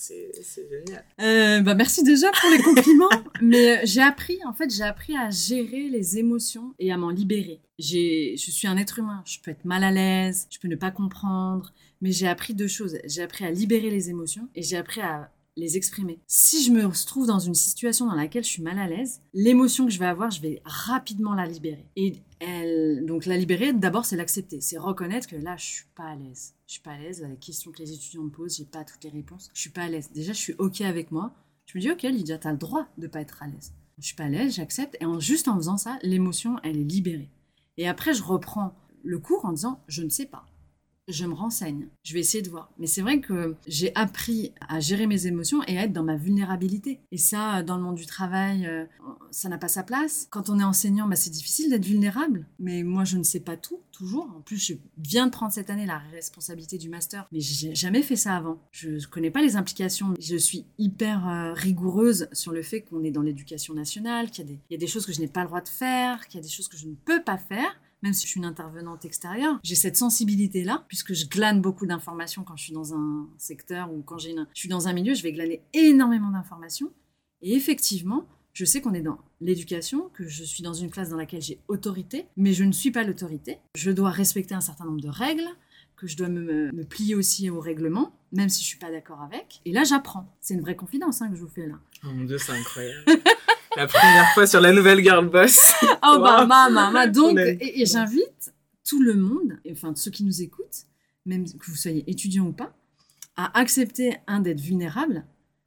C'est 0.03 0.69
génial. 0.69 1.05
Euh, 1.21 1.61
bah 1.61 1.75
merci 1.75 2.03
déjà 2.03 2.31
pour 2.33 2.51
les 2.51 2.61
compliments. 2.61 3.09
mais 3.41 3.79
euh, 3.79 3.81
j'ai 3.85 4.01
appris, 4.01 4.39
en 4.45 4.53
fait, 4.53 4.69
j'ai 4.75 4.83
appris 4.83 5.17
à 5.17 5.31
gérer 5.31 5.89
les 5.89 6.19
émotions 6.19 6.75
et 6.81 6.91
à 6.91 6.97
m'en 6.97 7.11
libérer. 7.11 7.61
Je 7.79 8.35
suis 8.37 8.67
un 8.67 8.77
être 8.77 8.99
humain. 8.99 9.23
Je 9.25 9.39
peux 9.41 9.53
être 9.53 9.65
mal 9.65 9.85
à 9.85 9.93
l'aise, 9.93 10.49
je 10.51 10.59
peux 10.59 10.69
ne 10.69 10.77
pas 10.77 10.91
comprendre. 10.91 11.73
Mais 12.01 12.11
j'ai 12.11 12.27
appris 12.27 12.55
deux 12.55 12.67
choses. 12.67 12.99
J'ai 13.05 13.23
appris 13.23 13.45
à 13.45 13.53
libérer 13.53 13.91
les 13.91 14.11
émotions 14.11 14.49
et 14.57 14.63
j'ai 14.63 14.77
appris 14.77 15.01
à 15.01 15.31
les 15.57 15.77
exprimer. 15.77 16.19
Si 16.27 16.65
je 16.65 16.73
me 16.73 16.91
trouve 17.07 17.27
dans 17.27 17.39
une 17.39 17.55
situation 17.55 18.07
dans 18.07 18.15
laquelle 18.15 18.45
je 18.45 18.49
suis 18.49 18.63
mal 18.63 18.79
à 18.79 18.87
l'aise, 18.87 19.21
l'émotion 19.35 19.87
que 19.87 19.93
je 19.93 19.99
vais 19.99 20.07
avoir, 20.07 20.31
je 20.31 20.41
vais 20.41 20.63
rapidement 20.65 21.35
la 21.35 21.47
libérer. 21.47 21.87
Et 21.97 22.17
elle, 22.41 23.05
donc 23.07 23.27
la 23.27 23.37
libérer, 23.37 23.73
d'abord, 23.73 24.05
c'est 24.05 24.17
l'accepter, 24.17 24.61
c'est 24.61 24.79
reconnaître 24.79 25.29
que 25.29 25.37
là, 25.37 25.57
je 25.57 25.65
suis 25.65 25.87
pas 25.95 26.05
à 26.05 26.17
l'aise. 26.17 26.55
Je 26.67 26.75
suis 26.75 26.83
pas 26.83 26.93
à 26.93 26.99
l'aise. 26.99 27.27
Les 27.29 27.37
questions 27.37 27.71
que 27.71 27.79
les 27.79 27.93
étudiants 27.93 28.23
me 28.23 28.31
posent, 28.31 28.57
j'ai 28.57 28.65
pas 28.65 28.85
toutes 28.85 29.05
les 29.05 29.11
réponses. 29.11 29.51
Je 29.53 29.61
suis 29.61 29.71
pas 29.71 29.83
à 29.83 29.89
l'aise. 29.89 30.11
Déjà, 30.15 30.33
je 30.33 30.39
suis 30.39 30.55
ok 30.59 30.81
avec 30.81 31.11
moi. 31.11 31.35
Je 31.67 31.79
me 31.79 31.83
dis, 31.83 31.91
ok, 31.91 32.03
Lydia, 32.03 32.39
t'as 32.39 32.53
le 32.53 32.59
droit 32.59 32.87
de 32.99 33.07
pas 33.07 33.21
être 33.21 33.43
à 33.43 33.47
l'aise. 33.47 33.73
Je 33.99 34.07
suis 34.07 34.17
pas 34.17 34.25
à 34.25 34.29
l'aise, 34.29 34.55
j'accepte. 34.55 34.97
Et 35.01 35.05
en, 35.05 35.21
juste 35.21 35.49
en 35.49 35.57
faisant 35.57 35.77
ça, 35.77 35.99
l'émotion, 36.03 36.57
elle 36.63 36.79
est 36.79 36.85
libérée. 36.85 37.31
Et 37.77 37.87
après, 37.87 38.15
je 38.15 38.23
reprends 38.23 38.75
le 39.05 39.19
cours 39.19 39.45
en 39.45 39.53
disant, 39.53 39.81
je 39.89 40.03
ne 40.03 40.11
sais 40.11 40.27
pas 40.27 40.47
je 41.13 41.25
me 41.25 41.35
renseigne, 41.35 41.89
je 42.03 42.15
vais 42.15 42.21
essayer 42.21 42.43
de 42.43 42.51
voir. 42.51 42.71
Mais 42.79 42.87
c'est 42.87 43.03
vrai 43.03 43.21
que 43.21 43.55
j'ai 43.67 43.95
appris 43.95 44.53
à 44.69 44.81
gérer 44.81 45.07
mes 45.07 45.27
émotions 45.27 45.63
et 45.65 45.79
à 45.79 45.85
être 45.85 45.93
dans 45.93 46.03
ma 46.03 46.17
vulnérabilité. 46.17 47.01
Et 47.13 47.19
ça, 47.19 47.63
dans 47.63 47.77
le 47.77 47.83
monde 47.83 47.97
du 47.97 48.07
travail, 48.07 48.67
euh, 48.67 48.85
ça 49.31 49.49
n'a 49.49 49.59
pas 49.59 49.69
sa 49.69 49.83
place. 49.83 50.27
Quand 50.31 50.51
on 50.51 50.59
est 50.59 50.65
enseignant, 50.65 51.07
bah, 51.09 51.17
c'est 51.17 51.31
difficile 51.31 51.71
d'être 51.71 51.85
vulnérable. 51.85 52.47
Mais 52.59 52.83
moi, 52.83 53.05
je 53.05 53.17
ne 53.17 53.23
sais 53.23 53.41
pas 53.41 53.57
tout, 53.57 53.81
toujours. 53.93 54.29
En 54.37 54.41
plus, 54.41 54.59
je 54.59 54.75
viens 54.99 55.27
de 55.27 55.31
prendre 55.31 55.53
cette 55.53 55.71
année 55.71 55.87
la 55.87 55.99
responsabilité 55.99 56.79
du 56.79 56.89
master, 56.89 57.27
mais 57.33 57.41
j'ai 57.41 57.75
jamais 57.75 58.03
fait 58.03 58.17
ça 58.17 58.37
avant. 58.37 58.59
Je 58.71 58.91
ne 58.91 59.07
connais 59.07 59.31
pas 59.31 59.43
les 59.43 59.57
implications. 59.57 60.15
Je 60.19 60.37
suis 60.37 60.67
hyper 60.79 61.29
euh, 61.29 61.53
rigoureuse 61.53 62.29
sur 62.33 62.53
le 62.53 62.63
fait 62.63 62.83
qu'on 62.83 63.05
est 63.05 63.11
dans 63.11 63.23
l'éducation 63.23 63.75
nationale, 63.75 64.31
qu'il 64.31 64.49
y, 64.51 64.59
y 64.71 64.75
a 64.75 64.79
des 64.79 64.87
choses 64.87 65.07
que 65.07 65.13
je 65.13 65.21
n'ai 65.21 65.29
pas 65.29 65.43
le 65.43 65.49
droit 65.49 65.61
de 65.61 65.69
faire, 65.69 66.27
qu'il 66.29 66.39
y 66.39 66.43
a 66.43 66.45
des 66.45 66.53
choses 66.53 66.69
que 66.69 66.77
je 66.77 66.87
ne 66.87 66.95
peux 66.95 67.23
pas 67.23 67.39
faire 67.39 67.79
même 68.03 68.13
si 68.13 68.27
je 68.27 68.31
suis 68.33 68.39
une 68.39 68.47
intervenante 68.47 69.05
extérieure, 69.05 69.59
j'ai 69.63 69.75
cette 69.75 69.97
sensibilité-là, 69.97 70.85
puisque 70.89 71.15
je 71.15 71.27
glane 71.27 71.61
beaucoup 71.61 71.87
d'informations 71.87 72.43
quand 72.45 72.57
je 72.57 72.65
suis 72.65 72.73
dans 72.73 72.95
un 72.95 73.29
secteur 73.39 73.93
ou 73.93 74.03
quand 74.03 74.19
j'ai 74.19 74.33
je 74.33 74.59
suis 74.59 74.69
dans 74.69 74.89
un 74.89 74.93
milieu, 74.93 75.15
je 75.15 75.23
vais 75.23 75.33
glaner 75.33 75.63
énormément 75.75 76.31
d'informations. 76.31 76.93
Et 77.43 77.55
effectivement, 77.55 78.27
je 78.53 78.65
sais 78.65 78.81
qu'on 78.81 78.95
est 78.95 79.03
dans 79.03 79.19
l'éducation, 79.41 80.11
que 80.15 80.27
je 80.27 80.45
suis 80.45 80.63
dans 80.63 80.75
une 80.75 80.91
classe 80.91 81.09
dans 81.11 81.17
laquelle 81.17 81.43
j'ai 81.43 81.59
autorité, 81.69 82.27
mais 82.37 82.53
je 82.53 82.65
ne 82.65 82.73
suis 82.73 82.91
pas 82.91 83.05
l'autorité. 83.05 83.59
Je 83.75 83.91
dois 83.91 84.11
respecter 84.11 84.55
un 84.55 84.61
certain 84.61 84.85
nombre 84.85 85.01
de 85.01 85.09
règles, 85.09 85.49
que 85.97 86.07
je 86.07 86.17
dois 86.17 86.29
me, 86.29 86.71
plier 86.85 87.15
aussi 87.15 87.49
au 87.49 87.61
règlement, 87.61 88.13
même 88.33 88.49
si 88.49 88.63
je 88.63 88.67
suis 88.69 88.79
pas 88.79 88.91
d'accord 88.91 89.23
avec. 89.23 89.61
Et 89.65 89.73
là, 89.73 89.85
j'apprends. 89.85 90.29
C'est 90.41 90.55
une 90.55 90.61
vraie 90.61 90.77
confidence 90.77 91.23
hein, 91.23 91.31
que 91.31 91.37
je 91.37 91.43
vous 91.43 91.49
fais 91.49 91.67
là. 91.67 91.77
Oh 92.05 92.09
mon 92.13 92.25
dieu, 92.25 92.39
c'est 92.39 92.53
incroyable. 92.53 93.05
La 93.77 93.87
première 93.87 94.27
fois 94.35 94.47
sur 94.47 94.61
la 94.61 94.73
nouvelle 94.73 95.03
Girl 95.03 95.29
Boss. 95.29 95.73
oh 96.05 96.19
bah 96.21 96.47
maman, 96.47 97.07
donc 97.11 97.39
et, 97.39 97.87
j'invite 97.87 98.53
tout 98.85 99.03
le 99.03 99.15
monde, 99.15 99.59
enfin 99.71 99.93
ceux 99.95 100.11
qui 100.11 100.25
nous 100.25 100.43
écoutent, 100.43 100.87
même 101.25 101.45
que 101.47 101.71
vous 101.71 101.77
soyez 101.77 102.09
étudiant 102.11 102.45
ou 102.47 102.53
pas, 102.53 102.75
à 103.37 103.59
accepter 103.59 104.17
un 104.27 104.41
d'être 104.41 104.61
vulnérable. 104.61 105.25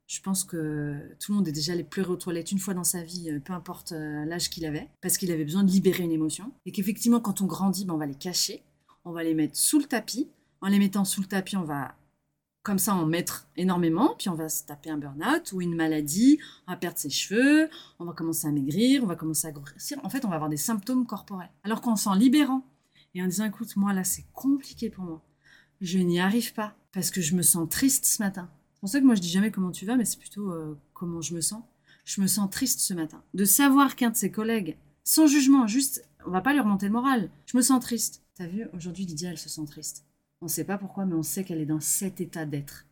Je 0.07 0.21
pense 0.21 0.43
que 0.43 0.95
tout 1.19 1.31
le 1.31 1.37
monde 1.37 1.47
est 1.47 1.51
déjà 1.51 1.73
allé 1.73 1.83
pleurer 1.83 2.11
aux 2.11 2.15
toilettes 2.15 2.51
une 2.51 2.59
fois 2.59 2.75
dans 2.75 2.83
sa 2.83 3.01
vie, 3.01 3.31
euh, 3.31 3.39
peu 3.39 3.53
importe 3.53 3.93
euh, 3.93 4.23
l'âge 4.25 4.51
qu'il 4.51 4.65
avait, 4.67 4.87
parce 5.01 5.17
qu'il 5.17 5.31
avait 5.31 5.43
besoin 5.43 5.63
de 5.63 5.71
libérer 5.71 6.03
une 6.03 6.11
émotion. 6.11 6.51
Et 6.67 6.71
qu'effectivement, 6.71 7.19
quand 7.19 7.41
on 7.41 7.45
grandit, 7.45 7.85
ben, 7.85 7.95
on 7.95 7.97
va 7.97 8.05
les 8.05 8.13
cacher, 8.13 8.61
on 9.03 9.11
va 9.13 9.23
les 9.23 9.33
mettre 9.33 9.57
sous 9.57 9.79
le 9.79 9.85
tapis. 9.85 10.29
En 10.61 10.67
les 10.67 10.77
mettant 10.77 11.05
sous 11.05 11.21
le 11.21 11.27
tapis, 11.27 11.57
on 11.57 11.63
va 11.63 11.95
comme 12.65 12.79
ça 12.79 12.95
en 12.95 13.05
mettre 13.05 13.47
énormément, 13.55 14.15
puis 14.17 14.27
on 14.27 14.33
va 14.33 14.49
se 14.49 14.63
taper 14.63 14.89
un 14.89 14.97
burn-out 14.97 15.51
ou 15.53 15.61
une 15.61 15.75
maladie, 15.75 16.39
on 16.65 16.71
va 16.71 16.77
perdre 16.77 16.97
ses 16.97 17.11
cheveux, 17.11 17.69
on 17.99 18.05
va 18.05 18.13
commencer 18.13 18.47
à 18.47 18.51
maigrir, 18.51 19.03
on 19.03 19.05
va 19.05 19.15
commencer 19.15 19.47
à 19.47 19.51
grossir. 19.51 19.99
En 20.03 20.09
fait, 20.09 20.25
on 20.25 20.29
va 20.29 20.35
avoir 20.35 20.49
des 20.49 20.57
symptômes 20.57 21.05
corporels. 21.05 21.51
Alors 21.63 21.79
qu'en 21.81 21.95
s'en 21.95 22.15
libérant 22.15 22.65
et 23.13 23.21
en 23.21 23.27
disant, 23.27 23.45
écoute, 23.45 23.75
moi 23.75 23.93
là, 23.93 24.03
c'est 24.03 24.25
compliqué 24.33 24.89
pour 24.89 25.03
moi. 25.03 25.23
Je 25.79 25.99
n'y 25.99 26.19
arrive 26.19 26.53
pas 26.53 26.75
parce 26.91 27.11
que 27.11 27.21
je 27.21 27.35
me 27.35 27.43
sens 27.43 27.69
triste 27.69 28.05
ce 28.05 28.23
matin. 28.23 28.49
C'est 28.73 28.79
pour 28.79 28.89
ça 28.89 28.99
que 28.99 29.05
moi, 29.05 29.13
je 29.13 29.21
dis 29.21 29.29
jamais 29.29 29.51
comment 29.51 29.71
tu 29.71 29.85
vas, 29.85 29.95
mais 29.95 30.05
c'est 30.05 30.19
plutôt 30.19 30.51
euh, 30.51 30.75
comment 30.93 31.21
je 31.21 31.35
me 31.35 31.41
sens. 31.41 31.61
Je 32.03 32.19
me 32.19 32.25
sens 32.25 32.49
triste 32.49 32.79
ce 32.79 32.95
matin. 32.95 33.21
De 33.35 33.45
savoir 33.45 33.95
qu'un 33.95 34.09
de 34.09 34.15
ses 34.15 34.31
collègues, 34.31 34.75
sans 35.03 35.27
jugement, 35.27 35.67
juste, 35.67 36.03
on 36.25 36.31
va 36.31 36.41
pas 36.41 36.53
lui 36.53 36.61
remonter 36.61 36.87
le 36.87 36.93
moral. 36.93 37.29
Je 37.45 37.57
me 37.57 37.61
sens 37.61 37.79
triste. 37.79 38.23
T'as 38.33 38.47
vu, 38.47 38.65
aujourd'hui, 38.73 39.05
Lydia, 39.05 39.29
elle 39.29 39.37
se 39.37 39.49
sent 39.49 39.65
triste. 39.67 40.03
On 40.41 40.45
ne 40.45 40.49
sait 40.49 40.63
pas 40.63 40.77
pourquoi, 40.77 41.05
mais 41.05 41.15
on 41.15 41.23
sait 41.23 41.43
qu'elle 41.43 41.61
est 41.61 41.65
dans 41.65 41.79
cet 41.79 42.21
état 42.21 42.45
d'être. 42.45 42.85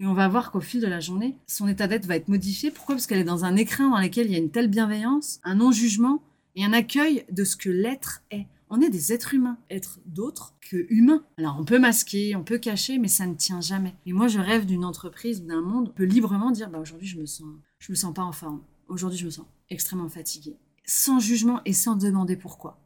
Et 0.00 0.06
on 0.06 0.14
va 0.14 0.28
voir 0.28 0.50
qu'au 0.50 0.60
fil 0.60 0.80
de 0.80 0.86
la 0.86 1.00
journée, 1.00 1.36
son 1.46 1.68
état 1.68 1.86
d'être 1.86 2.06
va 2.06 2.16
être 2.16 2.28
modifié. 2.28 2.70
Pourquoi? 2.70 2.94
Parce 2.94 3.06
qu'elle 3.06 3.18
est 3.18 3.24
dans 3.24 3.44
un 3.44 3.56
écrin 3.56 3.90
dans 3.90 4.00
lequel 4.00 4.26
il 4.26 4.32
y 4.32 4.34
a 4.34 4.38
une 4.38 4.50
telle 4.50 4.68
bienveillance, 4.68 5.40
un 5.44 5.56
non-jugement 5.56 6.22
et 6.56 6.64
un 6.64 6.72
accueil 6.72 7.24
de 7.30 7.44
ce 7.44 7.56
que 7.56 7.68
l'être 7.68 8.22
est. 8.30 8.46
On 8.70 8.80
est 8.80 8.88
des 8.88 9.12
êtres 9.12 9.34
humains, 9.34 9.58
être 9.68 9.98
d'autres 10.06 10.54
que 10.60 10.86
humains. 10.90 11.24
Alors 11.36 11.56
on 11.58 11.64
peut 11.64 11.78
masquer, 11.78 12.36
on 12.36 12.44
peut 12.44 12.58
cacher, 12.58 12.98
mais 12.98 13.08
ça 13.08 13.26
ne 13.26 13.34
tient 13.34 13.60
jamais. 13.60 13.94
Et 14.06 14.12
moi 14.12 14.28
je 14.28 14.38
rêve 14.38 14.64
d'une 14.64 14.84
entreprise, 14.84 15.42
d'un 15.42 15.60
monde, 15.60 15.88
on 15.88 15.92
peut 15.92 16.04
librement 16.04 16.50
dire 16.50 16.70
bah 16.70 16.78
aujourd'hui 16.78 17.08
je 17.08 17.18
me 17.18 17.26
sens, 17.26 17.48
je 17.80 17.90
me 17.90 17.96
sens 17.96 18.14
pas 18.14 18.22
en 18.22 18.32
forme. 18.32 18.62
Aujourd'hui 18.86 19.18
je 19.18 19.26
me 19.26 19.30
sens 19.30 19.46
extrêmement 19.70 20.08
fatiguée, 20.08 20.56
sans 20.84 21.18
jugement 21.18 21.60
et 21.64 21.72
sans 21.72 21.96
demander 21.96 22.36
pourquoi. 22.36 22.80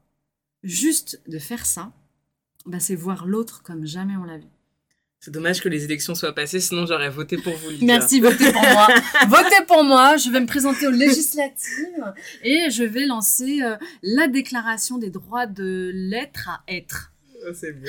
Juste 0.62 1.20
de 1.28 1.38
faire 1.38 1.66
ça, 1.66 1.92
bah, 2.66 2.80
c'est 2.80 2.94
voir 2.94 3.26
l'autre 3.26 3.62
comme 3.62 3.86
jamais 3.86 4.16
on 4.16 4.24
l'a 4.24 4.38
vu. 4.38 4.48
C'est 5.24 5.30
dommage 5.30 5.62
que 5.62 5.70
les 5.70 5.84
élections 5.84 6.14
soient 6.14 6.34
passées, 6.34 6.60
sinon 6.60 6.84
j'aurais 6.84 7.08
voté 7.08 7.38
pour 7.38 7.54
vous. 7.54 7.70
Merci, 7.80 8.20
votez 8.20 8.52
pour 8.52 8.60
moi. 8.60 8.88
votez 9.28 9.64
pour 9.66 9.82
moi. 9.82 10.18
Je 10.18 10.28
vais 10.28 10.38
me 10.38 10.46
présenter 10.46 10.86
aux 10.86 10.90
législatives 10.90 12.12
et 12.42 12.68
je 12.70 12.84
vais 12.84 13.06
lancer 13.06 13.62
euh, 13.62 13.76
la 14.02 14.28
déclaration 14.28 14.98
des 14.98 15.08
droits 15.08 15.46
de 15.46 15.90
l'être 15.94 16.50
à 16.50 16.62
être. 16.68 17.13
C'est 17.52 17.72
beau. 17.72 17.88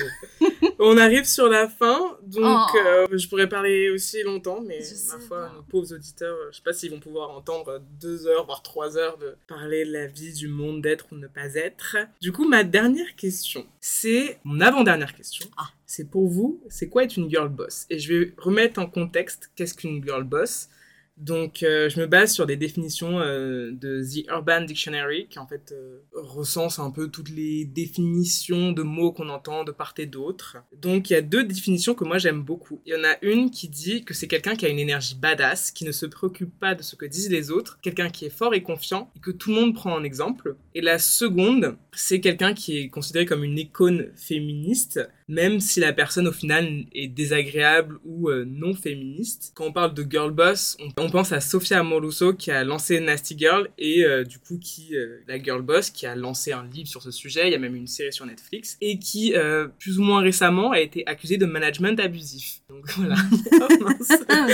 On 0.78 0.98
arrive 0.98 1.24
sur 1.24 1.48
la 1.48 1.68
fin, 1.68 2.18
donc 2.22 2.68
oh. 2.74 2.78
euh, 2.86 3.06
je 3.12 3.28
pourrais 3.28 3.48
parler 3.48 3.90
aussi 3.90 4.22
longtemps, 4.22 4.60
mais 4.60 4.80
ma 5.08 5.18
foi, 5.20 5.52
nos 5.54 5.62
pauvres 5.62 5.94
auditeurs, 5.94 6.36
je 6.50 6.56
sais 6.56 6.62
pas 6.62 6.72
s'ils 6.72 6.90
vont 6.90 7.00
pouvoir 7.00 7.30
entendre 7.30 7.80
deux 8.00 8.26
heures, 8.26 8.44
voire 8.44 8.62
trois 8.62 8.98
heures 8.98 9.16
de 9.18 9.36
parler 9.46 9.86
de 9.86 9.92
la 9.92 10.06
vie, 10.06 10.32
du 10.32 10.48
monde 10.48 10.82
d'être 10.82 11.06
ou 11.12 11.16
ne 11.16 11.26
pas 11.26 11.54
être. 11.54 11.96
Du 12.20 12.32
coup, 12.32 12.46
ma 12.46 12.62
dernière 12.62 13.16
question, 13.16 13.66
c'est 13.80 14.38
mon 14.44 14.60
avant-dernière 14.60 15.14
question. 15.14 15.46
Ah. 15.56 15.70
C'est 15.86 16.10
pour 16.10 16.26
vous, 16.26 16.60
c'est 16.68 16.88
quoi 16.88 17.04
être 17.04 17.16
une 17.16 17.30
girl 17.30 17.48
boss? 17.48 17.86
Et 17.90 17.98
je 17.98 18.12
vais 18.12 18.34
remettre 18.36 18.80
en 18.80 18.86
contexte 18.86 19.50
qu'est-ce 19.54 19.74
qu'une 19.74 20.04
girl 20.04 20.24
boss. 20.24 20.68
Donc, 21.16 21.62
euh, 21.62 21.88
je 21.88 21.98
me 21.98 22.06
base 22.06 22.34
sur 22.34 22.46
des 22.46 22.56
définitions 22.56 23.20
euh, 23.20 23.72
de 23.72 24.02
The 24.02 24.28
Urban 24.28 24.62
Dictionary, 24.62 25.28
qui 25.28 25.38
en 25.38 25.46
fait 25.46 25.72
euh, 25.72 26.00
recense 26.12 26.78
un 26.78 26.90
peu 26.90 27.08
toutes 27.08 27.30
les 27.30 27.64
définitions 27.64 28.72
de 28.72 28.82
mots 28.82 29.12
qu'on 29.12 29.30
entend 29.30 29.64
de 29.64 29.72
part 29.72 29.94
et 29.96 30.04
d'autre. 30.04 30.58
Donc, 30.76 31.08
il 31.08 31.14
y 31.14 31.16
a 31.16 31.22
deux 31.22 31.44
définitions 31.44 31.94
que 31.94 32.04
moi 32.04 32.18
j'aime 32.18 32.42
beaucoup. 32.42 32.82
Il 32.84 32.92
y 32.92 32.96
en 32.96 33.04
a 33.04 33.16
une 33.22 33.50
qui 33.50 33.68
dit 33.68 34.04
que 34.04 34.12
c'est 34.12 34.28
quelqu'un 34.28 34.56
qui 34.56 34.66
a 34.66 34.68
une 34.68 34.78
énergie 34.78 35.14
badass, 35.14 35.70
qui 35.70 35.84
ne 35.84 35.92
se 35.92 36.04
préoccupe 36.04 36.58
pas 36.58 36.74
de 36.74 36.82
ce 36.82 36.96
que 36.96 37.06
disent 37.06 37.30
les 37.30 37.50
autres, 37.50 37.78
quelqu'un 37.80 38.10
qui 38.10 38.26
est 38.26 38.30
fort 38.30 38.52
et 38.52 38.62
confiant, 38.62 39.10
et 39.16 39.20
que 39.20 39.30
tout 39.30 39.50
le 39.50 39.56
monde 39.56 39.74
prend 39.74 39.94
en 39.94 40.04
exemple. 40.04 40.56
Et 40.74 40.82
la 40.82 40.98
seconde, 40.98 41.78
c'est 41.92 42.20
quelqu'un 42.20 42.52
qui 42.52 42.78
est 42.78 42.88
considéré 42.88 43.24
comme 43.24 43.42
une 43.42 43.58
icône 43.58 44.10
féministe, 44.16 45.00
même 45.28 45.60
si 45.60 45.80
la 45.80 45.92
personne 45.92 46.28
au 46.28 46.32
final 46.32 46.84
est 46.92 47.08
désagréable 47.08 47.98
ou 48.04 48.30
non 48.30 48.74
féministe. 48.74 49.52
Quand 49.54 49.66
on 49.66 49.72
parle 49.72 49.94
de 49.94 50.06
girl 50.08 50.30
boss, 50.30 50.76
on 50.80 51.06
on 51.06 51.10
pense 51.10 51.30
à 51.30 51.40
Sofia 51.40 51.78
Amoruso 51.78 52.32
qui 52.32 52.50
a 52.50 52.64
lancé 52.64 52.98
Nasty 52.98 53.38
Girl 53.38 53.68
et 53.78 54.04
euh, 54.04 54.24
du 54.24 54.40
coup 54.40 54.58
qui 54.58 54.96
euh, 54.96 55.20
la 55.28 55.40
girl 55.40 55.62
boss 55.62 55.90
qui 55.90 56.04
a 56.04 56.16
lancé 56.16 56.50
un 56.50 56.64
livre 56.64 56.88
sur 56.88 57.00
ce 57.00 57.12
sujet, 57.12 57.48
il 57.48 57.52
y 57.52 57.54
a 57.54 57.60
même 57.60 57.76
une 57.76 57.86
série 57.86 58.12
sur 58.12 58.26
Netflix 58.26 58.76
et 58.80 58.98
qui 58.98 59.34
euh, 59.36 59.68
plus 59.78 60.00
ou 60.00 60.02
moins 60.02 60.20
récemment 60.20 60.72
a 60.72 60.80
été 60.80 61.06
accusée 61.06 61.36
de 61.36 61.46
management 61.46 62.00
abusif. 62.00 62.62
Donc 62.68 62.90
voilà. 62.96 63.14
oh, 63.52 63.88
ah, 64.28 64.48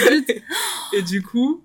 et 0.95 1.03
du 1.03 1.23
coup, 1.23 1.65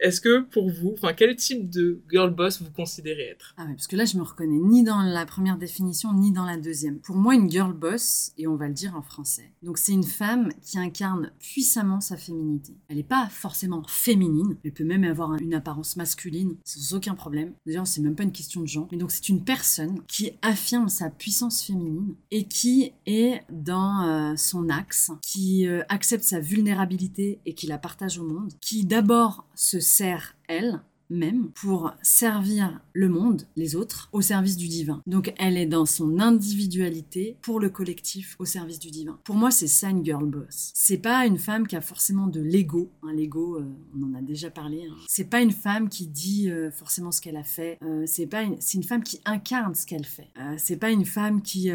est-ce 0.00 0.22
que 0.22 0.40
pour 0.40 0.70
vous, 0.70 0.94
enfin 0.96 1.12
quel 1.12 1.36
type 1.36 1.68
de 1.68 2.00
girl 2.10 2.30
boss 2.30 2.62
vous 2.62 2.70
considérez 2.70 3.24
être? 3.24 3.54
Ah 3.58 3.64
oui, 3.68 3.74
parce 3.74 3.88
que 3.88 3.96
là 3.96 4.06
je 4.06 4.16
me 4.16 4.22
reconnais 4.22 4.58
ni 4.58 4.84
dans 4.84 5.02
la 5.02 5.26
première 5.26 5.58
définition 5.58 6.14
ni 6.14 6.32
dans 6.32 6.46
la 6.46 6.56
deuxième. 6.56 6.98
Pour 6.98 7.16
moi, 7.16 7.34
une 7.34 7.50
girl 7.50 7.74
boss 7.74 8.17
et 8.36 8.46
on 8.46 8.56
va 8.56 8.68
le 8.68 8.74
dire 8.74 8.96
en 8.96 9.02
français. 9.02 9.52
Donc 9.62 9.78
c'est 9.78 9.92
une 9.92 10.04
femme 10.04 10.50
qui 10.62 10.78
incarne 10.78 11.32
puissamment 11.38 12.00
sa 12.00 12.16
féminité. 12.16 12.74
Elle 12.88 12.96
n'est 12.96 13.02
pas 13.02 13.28
forcément 13.30 13.82
féminine. 13.86 14.56
Elle 14.64 14.72
peut 14.72 14.84
même 14.84 15.04
avoir 15.04 15.34
une 15.34 15.54
apparence 15.54 15.96
masculine 15.96 16.56
sans 16.64 16.96
aucun 16.96 17.14
problème. 17.14 17.52
D'ailleurs, 17.66 17.86
c'est 17.86 18.00
même 18.00 18.14
pas 18.14 18.22
une 18.22 18.32
question 18.32 18.60
de 18.60 18.66
genre. 18.66 18.88
Mais 18.90 18.98
donc, 18.98 19.10
c'est 19.10 19.28
une 19.28 19.44
personne 19.44 20.02
qui 20.06 20.32
affirme 20.42 20.88
sa 20.88 21.10
puissance 21.10 21.62
féminine 21.62 22.14
et 22.30 22.44
qui 22.44 22.92
est 23.06 23.42
dans 23.50 24.02
euh, 24.06 24.36
son 24.36 24.68
axe, 24.68 25.10
qui 25.22 25.66
euh, 25.66 25.82
accepte 25.88 26.24
sa 26.24 26.40
vulnérabilité 26.40 27.40
et 27.46 27.54
qui 27.54 27.66
la 27.66 27.78
partage 27.78 28.18
au 28.18 28.24
monde, 28.24 28.52
qui 28.60 28.84
d'abord 28.84 29.46
se 29.54 29.80
sert 29.80 30.34
elle 30.48 30.80
même 31.10 31.50
pour 31.54 31.92
servir 32.02 32.80
le 32.92 33.08
monde, 33.08 33.46
les 33.56 33.76
autres, 33.76 34.08
au 34.12 34.20
service 34.20 34.56
du 34.56 34.68
divin. 34.68 35.02
Donc 35.06 35.32
elle 35.38 35.56
est 35.56 35.66
dans 35.66 35.86
son 35.86 36.18
individualité 36.18 37.36
pour 37.42 37.60
le 37.60 37.70
collectif 37.70 38.36
au 38.38 38.44
service 38.44 38.78
du 38.78 38.90
divin. 38.90 39.18
Pour 39.24 39.36
moi, 39.36 39.50
c'est 39.50 39.66
ça 39.66 39.90
une 39.90 40.04
girl 40.04 40.26
boss. 40.26 40.72
C'est 40.74 40.98
pas 40.98 41.26
une 41.26 41.38
femme 41.38 41.66
qui 41.66 41.76
a 41.76 41.80
forcément 41.80 42.26
de 42.26 42.40
l'ego. 42.40 42.90
Un 43.02 43.12
l'ego, 43.12 43.56
euh, 43.56 43.64
on 43.96 44.02
en 44.10 44.14
a 44.14 44.22
déjà 44.22 44.50
parlé. 44.50 44.86
Hein. 44.90 44.96
C'est 45.08 45.30
pas 45.30 45.40
une 45.40 45.52
femme 45.52 45.88
qui 45.88 46.06
dit 46.06 46.50
euh, 46.50 46.70
forcément 46.70 47.12
ce 47.12 47.20
qu'elle 47.20 47.36
a 47.36 47.44
fait. 47.44 47.78
Euh, 47.82 48.04
c'est 48.06 48.26
pas 48.26 48.42
une, 48.42 48.56
c'est 48.60 48.78
une 48.78 48.84
femme 48.84 49.02
qui 49.02 49.20
incarne 49.24 49.74
ce 49.74 49.86
qu'elle 49.86 50.04
fait. 50.04 50.28
c'est 50.56 50.76
pas 50.76 50.90
une 50.90 51.04
femme 51.04 51.42
qui 51.42 51.70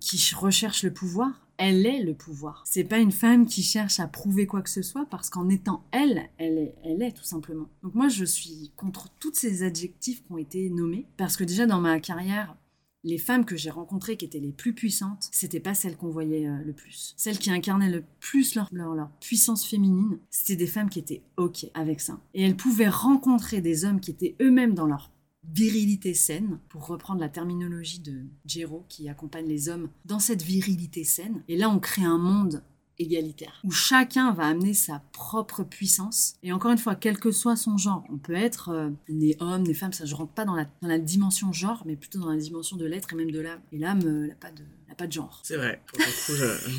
qui 0.00 0.34
recherche 0.34 0.82
le 0.82 0.92
pouvoir 0.92 1.43
elle 1.56 1.86
est 1.86 2.02
le 2.02 2.14
pouvoir. 2.14 2.62
C'est 2.66 2.84
pas 2.84 2.98
une 2.98 3.12
femme 3.12 3.46
qui 3.46 3.62
cherche 3.62 4.00
à 4.00 4.06
prouver 4.06 4.46
quoi 4.46 4.62
que 4.62 4.70
ce 4.70 4.82
soit 4.82 5.06
parce 5.06 5.30
qu'en 5.30 5.48
étant 5.48 5.84
elle, 5.92 6.28
elle 6.38 6.74
est, 7.02 7.12
tout 7.12 7.24
simplement. 7.24 7.68
Donc 7.82 7.94
moi, 7.94 8.08
je 8.08 8.24
suis 8.24 8.72
contre 8.76 9.08
tous 9.20 9.34
ces 9.34 9.62
adjectifs 9.62 10.24
qui 10.24 10.32
ont 10.32 10.38
été 10.38 10.70
nommés 10.70 11.06
parce 11.16 11.36
que 11.36 11.44
déjà 11.44 11.66
dans 11.66 11.80
ma 11.80 12.00
carrière, 12.00 12.56
les 13.04 13.18
femmes 13.18 13.44
que 13.44 13.56
j'ai 13.56 13.70
rencontrées 13.70 14.16
qui 14.16 14.24
étaient 14.24 14.40
les 14.40 14.52
plus 14.52 14.72
puissantes, 14.72 15.28
c'était 15.30 15.60
pas 15.60 15.74
celles 15.74 15.96
qu'on 15.96 16.08
voyait 16.08 16.48
euh, 16.48 16.56
le 16.64 16.72
plus. 16.72 17.12
Celles 17.18 17.38
qui 17.38 17.50
incarnaient 17.50 17.90
le 17.90 18.02
plus 18.18 18.54
leur, 18.54 18.70
leur 18.72 19.10
puissance 19.20 19.66
féminine, 19.66 20.18
c'était 20.30 20.56
des 20.56 20.66
femmes 20.66 20.88
qui 20.88 21.00
étaient 21.00 21.22
OK 21.36 21.66
avec 21.74 22.00
ça. 22.00 22.18
Et 22.32 22.42
elles 22.42 22.56
pouvaient 22.56 22.88
rencontrer 22.88 23.60
des 23.60 23.84
hommes 23.84 24.00
qui 24.00 24.10
étaient 24.10 24.34
eux-mêmes 24.40 24.74
dans 24.74 24.86
leur 24.86 25.10
virilité 25.52 26.14
saine, 26.14 26.58
pour 26.68 26.86
reprendre 26.86 27.20
la 27.20 27.28
terminologie 27.28 28.00
de 28.00 28.24
Jero 28.46 28.84
qui 28.88 29.08
accompagne 29.08 29.46
les 29.46 29.68
hommes 29.68 29.88
dans 30.04 30.18
cette 30.18 30.42
virilité 30.42 31.04
saine. 31.04 31.42
Et 31.48 31.56
là, 31.56 31.68
on 31.68 31.78
crée 31.78 32.04
un 32.04 32.18
monde 32.18 32.62
égalitaire, 32.98 33.60
où 33.64 33.70
chacun 33.70 34.32
va 34.32 34.46
amener 34.46 34.74
sa 34.74 35.02
propre 35.12 35.64
puissance. 35.64 36.36
Et 36.42 36.52
encore 36.52 36.70
une 36.70 36.78
fois, 36.78 36.94
quel 36.94 37.18
que 37.18 37.32
soit 37.32 37.56
son 37.56 37.76
genre, 37.76 38.04
on 38.08 38.18
peut 38.18 38.34
être 38.34 38.68
euh, 38.68 38.90
des 39.08 39.36
hommes, 39.40 39.64
des 39.64 39.74
femmes, 39.74 39.92
ça 39.92 40.04
je 40.04 40.14
rentre 40.14 40.32
pas 40.32 40.44
dans 40.44 40.54
la, 40.54 40.66
dans 40.80 40.88
la 40.88 40.98
dimension 40.98 41.52
genre, 41.52 41.82
mais 41.86 41.96
plutôt 41.96 42.20
dans 42.20 42.30
la 42.30 42.36
dimension 42.36 42.76
de 42.76 42.84
l'être 42.84 43.12
et 43.12 43.16
même 43.16 43.30
de 43.30 43.40
l'âme. 43.40 43.60
Et 43.72 43.78
l'âme, 43.78 44.02
euh, 44.04 44.28
n'a 44.28 44.34
pas 44.34 44.52
de 44.52 44.62
n'a 44.94 44.96
pas 44.96 45.06
de 45.06 45.12
genre. 45.12 45.40
C'est 45.42 45.56
vrai. 45.56 45.80
Pour 45.86 45.98
le 46.00 46.04
coup, 46.04 46.34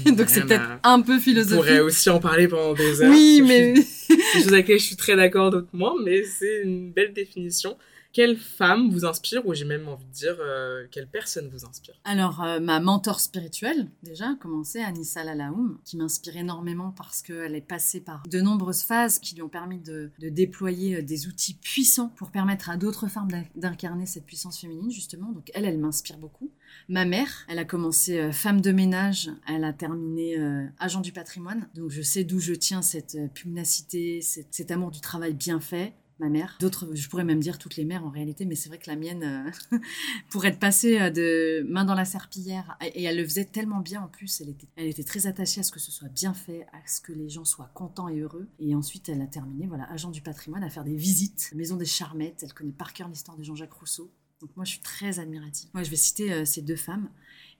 je- 0.05 0.11
Donc 0.17 0.29
c'est 0.29 0.41
peut-être 0.41 0.79
à- 0.83 0.93
un 0.93 1.01
peu 1.01 1.15
On 1.15 1.19
philosophique. 1.19 1.55
pourrait 1.57 1.79
aussi 1.81 2.09
en 2.09 2.19
parler 2.19 2.47
pendant 2.47 2.73
des 2.73 3.01
heures. 3.01 3.11
Oui, 3.11 3.41
mais 3.45 3.73
des 4.09 4.41
choses 4.41 4.47
avec 4.53 4.67
je 4.71 4.77
suis 4.77 4.95
très 4.95 5.15
d'accord, 5.15 5.49
d'autres 5.51 5.67
moins, 5.73 5.93
mais 6.03 6.23
c'est 6.23 6.61
une 6.63 6.91
belle 6.91 7.13
définition. 7.13 7.77
Quelle 8.13 8.37
femme 8.37 8.91
vous 8.91 9.03
inspire, 9.03 9.45
ou 9.45 9.53
j'ai 9.53 9.65
même 9.65 9.89
envie 9.89 10.05
de 10.05 10.11
dire, 10.13 10.37
euh, 10.39 10.85
quelle 10.89 11.05
personne 11.07 11.49
vous 11.51 11.65
inspire? 11.65 11.95
Alors, 12.05 12.41
euh, 12.41 12.61
ma 12.61 12.79
mentor 12.79 13.19
spirituelle, 13.19 13.89
déjà, 14.03 14.29
a 14.29 14.35
commencé, 14.35 14.79
Anissa 14.79 15.25
Lalaoum, 15.25 15.79
qui 15.83 15.97
m'inspire 15.97 16.37
énormément 16.37 16.93
parce 16.95 17.21
qu'elle 17.21 17.55
est 17.55 17.59
passée 17.67 17.99
par 17.99 18.23
de 18.25 18.39
nombreuses 18.39 18.83
phases 18.83 19.19
qui 19.19 19.35
lui 19.35 19.41
ont 19.41 19.49
permis 19.49 19.79
de, 19.79 20.11
de 20.19 20.29
déployer 20.29 20.95
euh, 20.95 21.01
des 21.01 21.27
outils 21.27 21.55
puissants 21.55 22.07
pour 22.15 22.31
permettre 22.31 22.69
à 22.69 22.77
d'autres 22.77 23.09
femmes 23.09 23.29
d'in- 23.29 23.43
d'incarner 23.57 24.05
cette 24.05 24.25
puissance 24.25 24.61
féminine, 24.61 24.89
justement. 24.91 25.33
Donc, 25.33 25.51
elle, 25.53 25.65
elle 25.65 25.77
m'inspire 25.77 26.17
beaucoup. 26.17 26.49
Ma 26.87 27.05
mère, 27.05 27.45
elle 27.47 27.59
a 27.59 27.65
commencé 27.65 28.19
euh, 28.19 28.31
femme 28.31 28.61
de 28.61 28.71
ménage, 28.71 29.31
elle 29.47 29.63
a 29.63 29.73
terminé 29.73 30.37
euh, 30.37 30.67
agent 30.79 31.01
du 31.01 31.11
patrimoine. 31.11 31.67
Donc, 31.73 31.89
je 31.89 32.01
sais 32.01 32.23
d'où 32.23 32.39
je 32.39 32.53
tiens 32.53 32.81
cette 32.81 33.15
euh, 33.15 33.27
pugnacité, 33.27 34.21
cet, 34.21 34.71
amour 34.71 34.91
du 34.91 35.01
travail 35.01 35.33
bien 35.33 35.59
fait. 35.59 35.93
Ma 36.19 36.29
mère, 36.29 36.55
d'autres, 36.61 36.87
je 36.93 37.09
pourrais 37.09 37.25
même 37.25 37.41
dire 37.41 37.57
toutes 37.57 37.75
les 37.75 37.83
mères 37.83 38.05
en 38.05 38.09
réalité, 38.09 38.45
mais 38.45 38.55
c'est 38.55 38.69
vrai 38.69 38.77
que 38.77 38.89
la 38.89 38.95
mienne, 38.95 39.51
euh, 39.73 39.77
pour 40.29 40.45
être 40.45 40.59
passée 40.59 41.11
de 41.11 41.65
main 41.67 41.83
dans 41.83 41.93
la 41.93 42.05
serpillière, 42.05 42.77
et 42.81 43.01
et 43.01 43.03
elle 43.03 43.17
le 43.17 43.25
faisait 43.25 43.43
tellement 43.43 43.81
bien 43.81 44.01
en 44.01 44.07
plus, 44.07 44.39
elle 44.39 44.49
était, 44.49 44.67
elle 44.77 44.87
était 44.87 45.03
très 45.03 45.27
attachée 45.27 45.59
à 45.59 45.63
ce 45.63 45.73
que 45.73 45.79
ce 45.79 45.91
soit 45.91 46.07
bien 46.07 46.33
fait, 46.33 46.67
à 46.71 46.87
ce 46.87 47.01
que 47.01 47.11
les 47.11 47.27
gens 47.27 47.43
soient 47.43 47.69
contents 47.73 48.07
et 48.07 48.19
heureux. 48.19 48.47
Et 48.59 48.75
ensuite, 48.75 49.09
elle 49.09 49.21
a 49.21 49.27
terminé, 49.27 49.67
voilà, 49.67 49.91
agent 49.91 50.09
du 50.09 50.21
patrimoine, 50.21 50.63
à 50.63 50.69
faire 50.69 50.85
des 50.85 50.95
visites, 50.95 51.51
maison 51.53 51.75
des 51.75 51.85
Charmettes, 51.85 52.43
elle 52.43 52.53
connaît 52.53 52.71
par 52.71 52.93
cœur 52.93 53.09
l'histoire 53.09 53.35
de 53.35 53.43
Jean-Jacques 53.43 53.73
Rousseau. 53.73 54.09
Donc 54.41 54.55
moi, 54.55 54.65
je 54.65 54.71
suis 54.71 54.81
très 54.81 55.19
admirative. 55.19 55.69
Moi, 55.73 55.83
je 55.83 55.89
vais 55.89 55.95
citer 55.95 56.31
euh, 56.33 56.45
ces 56.45 56.61
deux 56.61 56.75
femmes. 56.75 57.09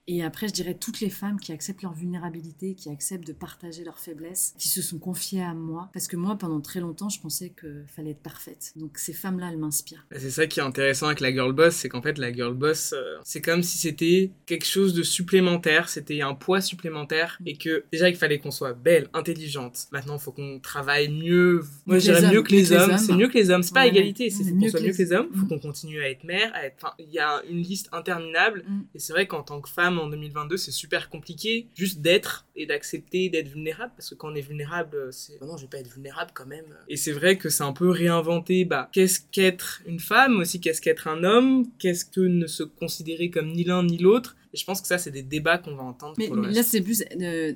Et 0.08 0.22
après, 0.22 0.46
je 0.46 0.52
dirais 0.52 0.74
toutes 0.74 1.00
les 1.00 1.10
femmes 1.10 1.40
qui 1.40 1.50
acceptent 1.52 1.82
leur 1.82 1.92
vulnérabilité, 1.92 2.74
qui 2.74 2.88
acceptent 2.90 3.26
de 3.26 3.32
partager 3.32 3.82
leurs 3.82 3.98
faiblesses, 3.98 4.54
qui 4.56 4.68
se 4.68 4.80
sont 4.80 4.98
confiées 4.98 5.42
à 5.42 5.52
moi. 5.52 5.90
Parce 5.92 6.06
que 6.06 6.16
moi, 6.16 6.36
pendant 6.36 6.60
très 6.60 6.78
longtemps, 6.78 7.08
je 7.08 7.20
pensais 7.20 7.52
qu'il 7.58 7.84
fallait 7.88 8.10
être 8.12 8.22
parfaite. 8.22 8.72
Donc 8.76 8.98
ces 8.98 9.12
femmes-là, 9.12 9.48
elles 9.50 9.58
m'inspirent. 9.58 10.06
C'est 10.16 10.30
ça 10.30 10.46
qui 10.46 10.60
est 10.60 10.62
intéressant 10.62 11.06
avec 11.06 11.18
la 11.18 11.32
girl 11.32 11.52
boss, 11.52 11.74
c'est 11.74 11.88
qu'en 11.88 12.02
fait 12.02 12.18
la 12.18 12.32
girl 12.32 12.54
boss, 12.54 12.92
euh, 12.96 13.16
c'est 13.24 13.40
comme 13.42 13.64
si 13.64 13.78
c'était 13.78 14.30
quelque 14.46 14.64
chose 14.66 14.94
de 14.94 15.02
supplémentaire, 15.02 15.88
c'était 15.88 16.20
un 16.22 16.34
poids 16.34 16.60
supplémentaire, 16.60 17.38
et 17.44 17.56
que 17.56 17.84
déjà 17.90 18.08
il 18.08 18.14
fallait 18.16 18.38
qu'on 18.38 18.52
soit 18.52 18.74
belle, 18.74 19.08
intelligente. 19.12 19.86
Maintenant, 19.90 20.16
il 20.18 20.20
faut 20.20 20.30
qu'on 20.32 20.60
travaille 20.60 21.08
mieux. 21.08 21.62
Moi, 21.84 21.98
je 21.98 22.12
dirais 22.12 22.30
mieux 22.32 22.42
que 22.42 22.52
les 22.52 22.70
hommes. 22.72 22.96
C'est 22.98 23.12
mieux 23.14 23.28
que 23.28 23.34
les 23.38 23.50
hommes. 23.50 23.64
C'est 23.64 23.74
pas 23.74 23.80
Ouais, 23.82 23.88
égalité, 23.88 24.30
c'est 24.30 24.44
faut 24.44 24.50
qu'on 24.54 24.68
soit 24.68 24.80
mieux 24.80 24.92
que 24.92 24.98
les- 24.98 25.12
hommes. 25.12 25.28
Faut 25.34 25.46
Mm. 25.46 25.48
qu'on 25.48 25.58
continue 25.58 26.00
à 26.00 26.08
être 26.08 26.22
mère, 26.22 26.50
à 26.54 26.64
être. 26.66 26.76
Enfin, 26.80 26.94
il 27.00 27.10
y 27.10 27.18
a 27.18 27.42
une 27.50 27.60
liste 27.62 27.88
interminable. 27.92 28.64
Mm. 28.68 28.80
Et 28.94 28.98
c'est 29.00 29.12
vrai 29.12 29.26
qu'en 29.26 29.42
tant 29.42 29.60
que 29.60 29.68
femme 29.68 29.95
en 29.98 30.08
2022, 30.08 30.56
c'est 30.56 30.70
super 30.70 31.08
compliqué 31.08 31.68
juste 31.74 32.00
d'être 32.00 32.46
et 32.54 32.66
d'accepter 32.66 33.28
d'être 33.28 33.48
vulnérable 33.48 33.92
parce 33.96 34.10
que 34.10 34.14
quand 34.14 34.32
on 34.32 34.34
est 34.34 34.40
vulnérable, 34.40 35.12
c'est 35.12 35.38
oh 35.40 35.46
non, 35.46 35.56
je 35.56 35.62
vais 35.62 35.68
pas 35.68 35.78
être 35.78 35.92
vulnérable 35.92 36.30
quand 36.34 36.46
même. 36.46 36.64
Et 36.88 36.96
c'est 36.96 37.12
vrai 37.12 37.36
que 37.38 37.48
c'est 37.48 37.64
un 37.64 37.72
peu 37.72 37.90
réinventer 37.90 38.64
bah 38.64 38.88
qu'est-ce 38.92 39.20
qu'être 39.30 39.82
une 39.86 40.00
femme 40.00 40.38
aussi, 40.38 40.60
qu'est-ce 40.60 40.80
qu'être 40.80 41.08
un 41.08 41.24
homme, 41.24 41.66
qu'est-ce 41.78 42.04
que 42.04 42.20
ne 42.20 42.46
se 42.46 42.62
considérer 42.62 43.30
comme 43.30 43.52
ni 43.52 43.64
l'un 43.64 43.82
ni 43.82 43.98
l'autre. 43.98 44.36
Et 44.56 44.58
je 44.58 44.64
pense 44.64 44.80
que 44.80 44.86
ça 44.88 44.96
c'est 44.96 45.10
des 45.10 45.22
débats 45.22 45.58
qu'on 45.58 45.76
va 45.76 45.82
entendre 45.82 46.14
Mais, 46.16 46.28
pour 46.28 46.36
le 46.36 46.40
mais 46.40 46.46
reste. 46.48 46.56
là, 46.58 46.62
c'est 46.64 46.80
plus 46.80 47.04
euh, 47.20 47.52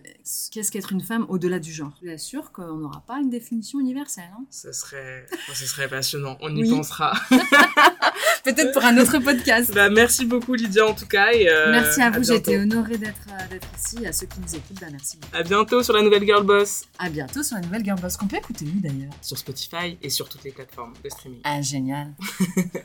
qu'est-ce 0.52 0.70
qu'être 0.70 0.92
une 0.92 1.00
femme 1.00 1.24
au-delà 1.30 1.58
du 1.58 1.72
genre? 1.72 1.92
Je 2.04 2.10
suis 2.10 2.18
sûre 2.18 2.52
qu'on 2.52 2.74
n'aura 2.74 3.02
pas 3.06 3.18
une 3.20 3.30
définition 3.30 3.80
universelle. 3.80 4.28
hein. 4.38 4.44
Ce 4.50 4.70
serait, 4.72 5.24
oh, 5.32 5.52
ce 5.54 5.64
serait 5.64 5.88
passionnant. 5.88 6.36
On 6.42 6.54
y 6.54 6.60
Oui. 6.62 6.68
pensera. 6.70 7.14
Peut-être 8.44 8.72
pour 8.72 8.84
un 8.84 8.96
autre 8.98 9.18
podcast. 9.18 9.72
bah, 9.74 9.88
merci 9.90 10.24
beaucoup 10.26 10.54
Lydia 10.54 10.86
en 10.86 10.94
tout 10.94 11.06
cas. 11.06 11.32
Et, 11.32 11.48
euh, 11.48 11.70
merci 11.70 12.02
à 12.02 12.10
vous, 12.10 12.22
j'ai 12.22 12.34
été 12.36 12.58
honorée 12.58 12.98
d'être 12.98 13.16
euh, 13.30 13.48
d'être 13.48 13.68
ici. 13.78 14.06
À 14.06 14.12
ceux 14.12 14.26
qui 14.26 14.38
nous 14.40 14.54
écoutent, 14.54 14.80
bah, 14.80 14.88
merci 14.90 15.16
beaucoup. 15.16 15.34
À 15.36 15.42
bientôt 15.42 15.82
sur 15.82 15.94
la 15.94 16.02
nouvelle 16.02 16.24
Girl 16.24 16.44
Boss 16.44 16.84
À 16.98 17.08
bientôt 17.08 17.42
sur 17.42 17.56
la 17.56 17.62
nouvelle 17.62 17.84
Girl 17.84 17.98
Boss 18.00 18.16
qu'on 18.18 18.26
peut 18.26 18.36
écouter 18.36 18.66
où 18.66 18.80
d'ailleurs 18.80 19.12
sur 19.22 19.38
Spotify 19.38 19.96
et 20.02 20.10
sur 20.10 20.28
toutes 20.28 20.44
les 20.44 20.52
plateformes 20.52 20.92
de 21.02 21.08
streaming. 21.08 21.40
Ah, 21.44 21.62
génial. 21.62 22.12